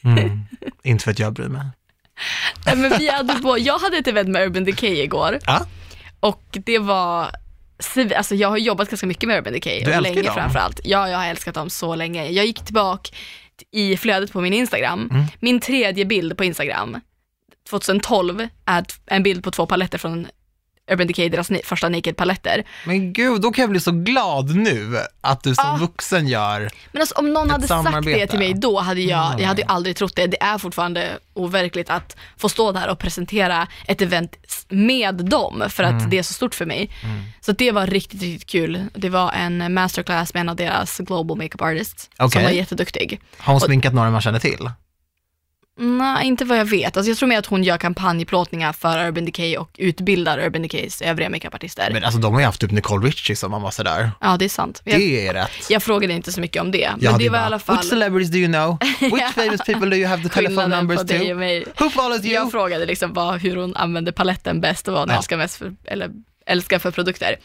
Mm. 0.03 0.41
Inte 0.83 1.03
för 1.03 1.11
att 1.11 1.19
jag 1.19 1.33
bryr 1.33 1.47
mig. 1.47 1.65
Nej, 2.65 2.75
Men 2.75 2.93
vi 2.99 3.09
hade 3.11 3.33
på, 3.33 3.57
jag 3.59 3.79
hade 3.79 3.97
ett 3.97 4.07
event 4.07 4.29
med 4.29 4.41
Urban 4.47 4.63
Decay 4.63 5.01
igår 5.03 5.39
Ja, 5.45 5.65
och 6.19 6.43
det 6.65 6.79
var 6.79 7.31
Alltså 8.15 8.35
jag 8.35 8.49
har 8.49 8.57
jobbat 8.57 8.89
ganska 8.89 9.07
mycket 9.07 9.27
med 9.27 9.37
Urban 9.37 9.53
Decay 9.53 9.83
Du 9.83 9.95
och 9.95 10.01
länge 10.01 10.21
dem. 10.21 10.33
framförallt. 10.33 10.79
Ja, 10.83 11.09
jag 11.09 11.17
har 11.17 11.25
älskat 11.25 11.55
dem 11.55 11.69
så 11.69 11.95
länge. 11.95 12.29
Jag 12.29 12.45
gick 12.45 12.65
tillbaka 12.65 13.09
i 13.71 13.97
flödet 13.97 14.31
på 14.31 14.41
min 14.41 14.53
Instagram. 14.53 15.09
Mm. 15.11 15.23
Min 15.39 15.59
tredje 15.59 16.05
bild 16.05 16.37
på 16.37 16.43
Instagram, 16.43 16.99
2012, 17.69 18.47
är 18.65 18.85
en 19.05 19.23
bild 19.23 19.43
på 19.43 19.51
två 19.51 19.65
paletter 19.65 19.97
från 19.97 20.27
Urban 20.91 21.07
Decay, 21.07 21.29
deras 21.29 21.51
första 21.63 21.89
Naked-paletter. 21.89 22.63
men 22.85 23.13
gud, 23.13 23.41
då 23.41 23.51
kan 23.51 23.61
jag 23.63 23.69
bli 23.69 23.79
så 23.79 23.91
glad 23.91 24.55
nu 24.55 24.97
att 25.21 25.43
du 25.43 25.55
som 25.55 25.65
Ah. 25.65 25.77
vuxen 25.77 26.27
gör 26.27 26.69
Men 26.91 27.01
alltså, 27.01 27.15
om 27.15 27.33
någon 27.33 27.49
hade 27.49 27.67
sagt 27.67 27.83
samarbete. 27.83 28.19
det 28.19 28.27
till 28.27 28.39
mig 28.39 28.53
då, 28.53 28.79
hade 28.79 29.01
jag, 29.01 29.27
Mm. 29.27 29.39
jag 29.39 29.47
hade 29.47 29.63
aldrig 29.65 29.95
trott 29.95 30.15
det. 30.15 30.27
Det 30.27 30.41
är 30.43 30.57
fortfarande 30.57 31.17
overkligt 31.33 31.89
att 31.89 32.15
få 32.37 32.49
stå 32.49 32.71
där 32.71 32.89
och 32.89 32.99
presentera 32.99 33.67
ett 33.87 34.01
event 34.01 34.35
med 34.69 35.15
dem, 35.15 35.63
för 35.69 35.83
att 35.83 35.91
Mm. 35.91 36.09
det 36.09 36.17
är 36.17 36.23
så 36.23 36.33
stort 36.33 36.55
för 36.55 36.65
mig. 36.65 36.89
Så 37.41 37.51
det 37.51 37.71
var 37.71 37.87
riktigt, 37.87 38.21
riktigt 38.21 38.49
kul. 38.49 38.85
Det 38.93 39.09
var 39.09 39.31
en 39.31 39.73
masterclass 39.73 40.33
med 40.33 40.41
en 40.41 40.49
av 40.49 40.55
deras 40.55 40.97
global 40.97 41.37
makeup 41.37 41.61
artists, 41.61 42.09
som 42.17 42.25
Okej. 42.25 42.43
var 42.43 42.51
jätteduktig. 42.51 43.19
Har 43.37 43.53
hon 43.53 43.61
sminkat 43.61 43.93
några 43.93 44.09
man 44.11 44.21
känner 44.21 44.39
till? 44.39 44.69
Nej, 45.79 46.27
inte 46.27 46.45
vad 46.45 46.57
jag 46.57 46.65
vet. 46.65 46.97
Alltså, 46.97 47.09
jag 47.11 47.17
tror 47.17 47.29
mer 47.29 47.37
att 47.39 47.45
hon 47.45 47.63
gör 47.63 47.77
kampanjplåtningar 47.77 48.73
för 48.73 49.07
Urban 49.07 49.25
Decay 49.25 49.57
och 49.57 49.69
utbildar 49.77 50.39
Urban 50.45 50.61
Decays 50.61 51.01
övriga 51.01 51.29
makeupartister. 51.29 51.89
Men 51.93 52.03
alltså 52.03 52.19
de 52.19 52.33
har 52.33 52.39
ju 52.39 52.45
haft 52.45 52.61
typ 52.61 52.71
Nicole 52.71 53.07
Richie 53.07 53.35
som 53.35 53.53
ambassadör. 53.53 54.11
Ja, 54.21 54.37
det 54.37 54.45
är 54.45 54.49
sant. 54.49 54.81
Jag, 54.85 54.99
Det 54.99 55.27
är 55.27 55.33
rätt. 55.33 55.51
jag 55.69 55.83
frågade 55.83 56.13
inte 56.13 56.31
så 56.31 56.41
mycket 56.41 56.61
om 56.61 56.71
det, 56.71 56.89
men 56.97 57.07
hade 57.11 57.23
det 57.23 57.29
var 57.29 57.37
i 57.37 57.39
bara, 57.39 57.45
alla 57.45 57.59
fall 57.59 57.77
Which 57.77 57.89
celebrities 57.89 58.31
do 58.31 58.37
you 58.37 58.47
know? 58.47 58.77
Which 58.99 59.31
famous 59.35 59.61
people 59.65 59.89
do 59.89 59.95
you 59.95 60.07
have 60.07 60.23
the 60.23 60.29
telephone 60.29 60.75
numbers 60.75 60.99
to? 60.99 61.83
Who 61.83 61.89
follows 61.89 62.25
you? 62.25 62.33
Jag 62.33 62.51
frågade 62.51 62.85
liksom 62.85 63.13
vad, 63.13 63.39
hur 63.41 63.55
hon 63.55 63.75
använde 63.75 64.11
paletten 64.11 64.61
bäst 64.61 64.87
och 64.87 64.93
vad 64.93 65.01
hon 65.01 65.09
Ja. 65.09 65.17
älskar 65.17 65.37
mest 65.37 65.55
för, 65.57 65.73
eller 65.85 66.09
älskar 66.45 66.79
för 66.79 66.91
produkter. 66.91 67.35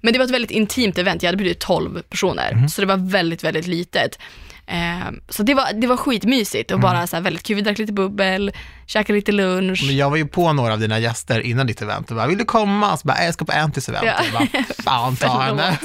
Men 0.00 0.12
det 0.12 0.18
var 0.18 0.24
ett 0.26 0.30
väldigt 0.32 0.50
intimt 0.50 0.98
event, 0.98 1.22
jag 1.22 1.28
hade 1.28 1.36
bjudit 1.38 1.58
12 1.60 2.02
personer, 2.02 2.52
Mhm. 2.54 2.68
så 2.68 2.80
det 2.80 2.86
var 2.86 2.96
väldigt, 3.10 3.44
väldigt 3.44 3.66
litet. 3.66 4.18
Eh, 4.66 5.10
så 5.28 5.42
det 5.42 5.54
var, 5.54 5.72
det 5.80 5.86
var 5.86 5.96
skitmysigt 5.96 6.70
och 6.70 6.80
bara 6.80 7.06
så 7.06 7.16
här 7.16 7.22
väldigt 7.22 7.42
kul, 7.42 7.56
vi 7.56 7.62
drack 7.62 7.78
lite 7.78 7.92
bubbel, 7.92 8.52
käkade 8.86 9.16
lite 9.18 9.32
lunch. 9.32 9.82
Men 9.86 9.96
jag 9.96 10.10
var 10.10 10.16
ju 10.16 10.26
på 10.26 10.52
några 10.52 10.72
av 10.72 10.78
dina 10.80 10.98
gäster 10.98 11.40
innan 11.40 11.66
ditt 11.66 11.82
event 11.82 12.10
och 12.10 12.16
bara, 12.16 12.26
vill 12.26 12.38
du 12.38 12.44
komma? 12.44 12.96
Så 12.96 13.06
bara, 13.08 13.14
"Nej, 13.14 13.24
jag 13.24 13.34
ska 13.34 13.44
på 13.44 13.52
Antys 13.52 13.88
event. 13.88 14.04
Ja. 14.06 14.14
Jag 14.24 14.32
bara, 14.32 14.64
fan 14.84 15.16
ta 15.16 15.40
henne. 15.42 15.78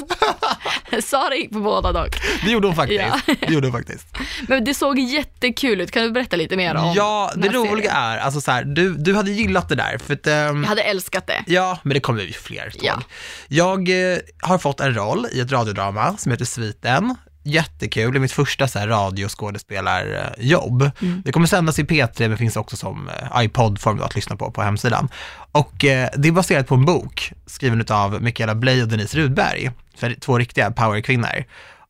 Sara 1.02 1.34
gick 1.36 1.52
på 1.52 1.60
båda 1.60 1.92
dock. 1.92 2.16
Det 2.44 2.50
gjorde 2.50 2.66
hon 2.66 2.76
faktiskt. 2.76 3.04
Ja. 3.26 3.34
Det 3.40 3.52
gjorde 3.52 3.66
hon 3.66 3.72
faktiskt. 3.72 4.06
Men 4.48 4.64
det 4.64 4.74
såg 4.74 4.98
jättekul 4.98 5.80
ut, 5.80 5.90
kan 5.90 6.02
du 6.02 6.10
berätta 6.10 6.36
lite 6.36 6.56
mer 6.56 6.74
om 6.74 6.92
Ja, 6.96 7.30
det 7.36 7.48
roliga 7.48 7.90
serien? 7.90 7.96
är, 7.96 8.18
alltså 8.18 8.40
så 8.40 8.50
här, 8.50 8.64
du, 8.64 8.94
du 8.94 9.14
hade 9.14 9.30
gillat 9.30 9.68
det 9.68 9.74
där, 9.74 9.98
för 10.06 10.14
att, 10.14 10.26
ehm, 10.26 10.62
Jag 10.62 10.68
hade 10.68 10.82
älskat 10.82 11.26
det. 11.26 11.44
Ja, 11.46 11.78
men 11.82 11.94
det 11.94 12.00
kommer 12.00 12.22
ju 12.22 12.32
fler 12.32 12.70
tåg. 12.70 12.80
Ja. 12.84 13.00
Jag 13.48 14.12
eh, 14.12 14.18
har 14.42 14.58
fått 14.58 14.80
en 14.80 14.94
roll 14.94 15.26
i 15.32 15.40
ett 15.40 15.52
radiodrama 15.52 16.16
som 16.16 16.32
heter 16.32 16.44
Sviten. 16.44 17.14
Jättekul, 17.42 18.12
det 18.12 18.18
är 18.18 18.20
mitt 18.20 18.32
första 18.32 18.68
så 18.68 18.78
här, 18.78 18.88
radioskådespelarjobb. 18.88 20.90
Mm. 21.02 21.22
Det 21.24 21.32
kommer 21.32 21.46
sändas 21.46 21.78
i 21.78 21.82
P3, 21.82 22.28
men 22.28 22.38
finns 22.38 22.56
också 22.56 22.76
som 22.76 23.08
eh, 23.08 23.44
iPod-form 23.44 24.02
att 24.02 24.14
lyssna 24.14 24.36
på 24.36 24.50
på 24.50 24.62
hemsidan. 24.62 25.08
Och 25.52 25.84
eh, 25.84 26.10
det 26.16 26.28
är 26.28 26.32
baserat 26.32 26.66
på 26.66 26.74
en 26.74 26.84
bok 26.84 27.32
skriven 27.46 27.84
av 27.90 28.22
Mikaela 28.22 28.54
Bley 28.54 28.82
och 28.82 28.88
Denise 28.88 29.18
Rudberg, 29.18 29.70
för 29.96 30.14
två 30.14 30.38
riktiga 30.38 30.70
powerkvinnor. 30.70 31.44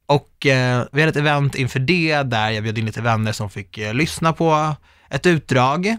Och 0.07 0.47
eh, 0.47 0.85
vi 0.93 1.01
hade 1.01 1.11
ett 1.11 1.17
event 1.17 1.55
inför 1.55 1.79
det, 1.79 2.23
där 2.23 2.51
jag 2.51 2.63
bjöd 2.63 2.79
in 2.79 2.87
lite 2.87 3.01
vänner 3.01 3.33
som 3.33 3.51
fick 3.51 3.79
eh, 3.79 3.95
lyssna 3.95 4.33
på 4.33 4.77
ett 5.11 5.27
utdrag, 5.27 5.97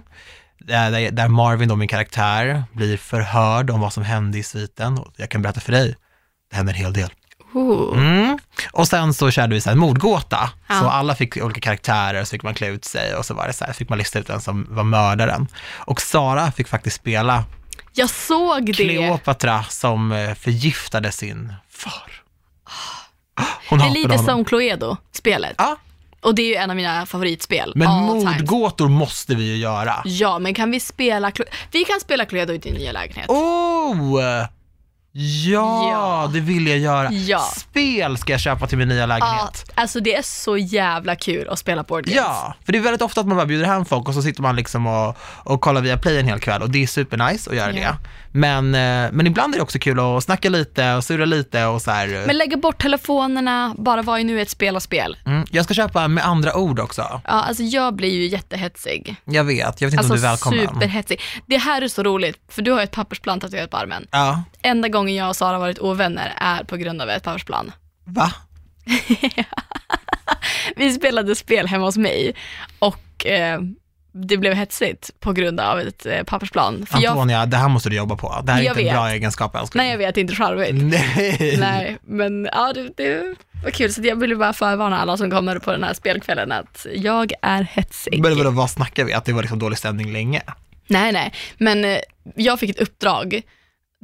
där, 0.60 1.12
där 1.12 1.28
Marvin, 1.28 1.70
då 1.70 1.76
min 1.76 1.88
karaktär, 1.88 2.64
blir 2.72 2.98
förhörd 2.98 3.70
om 3.70 3.80
vad 3.80 3.94
som 3.94 4.04
hände 4.04 4.38
i 4.38 4.44
sviten. 4.44 4.98
Och 4.98 5.14
jag 5.16 5.30
kan 5.30 5.42
berätta 5.42 5.60
för 5.60 5.72
dig, 5.72 5.96
det 6.50 6.56
hände 6.56 6.72
en 6.72 6.76
hel 6.76 6.94
del. 6.94 7.10
Mm. 7.56 8.38
Och 8.72 8.88
sen 8.88 9.14
så 9.14 9.32
körde 9.32 9.56
vi 9.56 9.62
så 9.62 9.70
en 9.70 9.78
mordgåta, 9.80 10.50
Ja. 10.70 10.80
så 10.80 10.88
alla 10.90 11.16
fick 11.16 11.38
olika 11.38 11.62
karaktärer, 11.62 12.24
så 12.24 12.30
fick 12.32 12.44
man 12.44 12.54
klä 12.54 12.68
ut 12.68 12.86
sig 12.86 13.16
och 13.16 13.26
så 13.26 13.34
var 13.34 13.48
det 13.48 13.54
så 13.54 13.66
här, 13.66 13.74
fick 13.74 13.90
man 13.90 13.98
lista 13.98 14.20
ut 14.20 14.28
den 14.28 14.42
som 14.42 14.68
var 14.70 14.84
mördaren. 14.84 15.48
Och 15.78 16.02
Sara 16.02 16.52
fick 16.52 16.68
faktiskt 16.68 16.96
spela 16.96 17.44
Jag 17.94 18.10
såg 18.10 18.66
det. 18.66 18.74
Kleopatra 18.74 19.64
som 19.64 20.12
eh, 20.12 20.34
förgiftade 20.34 21.12
sin 21.12 21.54
far. 21.70 22.12
Hon 23.70 23.80
Det 23.80 23.86
är 23.86 23.90
lite 23.90 24.10
honom. 24.10 24.26
som 24.26 24.46
Cluedo, 24.46 24.98
spelet. 25.12 25.56
Ja, 25.58 25.76
Och 26.22 26.36
det 26.36 26.42
är 26.42 26.48
ju 26.48 26.56
en 26.56 26.70
av 26.70 26.76
mina 26.76 27.06
favoritspel. 27.06 27.72
men 27.76 27.90
mordgåtor 27.92 28.88
måste 28.90 29.36
vi 29.36 29.44
ju 29.44 29.56
göra. 29.56 30.02
Ja, 30.06 30.40
men 30.40 30.54
kan 30.54 30.72
vi 30.72 30.80
spela 30.80 31.32
Vi 31.72 31.84
kan 31.86 32.00
spela 32.00 32.26
Cluedo 32.26 32.54
i 32.54 32.58
din 32.58 32.74
nya 32.74 32.92
lägenhet. 32.92 33.30
Oh! 33.30 34.46
Ja, 35.14 35.90
Ja. 35.92 36.30
det 36.34 36.40
vill 36.40 36.68
jag 36.68 36.78
göra. 36.78 37.12
Ja. 37.12 37.40
Spel 37.40 38.18
ska 38.18 38.32
jag 38.32 38.40
köpa 38.42 38.68
till 38.68 38.78
min 38.78 38.88
nya 38.88 39.00
Ja, 39.00 39.06
lägenhet. 39.06 39.72
alltså 39.76 40.00
det 40.00 40.16
är 40.16 40.22
så 40.22 40.58
jävla 40.58 41.16
kul 41.16 41.50
att 41.50 41.60
spela 41.60 41.84
board 41.84 42.04
games. 42.06 42.16
Ja, 42.18 42.54
för 42.66 42.72
det 42.72 42.78
är 42.78 42.82
väldigt 42.82 43.02
ofta 43.02 43.22
att 43.22 43.28
man 43.28 43.38
bara 43.38 43.46
bjuder 43.46 43.66
hem 43.66 43.86
folk 43.86 44.08
och 44.08 44.14
så 44.14 44.22
sitter 44.22 44.42
man 44.42 44.56
liksom 44.56 44.88
och, 44.88 45.18
och 45.44 45.62
kollar 45.62 45.82
via 45.82 45.98
play 45.98 46.20
en 46.20 46.28
hel 46.28 46.40
kväll 46.40 46.62
och 46.62 46.70
det 46.70 46.84
är 46.84 46.88
supernice 46.88 47.50
att 47.50 47.56
göra 47.56 47.72
Ja. 47.74 47.96
det. 48.31 48.31
Men, 48.34 48.76
eh, 48.76 49.12
men 49.12 49.28
ibland 49.28 49.54
är 49.54 49.58
det 49.58 49.64
också 49.64 49.80
kul 49.80 50.00
att 50.00 50.24
snacka 50.24 50.50
lite 50.50 50.94
och 50.94 51.04
surra 51.04 51.26
lite 51.26 51.66
och 51.66 51.82
så 51.82 51.92
här. 51.92 52.24
Men 52.28 52.38
lägga 52.38 52.58
bort 52.58 52.82
telefonerna, 52.82 53.76
bara 53.78 54.02
vara 54.02 54.20
i 54.20 54.24
nuet, 54.24 54.50
spela 54.50 54.80
spel. 54.80 55.18
Mm, 55.26 55.46
jag 55.52 55.66
ska 55.66 55.74
köpa 55.74 56.08
med 56.08 56.26
andra 56.26 56.56
ord 56.56 56.80
också. 56.80 57.02
Ja, 57.02 57.22
alltså 57.32 57.64
jag 57.64 57.96
blir 57.96 58.14
ju 58.14 58.28
jättehetsig. 58.28 59.16
Jag 59.26 59.44
vet, 59.44 59.82
jag 59.82 59.88
vet 59.88 59.94
inte 59.94 59.98
Alltså 59.98 60.14
om 60.14 60.20
du 60.20 60.26
är 60.26 60.30
välkommen. 60.30 60.68
superhetsig. 60.68 61.22
Det 61.46 61.58
här 61.58 61.82
är 61.82 61.88
så 61.88 62.04
roligt, 62.04 62.38
för 62.50 62.62
du 62.62 62.72
har 62.72 62.80
ju 62.80 62.84
ett 62.84 62.92
pappersplan 62.92 63.40
tatuerat 63.40 63.70
på 63.72 63.78
armen. 63.78 64.08
Ja, 64.12 64.44
Enda 64.62 64.88
gången 64.88 65.16
jag 65.16 65.30
och 65.30 65.36
Sara 65.36 65.60
varit 65.60 65.80
ovänner 65.80 66.34
är 66.38 66.64
på 66.64 66.78
grund 66.78 67.02
av 67.02 67.10
ett 67.10 67.24
pappersplan. 67.24 67.72
va? 68.06 68.32
Vi 70.76 70.92
spelade 70.94 71.36
spel 71.36 71.68
hemma 71.68 71.86
hos 71.86 71.98
mig 71.98 72.36
och 72.80 73.26
eh, 73.26 73.60
det 74.14 74.38
blev 74.38 74.54
hetsigt 74.54 75.12
på 75.20 75.34
grund 75.34 75.60
av 75.60 75.80
ett 75.80 76.06
eh, 76.06 76.24
pappersplan. 76.24 76.86
För 76.86 77.00
jag, 77.00 77.12
Antonia, 77.12 77.46
det 77.46 77.58
här 77.58 77.70
måste 77.70 77.90
du 77.90 77.96
jobba 77.96 78.16
på. 78.16 78.42
Det 78.44 78.52
här 78.52 78.60
är 78.60 78.64
Jag 78.66 78.72
inte 78.80 78.90
en 78.90 78.94
bra 78.96 79.04
vet. 79.04 79.14
egenskap 79.14 79.56
älskling. 79.56 79.84
nej 79.84 79.92
jag 79.92 79.98
vet, 79.98 80.18
inte 80.18 80.36
charmigt. 80.36 80.84
Nej. 80.84 81.58
Nej, 81.60 81.98
men 82.02 82.50
ja, 82.54 82.74
det, 82.74 82.90
det 82.98 83.36
var 83.64 83.72
kul. 83.72 83.94
Så 83.94 84.02
jag 84.04 84.16
ville 84.16 84.36
bara 84.36 84.54
förvarna 84.54 85.00
alla 85.00 85.18
som 85.18 85.32
kommer 85.32 85.60
på 85.60 85.72
den 85.72 85.84
här 85.84 85.94
spelkvällen 85.94 86.52
att 86.52 86.86
jag 86.96 87.34
är 87.42 87.64
hetsig. 87.64 88.22
Men 88.22 88.38
vadå, 88.38 88.50
vad 88.50 88.70
snackar 88.70 89.04
vi? 89.04 89.14
Att 89.14 89.26
det 89.26 89.34
var 89.34 89.42
liksom 89.42 89.60
dålig 89.60 89.78
stämning 89.78 90.14
länge? 90.14 90.42
Nej, 90.88 91.12
nej, 91.12 91.34
men 91.58 91.86
eh, 91.86 91.98
jag 92.36 92.60
fick 92.60 92.70
ett 92.70 92.80
uppdrag 92.80 93.42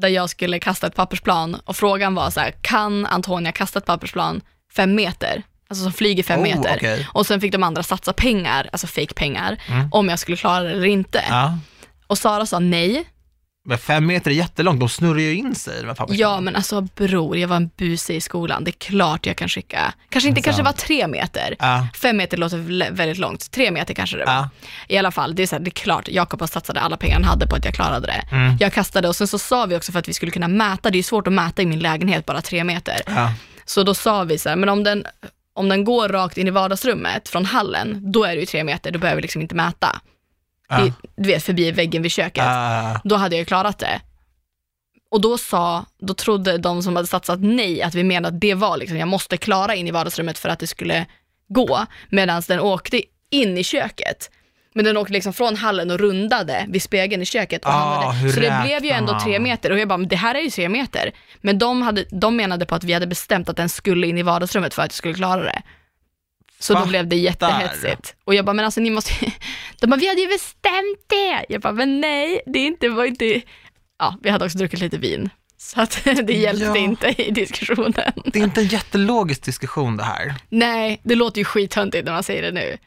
där 0.01 0.07
jag 0.07 0.29
skulle 0.29 0.59
kasta 0.59 0.87
ett 0.87 0.95
pappersplan 0.95 1.57
och 1.65 1.75
frågan 1.75 2.15
var 2.15 2.29
så 2.29 2.39
här, 2.39 2.51
kan 2.61 3.05
Antonia 3.05 3.51
kasta 3.51 3.79
ett 3.79 3.85
pappersplan 3.85 4.41
fem 4.75 4.95
meter? 4.95 5.43
Alltså 5.69 5.83
som 5.83 5.93
flyger 5.93 6.23
fem 6.23 6.39
Oh, 6.39 6.43
meter. 6.43 6.73
okej. 6.77 7.07
Och 7.13 7.25
sen 7.25 7.41
fick 7.41 7.51
de 7.51 7.63
andra 7.63 7.83
satsa 7.83 8.13
pengar, 8.13 8.69
alltså 8.71 8.87
fake 8.87 9.13
pengar, 9.13 9.57
Mm. 9.67 9.89
om 9.91 10.09
jag 10.09 10.19
skulle 10.19 10.37
klara 10.37 10.63
det 10.63 10.71
eller 10.71 10.85
inte. 10.87 11.23
Ja. 11.29 11.57
Och 12.07 12.17
Sara 12.17 12.45
sa 12.45 12.59
nej. 12.59 13.05
Men 13.69 13.77
fem 13.77 14.05
meter 14.05 14.31
är 14.31 14.35
jättelångt, 14.35 14.79
de 14.79 14.89
snurrar 14.89 15.19
ju 15.19 15.35
in 15.35 15.55
sig. 15.55 15.83
Ja, 16.09 16.39
men 16.39 16.55
alltså 16.55 16.81
bror, 16.81 17.37
jag 17.37 17.47
var 17.47 17.55
en 17.55 17.69
buse 17.77 18.13
i 18.13 18.21
skolan. 18.21 18.63
Det 18.63 18.69
är 18.69 18.79
klart 18.79 19.25
jag 19.25 19.35
kan 19.37 19.49
skicka. 19.49 19.93
Kanske 20.09 20.29
inte, 20.29 20.41
kanske 20.41 20.63
var 20.63 20.71
tre 20.71 21.07
meter. 21.07 21.55
Ja. 21.59 21.87
Fem 21.95 22.17
meter 22.17 22.37
låter 22.37 22.57
väl- 22.57 22.85
väldigt 22.91 23.17
långt. 23.17 23.51
Tre 23.51 23.71
meter 23.71 23.93
kanske 23.93 24.17
det 24.17 24.25
var. 24.25 24.33
Ja. 24.33 24.49
I 24.87 24.97
alla 24.97 25.11
fall, 25.11 25.35
det 25.35 25.43
är, 25.43 25.47
så 25.47 25.55
här, 25.55 25.59
det 25.63 25.69
är 25.69 25.71
klart, 25.71 26.07
Jakob 26.07 26.49
satsade 26.49 26.79
alla 26.79 26.97
pengar 26.97 27.13
han 27.15 27.23
hade 27.23 27.47
på 27.47 27.55
att 27.55 27.65
jag 27.65 27.73
klarade 27.73 28.07
det. 28.07 28.35
Mm. 28.35 28.57
Jag 28.59 28.73
kastade 28.73 29.07
och 29.07 29.15
sen 29.15 29.27
så 29.27 29.39
sa 29.39 29.65
vi 29.65 29.75
också 29.75 29.91
för 29.91 29.99
att 29.99 30.07
vi 30.07 30.13
skulle 30.13 30.31
kunna 30.31 30.47
mäta, 30.47 30.89
det 30.89 30.95
är 30.95 30.99
ju 30.99 31.03
svårt 31.03 31.27
att 31.27 31.33
mäta 31.33 31.61
i 31.61 31.65
min 31.65 31.79
lägenhet, 31.79 32.25
bara 32.25 32.41
tre 32.41 32.63
meter. 32.63 33.01
Så 33.65 33.83
då 33.83 33.93
sa 33.93 34.23
vi 34.23 34.37
så 34.37 34.49
här, 34.49 34.55
men 34.55 34.69
om 34.69 34.83
den, 34.83 35.05
om 35.57 35.69
den 35.69 35.83
går 35.83 36.09
rakt 36.09 36.37
in 36.37 36.47
i 36.47 36.51
vardagsrummet 36.51 37.29
från 37.29 37.45
hallen, 37.45 38.11
då 38.11 38.23
är 38.23 38.35
det 38.35 38.39
ju 38.39 38.45
tre 38.45 38.63
meter, 38.63 38.91
då 38.91 38.99
behöver 38.99 39.15
vi 39.15 39.21
liksom 39.21 39.41
inte 39.41 39.55
mäta. 39.55 40.01
Ja. 40.69 40.77
Det, 40.77 40.93
du 41.15 41.29
vet, 41.29 41.43
förbi 41.43 41.71
väggen 41.71 42.01
vid 42.01 42.11
köket. 42.11 42.43
Ja. 42.43 43.01
Då 43.03 43.15
hade 43.15 43.35
jag 43.35 43.39
ju 43.39 43.45
klarat 43.45 43.79
det. 43.79 44.01
Och 45.11 45.21
då 45.21 45.37
sa, 45.37 45.85
då 45.99 46.13
trodde 46.13 46.57
de 46.57 46.83
som 46.83 46.95
hade 46.95 47.07
satsat 47.07 47.39
nej 47.41 47.81
att 47.81 47.95
vi 47.95 48.03
menade 48.03 48.35
att 48.35 48.41
det 48.41 48.53
var 48.53 48.77
liksom, 48.77 48.97
jag 48.97 49.07
måste 49.07 49.37
klara 49.37 49.75
in 49.75 49.87
i 49.87 49.91
vardagsrummet 49.91 50.37
för 50.37 50.49
att 50.49 50.59
det 50.59 50.67
skulle 50.67 51.05
gå, 51.47 51.85
medan 52.09 52.41
den 52.47 52.59
åkte 52.59 53.01
in 53.29 53.57
i 53.57 53.63
köket. 53.63 54.31
Men 54.77 54.85
den 54.85 54.97
åkte 54.97 55.13
liksom 55.13 55.33
från 55.33 55.55
hallen 55.55 55.91
och 55.91 55.99
rundade 55.99 56.65
vid 56.69 56.81
spegeln 56.81 57.21
i 57.21 57.25
köket. 57.25 57.65
Och 57.65 57.71
Ah, 57.71 57.73
hamnade, 58.11 58.33
så 58.33 58.39
det 58.39 58.61
blev 58.63 58.85
ju 58.85 58.89
ändå 58.91 59.11
man? 59.13 59.23
tre 59.23 59.39
meter 59.39 59.71
och 59.71 59.79
jag 59.79 59.87
bara, 59.87 59.97
men 59.97 60.07
det 60.07 60.15
här 60.15 60.35
är 60.35 60.39
ju 60.39 60.49
tre 60.49 60.69
meter. 60.69 61.11
Men 61.41 61.57
de, 61.59 61.81
hade, 61.81 62.05
de 62.11 62.35
menade 62.35 62.65
på 62.65 62.75
att 62.75 62.83
vi 62.83 62.93
hade 62.93 63.07
bestämt 63.07 63.49
att 63.49 63.57
den 63.57 63.69
skulle 63.69 64.07
in 64.07 64.17
i 64.17 64.23
vardagsrummet 64.23 64.73
för 64.73 64.81
att 64.81 64.91
jag 64.91 64.97
skulle 64.97 65.13
klara 65.13 65.43
det. 65.43 65.61
Så 66.59 66.73
då 66.73 66.79
Fattar. 66.79 66.89
blev 66.89 67.07
det 67.07 67.15
jättehetsigt. 67.15 68.15
Och 68.23 68.35
jag 68.35 68.45
bara, 68.45 68.53
men 68.53 68.65
alltså 68.65 68.81
ni 68.81 68.89
måste, 68.89 69.13
de 69.79 69.87
bara, 69.87 69.95
vi 69.97 70.07
hade 70.07 70.21
ju 70.21 70.27
bestämt 70.27 70.99
det. 71.07 71.45
Jag 71.49 71.61
bara, 71.61 71.73
men 71.73 72.01
nej, 72.01 72.41
det 72.45 72.59
är 72.59 72.67
inte, 72.67 72.89
var 72.89 73.05
inte, 73.05 73.41
ja, 73.99 74.15
vi 74.23 74.29
hade 74.29 74.45
också 74.45 74.57
druckit 74.57 74.79
lite 74.79 74.97
vin. 74.97 75.29
Så 75.57 75.81
att 75.81 76.01
det 76.23 76.33
hjälpte 76.33 76.65
Ja. 76.65 76.77
inte 76.77 77.21
i 77.21 77.31
diskussionen. 77.31 77.93
Det 78.25 78.39
är 78.39 78.43
inte 78.43 78.61
en 78.61 78.67
jättelogisk 78.67 79.43
diskussion 79.43 79.97
det 79.97 80.03
här. 80.03 80.35
Nej, 80.49 81.01
det 81.03 81.15
låter 81.15 81.37
ju 81.39 81.45
skithöntigt 81.45 82.05
när 82.05 82.13
man 82.13 82.23
säger 82.23 82.41
det 82.41 82.51
nu. 82.51 82.77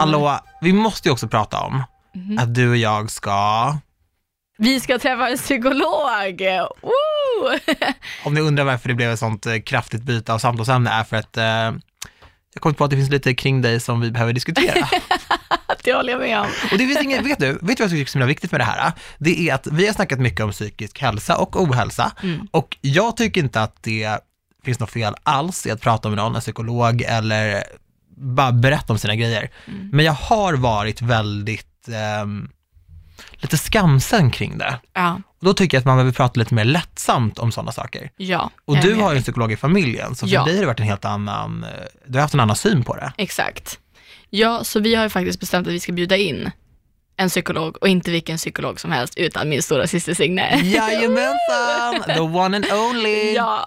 Hallå, 0.00 0.38
vi 0.60 0.72
måste 0.72 1.08
ju 1.08 1.12
också 1.12 1.28
prata 1.28 1.60
om 1.60 1.82
Mhm. 2.14 2.38
att 2.38 2.54
du 2.54 2.70
och 2.70 2.76
jag 2.76 3.10
ska, 3.10 3.76
Vi 4.58 4.80
ska 4.80 4.98
träffa 4.98 5.28
en 5.28 5.36
psykolog! 5.36 6.42
Woo! 6.82 7.58
om 8.24 8.34
ni 8.34 8.40
undrar 8.40 8.64
varför 8.64 8.88
det 8.88 8.94
blev 8.94 9.10
ett 9.12 9.18
sånt 9.18 9.46
eh, 9.46 9.56
kraftigt 9.60 10.02
byte 10.02 10.32
av 10.32 10.38
samtalsämne 10.38 10.90
är 10.90 11.04
för 11.04 11.16
att 11.16 11.36
eh, 11.36 11.44
jag 12.54 12.60
kom 12.60 12.74
på 12.74 12.84
att 12.84 12.90
det 12.90 12.96
finns 12.96 13.10
lite 13.10 13.34
kring 13.34 13.62
dig 13.62 13.80
som 13.80 14.00
vi 14.00 14.10
behöver 14.10 14.32
diskutera. 14.32 14.88
Det 15.84 15.92
håller 15.94 16.12
jag 16.12 16.20
med 16.20 16.40
om. 16.40 16.46
Och 16.72 16.78
det 16.78 16.86
finns 16.86 17.02
inget, 17.02 17.26
vet 17.26 17.38
du, 17.38 17.46
vet 17.46 17.58
du 17.60 17.66
vad 17.66 17.80
jag 17.80 17.90
tycker 17.90 18.02
är 18.02 18.06
så 18.06 18.18
himla 18.18 18.26
viktigt 18.26 18.52
med 18.52 18.60
det 18.60 18.64
här? 18.64 18.92
Det 19.18 19.48
är 19.48 19.54
att 19.54 19.66
vi 19.66 19.86
har 19.86 19.92
snackat 19.94 20.18
mycket 20.18 20.40
om 20.40 20.50
psykisk 20.52 21.00
hälsa 21.00 21.36
och 21.36 21.56
ohälsa 21.62 22.12
Mm. 22.22 22.48
och 22.50 22.76
jag 22.80 23.16
tycker 23.16 23.40
inte 23.40 23.62
att 23.62 23.82
det 23.82 24.18
finns 24.64 24.80
något 24.80 24.90
fel 24.90 25.14
alls 25.22 25.66
i 25.66 25.70
att 25.70 25.80
prata 25.80 26.08
med 26.08 26.16
någon, 26.16 26.34
en 26.34 26.40
psykolog 26.40 27.02
eller 27.02 27.64
bara 28.20 28.52
berätta 28.52 28.92
om 28.92 28.98
sina 28.98 29.14
grejer. 29.16 29.50
Mm. 29.66 29.88
Men 29.92 30.04
jag 30.04 30.12
har 30.12 30.54
varit 30.54 31.02
väldigt, 31.02 31.88
ehm, 31.94 32.48
lite 33.32 33.56
skamsen 33.58 34.30
kring 34.30 34.58
det. 34.58 34.80
Ja, 34.94 35.20
Och 35.38 35.44
då 35.46 35.54
tycker 35.54 35.76
jag 35.76 35.80
att 35.80 35.86
man 35.86 35.96
behöver 35.96 36.12
prata 36.12 36.38
lite 36.40 36.54
mer 36.54 36.64
lättsamt 36.64 37.38
om 37.38 37.52
sådana 37.52 37.72
saker. 37.72 38.10
ja. 38.16 38.50
Och 38.64 38.76
du 38.76 38.94
har 38.94 39.10
ju 39.12 39.16
en 39.16 39.22
psykolog 39.22 39.52
i 39.52 39.56
familjen, 39.56 40.14
så 40.14 40.26
för 40.26 40.34
Ja. 40.34 40.44
dig 40.44 40.54
har 40.54 40.60
det 40.60 40.66
varit 40.66 40.80
en 40.80 40.86
helt 40.86 41.04
annan, 41.04 41.64
eh, 41.64 41.70
du 42.06 42.14
har 42.18 42.22
haft 42.22 42.34
en 42.34 42.40
annan 42.40 42.56
syn 42.56 42.84
på 42.84 42.96
det. 42.96 43.12
Exakt. 43.16 43.78
Ja, 44.30 44.64
så 44.64 44.80
vi 44.80 44.94
har 44.94 45.02
ju 45.04 45.10
faktiskt 45.10 45.40
bestämt 45.40 45.66
att 45.66 45.72
vi 45.72 45.80
ska 45.80 45.92
bjuda 45.92 46.16
in 46.16 46.50
en 47.16 47.28
psykolog 47.28 47.76
och 47.80 47.88
inte 47.88 48.10
vilken 48.10 48.36
psykolog 48.36 48.80
som 48.80 48.92
helst 48.92 49.14
utan 49.16 49.48
min 49.48 49.62
stora 49.62 49.86
syster 49.86 50.14
Signe. 50.14 50.60
Jajamensan, 50.62 52.14
the 52.14 52.20
one 52.20 52.56
and 52.56 52.66
only. 52.72 53.32
Ja, 53.36 53.66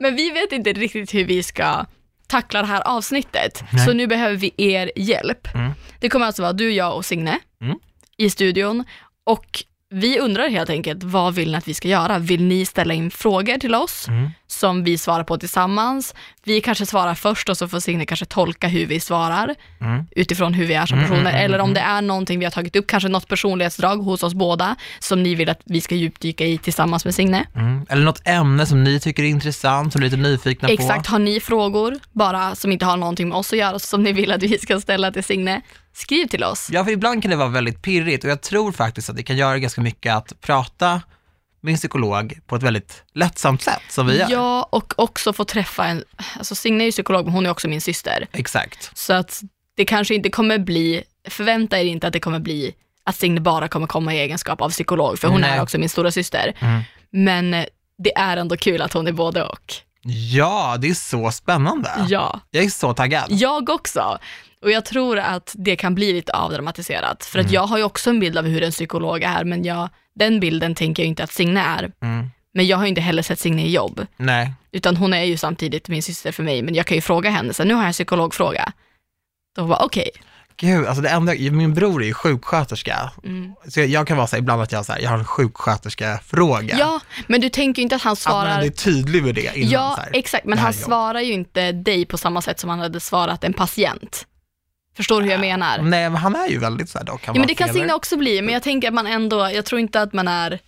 men 0.00 0.16
vi 0.16 0.30
vet 0.30 0.52
inte 0.52 0.72
riktigt 0.72 1.14
hur 1.14 1.24
vi 1.24 1.42
ska 1.42 1.84
tackla 2.30 2.60
det 2.62 2.68
här 2.68 2.80
avsnittet. 2.88 3.64
Nej. 3.72 3.86
Så 3.86 3.92
nu 3.92 4.06
behöver 4.06 4.36
vi 4.36 4.52
er 4.56 4.90
hjälp. 4.96 5.54
Mm. 5.54 5.72
Det 6.00 6.08
kommer 6.08 6.26
alltså 6.26 6.42
vara 6.42 6.52
du, 6.52 6.72
jag 6.72 6.96
och 6.96 7.04
Signe 7.04 7.38
Mm. 7.62 7.78
i 8.16 8.30
studion 8.30 8.84
och 9.26 9.64
vi 9.90 10.18
undrar 10.18 10.48
helt 10.48 10.70
enkelt, 10.70 11.02
vad 11.02 11.34
vill 11.34 11.50
ni 11.50 11.56
att 11.58 11.68
vi 11.68 11.74
ska 11.74 11.88
göra? 11.88 12.18
Vill 12.18 12.42
ni 12.44 12.66
ställa 12.66 12.94
in 12.94 13.10
frågor 13.10 13.56
till 13.58 13.74
oss 13.74 14.08
Mm. 14.08 14.30
Som 14.50 14.84
vi 14.84 14.98
svarar 14.98 15.24
på 15.24 15.38
tillsammans? 15.38 16.14
Vi 16.44 16.60
kanske 16.60 16.86
svarar 16.86 17.14
först 17.14 17.48
och 17.48 17.56
så 17.56 17.68
får 17.68 17.80
Signe 17.80 18.06
kanske 18.06 18.26
tolka 18.26 18.68
hur 18.68 18.86
vi 18.86 19.00
svarar 19.00 19.54
Mm. 19.80 20.04
utifrån 20.16 20.54
hur 20.54 20.66
vi 20.66 20.74
är 20.74 20.86
som 20.86 20.98
Mm, 20.98 21.10
personer. 21.10 21.20
mm, 21.30 21.34
mm, 21.34 21.44
Eller 21.44 21.58
om 21.58 21.70
mm. 21.70 21.74
det 21.74 21.80
är 21.80 22.02
någonting 22.02 22.38
vi 22.38 22.44
har 22.44 22.52
tagit 22.52 22.76
upp, 22.76 22.86
kanske 22.86 23.08
något 23.08 23.28
personlighetsdrag 23.28 23.96
hos 23.96 24.22
oss 24.22 24.34
båda 24.34 24.76
som 24.98 25.22
ni 25.22 25.34
vill 25.34 25.48
att 25.48 25.60
vi 25.64 25.80
ska 25.80 25.94
djupdyka 25.94 26.46
i 26.46 26.58
tillsammans 26.58 27.04
med 27.04 27.14
Signe. 27.14 27.46
Mm. 27.56 27.86
Eller 27.88 28.02
något 28.04 28.22
ämne 28.24 28.66
som 28.66 28.84
ni 28.84 29.00
tycker 29.00 29.22
är 29.22 29.26
intressant, 29.28 29.92
som 29.92 30.00
ni 30.00 30.06
är 30.06 30.10
lite 30.10 30.22
nyfikna 30.22 30.68
Exakt, 30.68 31.06
på. 31.06 31.12
har 31.12 31.18
ni 31.18 31.40
frågor 31.40 31.94
bara 32.12 32.54
som 32.54 32.72
inte 32.72 32.84
har 32.84 32.96
någonting 32.96 33.28
med 33.28 33.38
oss 33.38 33.52
att 33.52 33.58
göra 33.58 33.78
som 33.78 34.02
ni 34.02 34.12
vill 34.12 34.32
att 34.32 34.42
vi 34.42 34.58
ska 34.58 34.80
ställa 34.80 35.12
till 35.12 35.24
Signe, 35.24 35.60
skriv 35.92 36.26
till 36.26 36.44
oss. 36.44 36.68
Ja, 36.72 36.84
för 36.84 36.90
ibland 36.92 37.22
kan 37.22 37.30
det 37.30 37.36
vara 37.36 37.48
väldigt 37.48 37.82
pirrigt 37.82 38.24
och 38.24 38.30
jag 38.30 38.40
tror 38.40 38.72
faktiskt 38.72 39.10
att 39.10 39.16
det 39.16 39.22
kan 39.22 39.36
göra 39.36 39.58
ganska 39.58 39.80
mycket 39.80 40.14
att 40.14 40.40
prata 40.40 41.00
en 41.62 41.76
psykolog 41.76 42.38
på 42.46 42.56
ett 42.56 42.62
väldigt 42.62 43.02
lättsamt 43.14 43.62
sätt, 43.62 43.82
som 43.88 44.06
vi 44.06 44.18
gör. 44.18 44.30
Ja, 44.30 44.68
och 44.72 44.98
också 44.98 45.32
få 45.32 45.44
träffa 45.44 45.86
en, 45.86 46.04
alltså 46.38 46.54
Signe 46.54 46.84
är 46.84 46.86
ju 46.86 46.92
psykolog 46.92 47.24
men 47.24 47.34
hon 47.34 47.46
är 47.46 47.50
också 47.50 47.68
min 47.68 47.80
syster. 47.80 48.26
Exakt. 48.32 48.98
Så 48.98 49.12
att 49.12 49.40
det 49.76 49.84
kanske 49.84 50.14
inte 50.14 50.30
kommer 50.30 50.58
bli, 50.58 51.02
förvänta 51.28 51.80
er 51.80 51.84
inte 51.84 52.06
att 52.06 52.12
det 52.12 52.20
kommer 52.20 52.40
bli 52.40 52.74
att 53.04 53.16
Signe 53.16 53.40
bara 53.40 53.68
kommer 53.68 53.86
komma 53.86 54.14
i 54.14 54.18
egenskap 54.18 54.60
av 54.60 54.70
psykolog, 54.70 55.18
för 55.18 55.28
hon 55.28 55.40
Nej. 55.40 55.50
är 55.50 55.62
också 55.62 55.78
min 55.78 55.88
stora 55.88 56.10
syster. 56.10 56.54
Mm. 56.58 56.82
Men 57.10 57.66
det 57.98 58.14
är 58.16 58.36
ändå 58.36 58.56
kul 58.56 58.82
att 58.82 58.92
hon 58.92 59.06
är 59.06 59.12
både 59.12 59.44
och. 59.44 59.74
Ja, 60.04 60.76
det 60.80 60.88
är 60.88 60.94
så 60.94 61.30
spännande. 61.30 61.90
Ja, 62.08 62.40
Jag 62.50 62.64
är 62.64 62.68
så 62.68 62.94
taggad. 62.94 63.24
jag 63.28 63.70
också. 63.70 64.18
Och 64.62 64.70
jag 64.70 64.84
tror 64.84 65.18
att 65.18 65.54
det 65.58 65.76
kan 65.76 65.94
bli 65.94 66.12
lite 66.12 66.32
avdramatiserat. 66.32 67.24
För 67.24 67.38
att 67.38 67.50
jag 67.50 67.66
har 67.66 67.78
ju 67.78 67.84
också 67.84 68.10
en 68.10 68.20
bild 68.20 68.38
av 68.38 68.44
hur 68.44 68.62
en 68.62 68.70
psykolog 68.70 69.22
är, 69.22 69.44
men 69.44 69.64
jag, 69.64 69.88
den 70.14 70.40
bilden 70.40 70.74
tänker 70.74 71.02
jag 71.02 71.08
inte 71.08 71.24
att 71.24 71.32
Signe 71.32 71.60
är. 71.60 71.92
Mm. 72.02 72.30
Men 72.54 72.66
jag 72.66 72.76
har 72.76 72.84
ju 72.84 72.88
inte 72.88 73.00
heller 73.00 73.22
sett 73.22 73.38
Signe 73.38 73.62
i 73.66 73.70
jobb, 73.70 74.06
Nej. 74.16 74.52
utan 74.72 74.96
hon 74.96 75.12
är 75.14 75.22
ju 75.24 75.36
samtidigt 75.36 75.88
min 75.88 76.02
syster 76.02 76.32
för 76.32 76.42
mig, 76.42 76.62
men 76.62 76.74
jag 76.74 76.86
kan 76.86 76.94
ju 76.94 77.00
fråga 77.00 77.30
henne, 77.30 77.54
så 77.54 77.64
nu 77.64 77.74
har 77.74 77.80
jag 77.82 77.86
en 77.86 77.92
psykologfråga. 77.92 78.72
Då 79.56 79.66
bara 79.66 79.78
okej, 79.84 80.10
Gud, 80.60 80.86
alltså 80.86 81.02
det 81.02 81.08
enda, 81.08 81.32
min 81.34 81.74
bror 81.74 82.02
är 82.02 82.06
ju 82.06 82.14
sjuksköterska. 82.14 83.10
Mm. 83.24 83.52
Så 83.68 83.80
jag, 83.80 83.88
jag 83.88 84.06
kan 84.06 84.16
vara 84.16 84.26
så 84.26 84.36
här, 84.36 84.38
ibland 84.42 84.62
att 84.62 84.72
jag, 84.72 84.86
så 84.86 84.92
här, 84.92 85.00
jag 85.00 85.10
har 85.10 85.18
en 85.18 85.24
sjuksköterska-fråga. 85.24 86.76
ja, 86.78 87.00
men 87.26 87.40
du 87.40 87.48
tänker 87.48 87.80
ju 87.80 87.82
inte 87.82 87.96
att 87.96 88.02
han 88.02 88.12
Att 88.12 88.26
man 88.26 88.32
svarar, 88.46 88.62
är 88.62 88.70
tydlig 88.70 89.22
med 89.22 89.34
det 89.34 89.52
innan. 89.56 89.70
ja 89.70 89.94
så 89.96 90.02
här. 90.02 90.10
exakt, 90.12 90.44
men 90.44 90.58
här 90.58 90.64
han 90.64 90.72
jobb. 90.74 90.82
svarar 90.84 91.20
ju 91.20 91.32
inte 91.32 91.72
dig 91.72 92.06
på 92.06 92.18
samma 92.18 92.42
sätt 92.42 92.60
som 92.60 92.70
han 92.70 92.78
hade 92.78 93.00
svarat 93.00 93.44
en 93.44 93.52
patient. 93.52 94.26
Förstår 94.96 95.20
du 95.20 95.24
hur 95.24 95.32
jag 95.32 95.40
menar? 95.40 95.78
Nej, 95.78 96.10
men 96.10 96.16
han 96.16 96.36
är 96.36 96.48
ju 96.48 96.58
väldigt 96.58 96.88
såhär 96.88 97.04
dock. 97.04 97.26
Han 97.26 97.34
Ja, 97.34 97.38
men 97.38 97.48
det 97.48 97.54
kan. 97.54 97.72
Signe 97.74 97.92
också 97.94 98.16
bli, 98.16 98.42
men 98.42 98.54
jag 98.54 98.62
tänker 98.62 98.88
att 98.88 98.94
man 98.94 99.06
ändå, 99.06 99.50
jag 99.54 99.64
tror 99.64 99.80
inte 99.80 100.02
att 100.02 100.12
man 100.12 100.28
är 100.28 100.58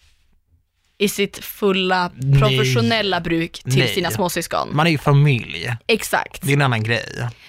i 1.03 1.09
sitt 1.09 1.44
fulla 1.44 2.11
Nej. 2.14 2.40
professionella 2.40 3.20
bruk 3.20 3.53
till 3.62 3.78
Nej. 3.78 3.88
sina 3.94 4.11
småsyskon. 4.11 4.68
Man 4.76 4.86
är 4.86 4.90
ju 4.90 4.98
familj. 4.98 5.70
Exakt. 5.86 6.42
Det 6.42 6.53
är 6.53 6.57
en 6.57 6.62
annan 6.62 6.82
grej. 6.82 7.05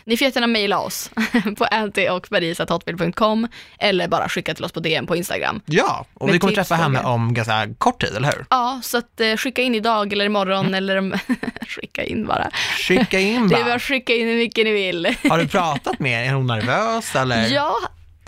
Ni 0.06 0.18
får 0.18 0.26
jättegärna 0.26 0.47
mejla 0.47 0.80
oss 0.80 1.12
på 1.58 1.66
antiochmarisatotmail.com 1.66 3.47
eller 3.80 4.08
bara 4.08 4.30
skicka 4.30 4.54
till 4.54 4.66
oss 4.66 4.72
på 4.72 4.80
DM 4.80 5.08
på 5.08 5.16
Instagram. 5.16 5.62
Ja, 5.66 6.06
och 6.14 6.26
Med 6.26 6.34
vi 6.34 6.39
kommer 6.39 6.54
träffa 6.54 6.76
henne 6.76 6.99
om 7.04 7.34
ganska 7.34 7.68
kort 7.78 8.01
tid, 8.01 8.16
eller 8.16 8.28
hur? 8.28 8.45
Ja, 8.49 8.80
så 8.84 8.97
att 8.97 9.20
eh, 9.22 9.36
skicka 9.36 9.62
in 9.62 9.76
idag 9.76 10.14
eller 10.14 10.26
imorgon 10.26 10.66
Mm. 10.66 10.74
eller 10.74 11.20
skicka 11.68 12.04
in 12.04 12.26
bara. 12.26 12.49
Skicka 12.88 13.20
in 13.20 13.47
Det 13.47 13.56
är 13.56 13.60
bara 13.60 13.66
bara. 13.66 13.76
att 13.76 13.82
skicka 13.82 14.14
in 14.14 14.28
hur 14.28 14.36
mycket 14.38 14.66
ni 14.66 14.72
vill. 14.72 15.16
Har 15.30 15.38
du 15.38 15.47
pratat 15.47 15.99
med 15.99 16.12
henne? 16.12 16.30
Är 16.30 16.34
hon 16.34 16.47
nervös 16.47 17.16
eller? 17.16 17.47
Ja, 17.54 17.76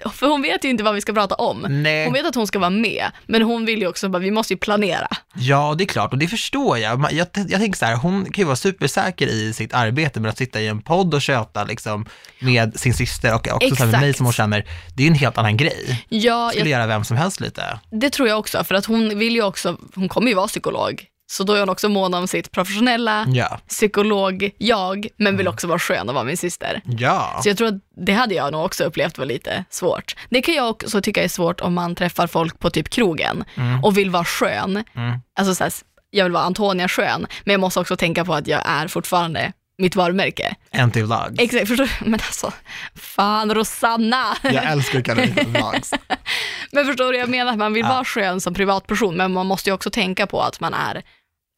för 0.14 0.28
hon 0.28 0.41
vet 0.41 0.66
ju 0.66 0.70
inte 0.70 0.84
vad 0.84 0.96
vi 0.96 1.02
ska 1.02 1.14
prata 1.14 1.36
om. 1.36 1.66
Nej. 1.70 2.06
Hon 2.06 2.14
vet 2.14 2.26
att 2.26 2.36
hon 2.36 2.48
ska 2.48 2.60
vara 2.60 2.70
med, 2.70 3.06
men 3.28 3.41
hon 3.41 3.66
vill 3.66 3.80
ju 3.80 3.88
också 3.88 4.10
bara, 4.10 4.20
vi 4.20 4.32
måste 4.32 4.54
ju 4.54 4.58
planera. 4.58 5.08
Ja, 5.36 5.76
det 5.78 5.84
är 5.84 5.86
klart 5.86 6.12
och 6.14 6.18
det 6.20 6.28
förstår 6.28 6.78
jag. 6.78 7.00
Man- 7.00 7.16
Jag, 7.16 7.28
jag 7.34 7.60
tänker 7.62 7.78
så 7.78 7.86
här, 7.86 7.96
hon 7.96 8.26
kan 8.26 8.41
ju 8.41 8.43
vara 8.46 8.56
supersäker 8.56 9.28
i 9.28 9.54
sitt 9.54 9.74
arbete 9.74 10.20
med 10.20 10.30
att 10.30 10.38
sitta 10.38 10.62
i 10.62 10.68
en 10.68 10.82
podd 10.82 11.14
och 11.14 11.22
köta 11.22 11.64
liksom 11.64 12.06
med 12.39 12.80
sin 12.80 12.93
syster 12.93 13.34
och 13.36 13.48
också 13.52 13.76
så 13.76 13.84
här 13.84 13.91
med 13.91 14.00
mig 14.00 14.10
Exakt. 14.10 14.18
som 14.18 14.26
hon 14.26 14.34
känner. 14.34 14.66
Det 14.96 15.04
är 15.04 15.06
ju 15.06 15.12
en 15.12 15.16
helt 15.20 15.38
annan 15.38 15.58
grej. 15.58 16.06
Ja, 16.10 16.50
Skulle 16.54 16.70
jag, 16.70 16.80
göra 16.80 16.88
vem 16.88 17.04
som 17.04 17.18
helst 17.18 17.39
lite. 17.39 17.80
det 17.91 18.10
tror 18.10 18.28
jag 18.28 18.39
också, 18.39 18.64
för 18.64 18.76
att 18.76 18.86
hon 18.86 19.20
vill 19.20 19.36
ju 19.36 19.43
också, 19.43 19.78
hon 19.96 20.10
kommer 20.10 20.28
ju 20.28 20.34
vara 20.36 20.48
psykolog, 20.48 21.04
så 21.28 21.43
då 21.43 21.53
är 21.53 21.59
hon 21.59 21.69
också 21.69 21.89
mån 21.89 22.13
om 22.13 22.28
sitt 22.28 22.51
professionella 22.51 23.26
Ja. 23.30 23.59
psykolog-jag, 23.67 25.07
men 25.17 25.28
Mm. 25.28 25.38
vill 25.38 25.47
också 25.47 25.67
vara 25.67 25.80
skön 25.80 26.09
och 26.09 26.15
vara 26.15 26.23
min 26.26 26.38
syster. 26.38 26.82
Ja. 26.86 27.39
Så 27.43 27.49
jag 27.49 27.57
tror 27.57 27.67
att 27.67 27.73
det 28.05 28.13
hade 28.13 28.36
jag 28.36 28.51
nog 28.51 28.65
också 28.65 28.84
upplevt 28.84 29.17
var 29.17 29.26
lite 29.26 29.65
svårt. 29.69 30.15
Det 30.30 30.41
kan 30.41 30.55
jag 30.55 30.69
också 30.69 31.01
tycka 31.01 31.23
är 31.23 31.28
svårt 31.28 31.61
om 31.61 31.73
man 31.73 31.95
träffar 31.95 32.28
folk 32.28 32.59
på 32.59 32.69
typ 32.69 32.89
krogen 32.89 33.43
och 33.84 33.97
vill 33.97 34.09
vara 34.09 34.26
skön. 34.26 34.84
Mm. 34.95 35.19
Alltså 35.39 35.55
så 35.55 35.63
här, 35.63 35.73
jag 36.09 36.26
vill 36.26 36.34
vara 36.34 36.43
Antonia 36.43 36.88
skön, 36.88 37.28
men 37.43 37.51
jag 37.53 37.59
måste 37.61 37.80
också 37.80 37.95
tänka 37.97 38.26
på 38.26 38.34
att 38.34 38.47
jag 38.47 38.61
är 38.65 38.88
fortfarande 38.88 39.53
mitt 39.78 39.95
varumärke. 39.95 40.55
Vlogg. 41.03 41.36
Exakt, 41.41 41.67
förstår 41.67 41.86
du? 41.86 42.09
Men 42.09 42.13
alltså, 42.13 42.53
fan 42.95 43.53
Rosanna! 43.55 44.38
Jag 44.43 44.63
älskar 44.63 44.99
att 44.99 45.05
kalla 45.05 45.21
för 45.28 45.45
vlogs. 45.45 45.93
Men 46.71 46.86
förstår 46.86 47.11
du, 47.11 47.17
jag 47.17 47.30
menar 47.30 47.51
att 47.51 47.57
man 47.57 47.73
vill 47.73 47.86
Ja. 47.86 47.89
vara 47.93 48.05
skön 48.05 48.41
som 48.41 48.53
privatperson, 48.53 49.15
men 49.17 49.34
man 49.34 49.45
måste 49.45 49.69
ju 49.69 49.73
också 49.73 49.89
tänka 49.89 50.28
på 50.28 50.41
att 50.41 50.59
man 50.59 50.73
är 50.73 51.03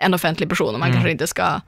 en 0.01 0.13
offentlig 0.13 0.49
person 0.49 0.74
och 0.74 0.80
man 0.80 0.88
Mm. 0.89 0.93
kanske 0.95 1.11
inte 1.11 1.28
ska 1.28 1.61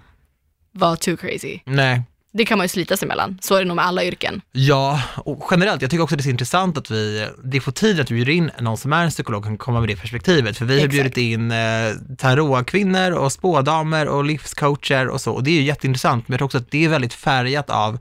vara 0.71 0.95
too 0.95 1.17
crazy. 1.17 1.59
Nej. 1.65 2.01
Det 2.31 2.45
kan 2.45 2.57
man 2.57 2.65
ju 2.65 2.69
slita 2.69 2.97
sig 2.97 3.05
emellan. 3.05 3.39
Så 3.41 3.55
är 3.55 3.59
det 3.59 3.65
nog 3.65 3.75
med 3.75 3.85
alla 3.85 4.03
yrken. 4.03 4.41
Ja, 4.51 5.01
och 5.15 5.47
generellt, 5.51 5.81
jag 5.81 5.91
tycker 5.91 6.03
också 6.03 6.15
det 6.15 6.21
är 6.21 6.23
så 6.23 6.29
intressant 6.29 6.77
att 6.77 6.91
vi, 6.91 7.27
det 7.43 7.59
på 7.59 7.71
tiden 7.71 8.01
att 8.01 8.11
vi 8.11 8.15
bjuder 8.15 8.31
in 8.31 8.51
någon 8.59 8.77
som 8.77 8.93
är 8.93 9.03
en 9.03 9.09
psykolog 9.09 9.39
och 9.39 9.45
kan 9.45 9.57
komma 9.57 9.79
med 9.79 9.89
det 9.89 9.95
perspektivet. 9.95 10.57
För 10.57 10.65
vi 10.65 10.73
har 10.73 10.85
Exakt. 10.85 10.91
bjudit 10.91 11.17
in 11.17 11.51
eh, 11.51 11.93
tarotkvinnor 12.17 13.11
och 13.11 13.31
spådamer 13.31 14.07
och 14.07 14.23
livscoacher 14.23 15.07
och 15.07 15.21
så. 15.21 15.33
Och 15.33 15.43
det 15.43 15.51
är 15.51 15.55
ju 15.55 15.61
jätteintressant, 15.61 16.27
men 16.27 16.33
jag 16.33 16.39
tror 16.39 16.45
också 16.45 16.57
att 16.57 16.71
det 16.71 16.85
är 16.85 16.89
väldigt 16.89 17.13
färgat 17.13 17.69
av 17.69 17.99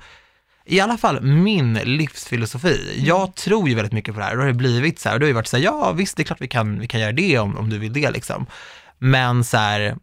i 0.70 0.80
alla 0.80 0.98
fall 0.98 1.20
min 1.22 1.74
livsfilosofi. 1.74 3.02
Jag 3.06 3.34
tror 3.34 3.68
ju 3.68 3.74
väldigt 3.74 3.92
mycket 3.92 4.14
på 4.14 4.20
det 4.20 4.26
här 4.26 4.32
och 4.32 4.36
då 4.36 4.42
har 4.42 4.48
det 4.48 4.54
blivit 4.54 4.98
så 4.98 5.08
här, 5.08 5.16
och 5.16 5.20
då 5.20 5.26
har 5.26 5.28
det 5.28 5.34
varit 5.34 5.46
så 5.46 5.56
här, 5.56 5.64
ja 5.64 5.92
visst 5.92 6.16
det 6.16 6.22
är 6.22 6.24
klart 6.24 6.40
vi 6.40 6.48
kan, 6.48 6.80
vi 6.80 6.88
kan 6.88 7.00
göra 7.00 7.12
det 7.12 7.38
om, 7.38 7.58
om 7.58 7.70
du 7.70 7.78
vill 7.78 7.92
det 7.92 8.10
liksom. 8.10 8.46
Men 8.98 9.44
så 9.44 9.56
här, 9.56 9.96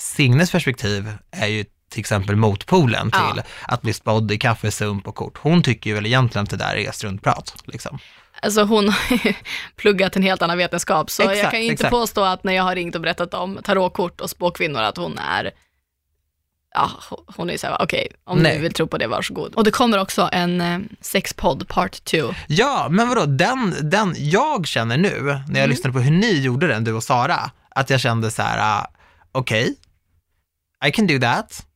Signes 0.00 0.50
perspektiv 0.50 1.12
är 1.30 1.46
ju 1.46 1.64
till 1.92 2.00
exempel 2.00 2.36
motpolen 2.36 3.10
Ja. 3.12 3.32
till 3.32 3.42
att 3.62 3.82
bli 3.82 3.92
spådd 3.92 4.32
i 4.32 4.38
kaffesump 4.38 5.08
och 5.08 5.14
kort. 5.14 5.38
Hon 5.38 5.62
tycker 5.62 5.90
ju 5.90 5.94
väl 5.94 6.06
egentligen 6.06 6.42
att 6.44 6.50
det 6.50 6.56
där 6.56 6.76
är 6.76 6.92
struntprat. 6.92 7.54
Liksom. 7.64 7.98
Alltså 8.42 8.62
hon 8.64 8.88
har 8.88 9.16
ju 9.26 9.34
pluggat 9.76 10.16
en 10.16 10.22
helt 10.22 10.42
annan 10.42 10.58
vetenskap, 10.58 11.10
så 11.10 11.22
jag 11.22 11.32
Exakt, 11.32 11.50
kan 11.50 11.60
ju 11.60 11.66
inte 11.66 11.72
exakt. 11.74 11.90
påstå 11.90 12.24
att 12.24 12.44
när 12.44 12.52
jag 12.52 12.62
har 12.62 12.74
ringt 12.74 12.94
och 12.94 13.00
berättat 13.00 13.34
om 13.34 13.58
tarotkort 13.64 14.20
och 14.20 14.30
spåkvinnor 14.30 14.80
att 14.82 14.96
hon 14.96 15.18
är 15.18 15.50
Ja, 16.74 16.90
hon 17.36 17.48
är 17.48 17.52
ju 17.52 17.58
såhär, 17.58 17.76
okej, 17.80 18.08
om 18.24 18.38
Nej. 18.38 18.56
du 18.56 18.62
vill 18.62 18.72
tro 18.72 18.86
på 18.86 18.98
det, 18.98 19.06
varsågod. 19.06 19.54
Och 19.54 19.64
det 19.64 19.70
kommer 19.70 19.98
också 19.98 20.28
en 20.32 20.60
eh, 20.60 20.78
sexpodd 21.00 21.68
part 21.68 22.04
2. 22.04 22.34
Ja, 22.48 22.86
men 22.90 23.08
vadå, 23.08 23.26
den, 23.26 23.74
den 23.90 24.14
jag 24.18 24.66
känner 24.66 24.96
nu, 24.96 25.22
när 25.22 25.32
jag 25.32 25.56
Mm. 25.56 25.70
lyssnade 25.70 25.92
på 25.92 25.98
hur 26.00 26.10
ni 26.10 26.40
gjorde 26.40 26.66
den, 26.66 26.84
du 26.84 26.92
och 26.92 27.02
Sara, 27.02 27.50
att 27.68 27.90
jag 27.90 28.00
kände 28.00 28.30
så 28.30 28.42
här, 28.42 28.80
uh, 28.80 28.86
okej, 29.32 29.74
I 30.86 30.90
can 30.92 31.06
do 31.06 31.18
that. 31.20 31.66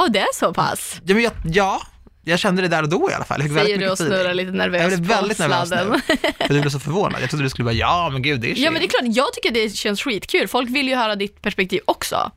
Åh, 0.00 0.06
det 0.10 0.18
är 0.20 0.34
så 0.34 0.54
pass? 0.54 1.00
Ja, 1.04 1.14
men 1.14 1.22
jag, 1.24 1.32
ja, 1.44 1.82
jag 2.24 2.38
kände 2.38 2.62
det 2.62 2.68
där 2.68 2.82
och 2.82 2.88
då 2.88 3.10
i 3.10 3.14
alla 3.14 3.24
fall. 3.24 3.40
Jag 3.40 3.48
fick 3.48 3.58
Säger 3.58 3.68
väldigt 3.78 3.86
du 3.88 3.92
och 3.92 4.00
feeling. 4.00 4.16
snurrar 4.18 4.34
lite 4.34 4.46
Jag 4.48 4.56
nervöst 4.56 4.98
blev 4.98 5.08
på 5.08 5.14
väldigt 5.14 5.38
nervös 5.38 5.68
sladden. 5.68 5.88
nu, 6.08 6.16
för 6.46 6.54
du 6.54 6.60
blev 6.60 6.70
så 6.70 6.80
förvånad. 6.80 7.22
Jag 7.22 7.30
trodde 7.30 7.44
du 7.44 7.50
skulle 7.50 7.64
bara, 7.64 7.74
ja 7.74 8.08
men 8.12 8.22
gud, 8.22 8.40
det 8.40 8.50
är 8.50 8.54
Ja, 8.64 8.70
men 8.70 8.80
det 8.80 8.86
är 8.86 8.88
klart, 8.88 9.16
jag 9.16 9.32
tycker 9.32 9.50
det 9.50 9.76
känns 9.76 10.02
skitkul. 10.02 10.48
Folk 10.48 10.70
vill 10.70 10.88
ju 10.88 10.94
höra 10.94 11.16
ditt 11.16 11.42
perspektiv 11.42 11.80
också. 11.84 12.30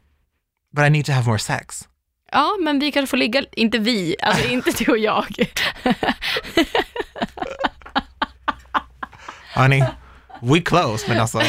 But 0.76 0.86
I 0.86 0.89
need 0.89 1.05
to 1.05 1.12
have 1.12 1.26
more 1.28 1.39
sex. 1.39 1.88
Ja, 2.32 2.55
men 2.62 2.80
vi 2.80 2.91
kanske 2.91 3.10
får 3.10 3.18
ligga, 3.18 3.43
inte 3.51 3.78
vi, 3.80 4.16
alltså 4.22 4.47
inte 4.49 4.72
du 4.72 4.91
och 4.91 4.97
jag. 4.97 5.26
Honey, 9.55 9.84
we 10.41 10.62
close, 10.62 11.05
men 11.10 11.20
alltså, 11.20 11.41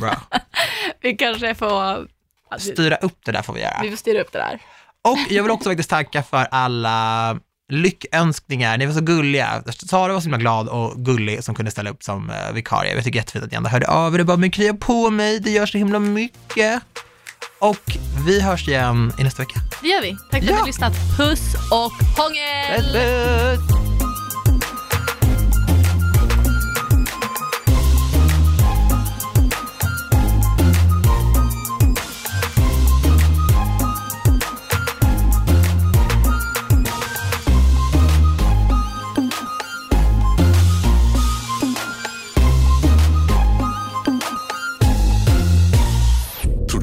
bra. 0.00 0.16
Vi 1.00 1.16
kanske 1.16 1.54
får, 1.54 2.06
Styra 2.58 2.96
upp 2.96 3.18
det 3.24 3.32
där 3.32 3.42
får 3.42 3.52
vi 3.52 3.60
göra. 3.60 3.78
vi 3.82 3.90
får 3.90 3.96
styra 3.96 4.20
upp 4.20 4.32
det 4.32 4.38
där. 4.38 4.58
Och 5.06 5.18
jag 5.30 5.42
vill 5.42 5.52
också 5.52 5.68
faktiskt 5.70 5.90
tacka 5.90 6.22
för 6.22 6.46
alla 6.50 7.36
lyckönskningar. 7.72 8.78
Ni 8.78 8.86
var 8.86 8.94
så 8.94 9.00
gulliga. 9.00 9.62
Sara 9.88 10.12
var 10.12 10.20
så 10.20 10.24
himla 10.24 10.38
glad 10.38 10.68
och 10.68 11.04
gullig 11.04 11.44
som 11.44 11.54
kunde 11.54 11.70
ställa 11.70 11.90
upp 11.90 12.02
som 12.02 12.30
uh, 12.30 12.52
vikarie. 12.54 12.94
Jag 12.94 13.04
tycker 13.04 13.18
jättefint 13.18 13.44
att 13.44 13.50
ni 13.50 13.56
ändå 13.56 13.68
hörde 13.70 13.88
av 13.88 14.14
er 14.14 14.18
och 14.18 14.26
bara, 14.26 14.36
men 14.36 14.50
krya 14.50 14.74
på 14.74 15.10
mig, 15.10 15.40
det 15.40 15.50
gör 15.50 15.66
så 15.66 15.78
himla 15.78 15.98
mycket. 15.98 16.82
Och 17.58 17.96
vi 18.26 18.40
hörs 18.40 18.68
igen 18.68 19.12
i 19.18 19.24
nästa 19.24 19.42
vecka. 19.42 19.60
Det 19.82 19.88
gör 19.88 20.02
vi. 20.02 20.16
Tack 20.30 20.30
för 20.30 20.36
att 20.38 20.44
Ja. 20.44 20.52
du 20.52 20.58
har 20.58 20.66
lyssnat. 20.66 20.92
Puss 21.16 21.54
och 21.70 21.92
hångel! 22.22 22.82
Puss, 22.82 23.68
puss. 23.68 23.85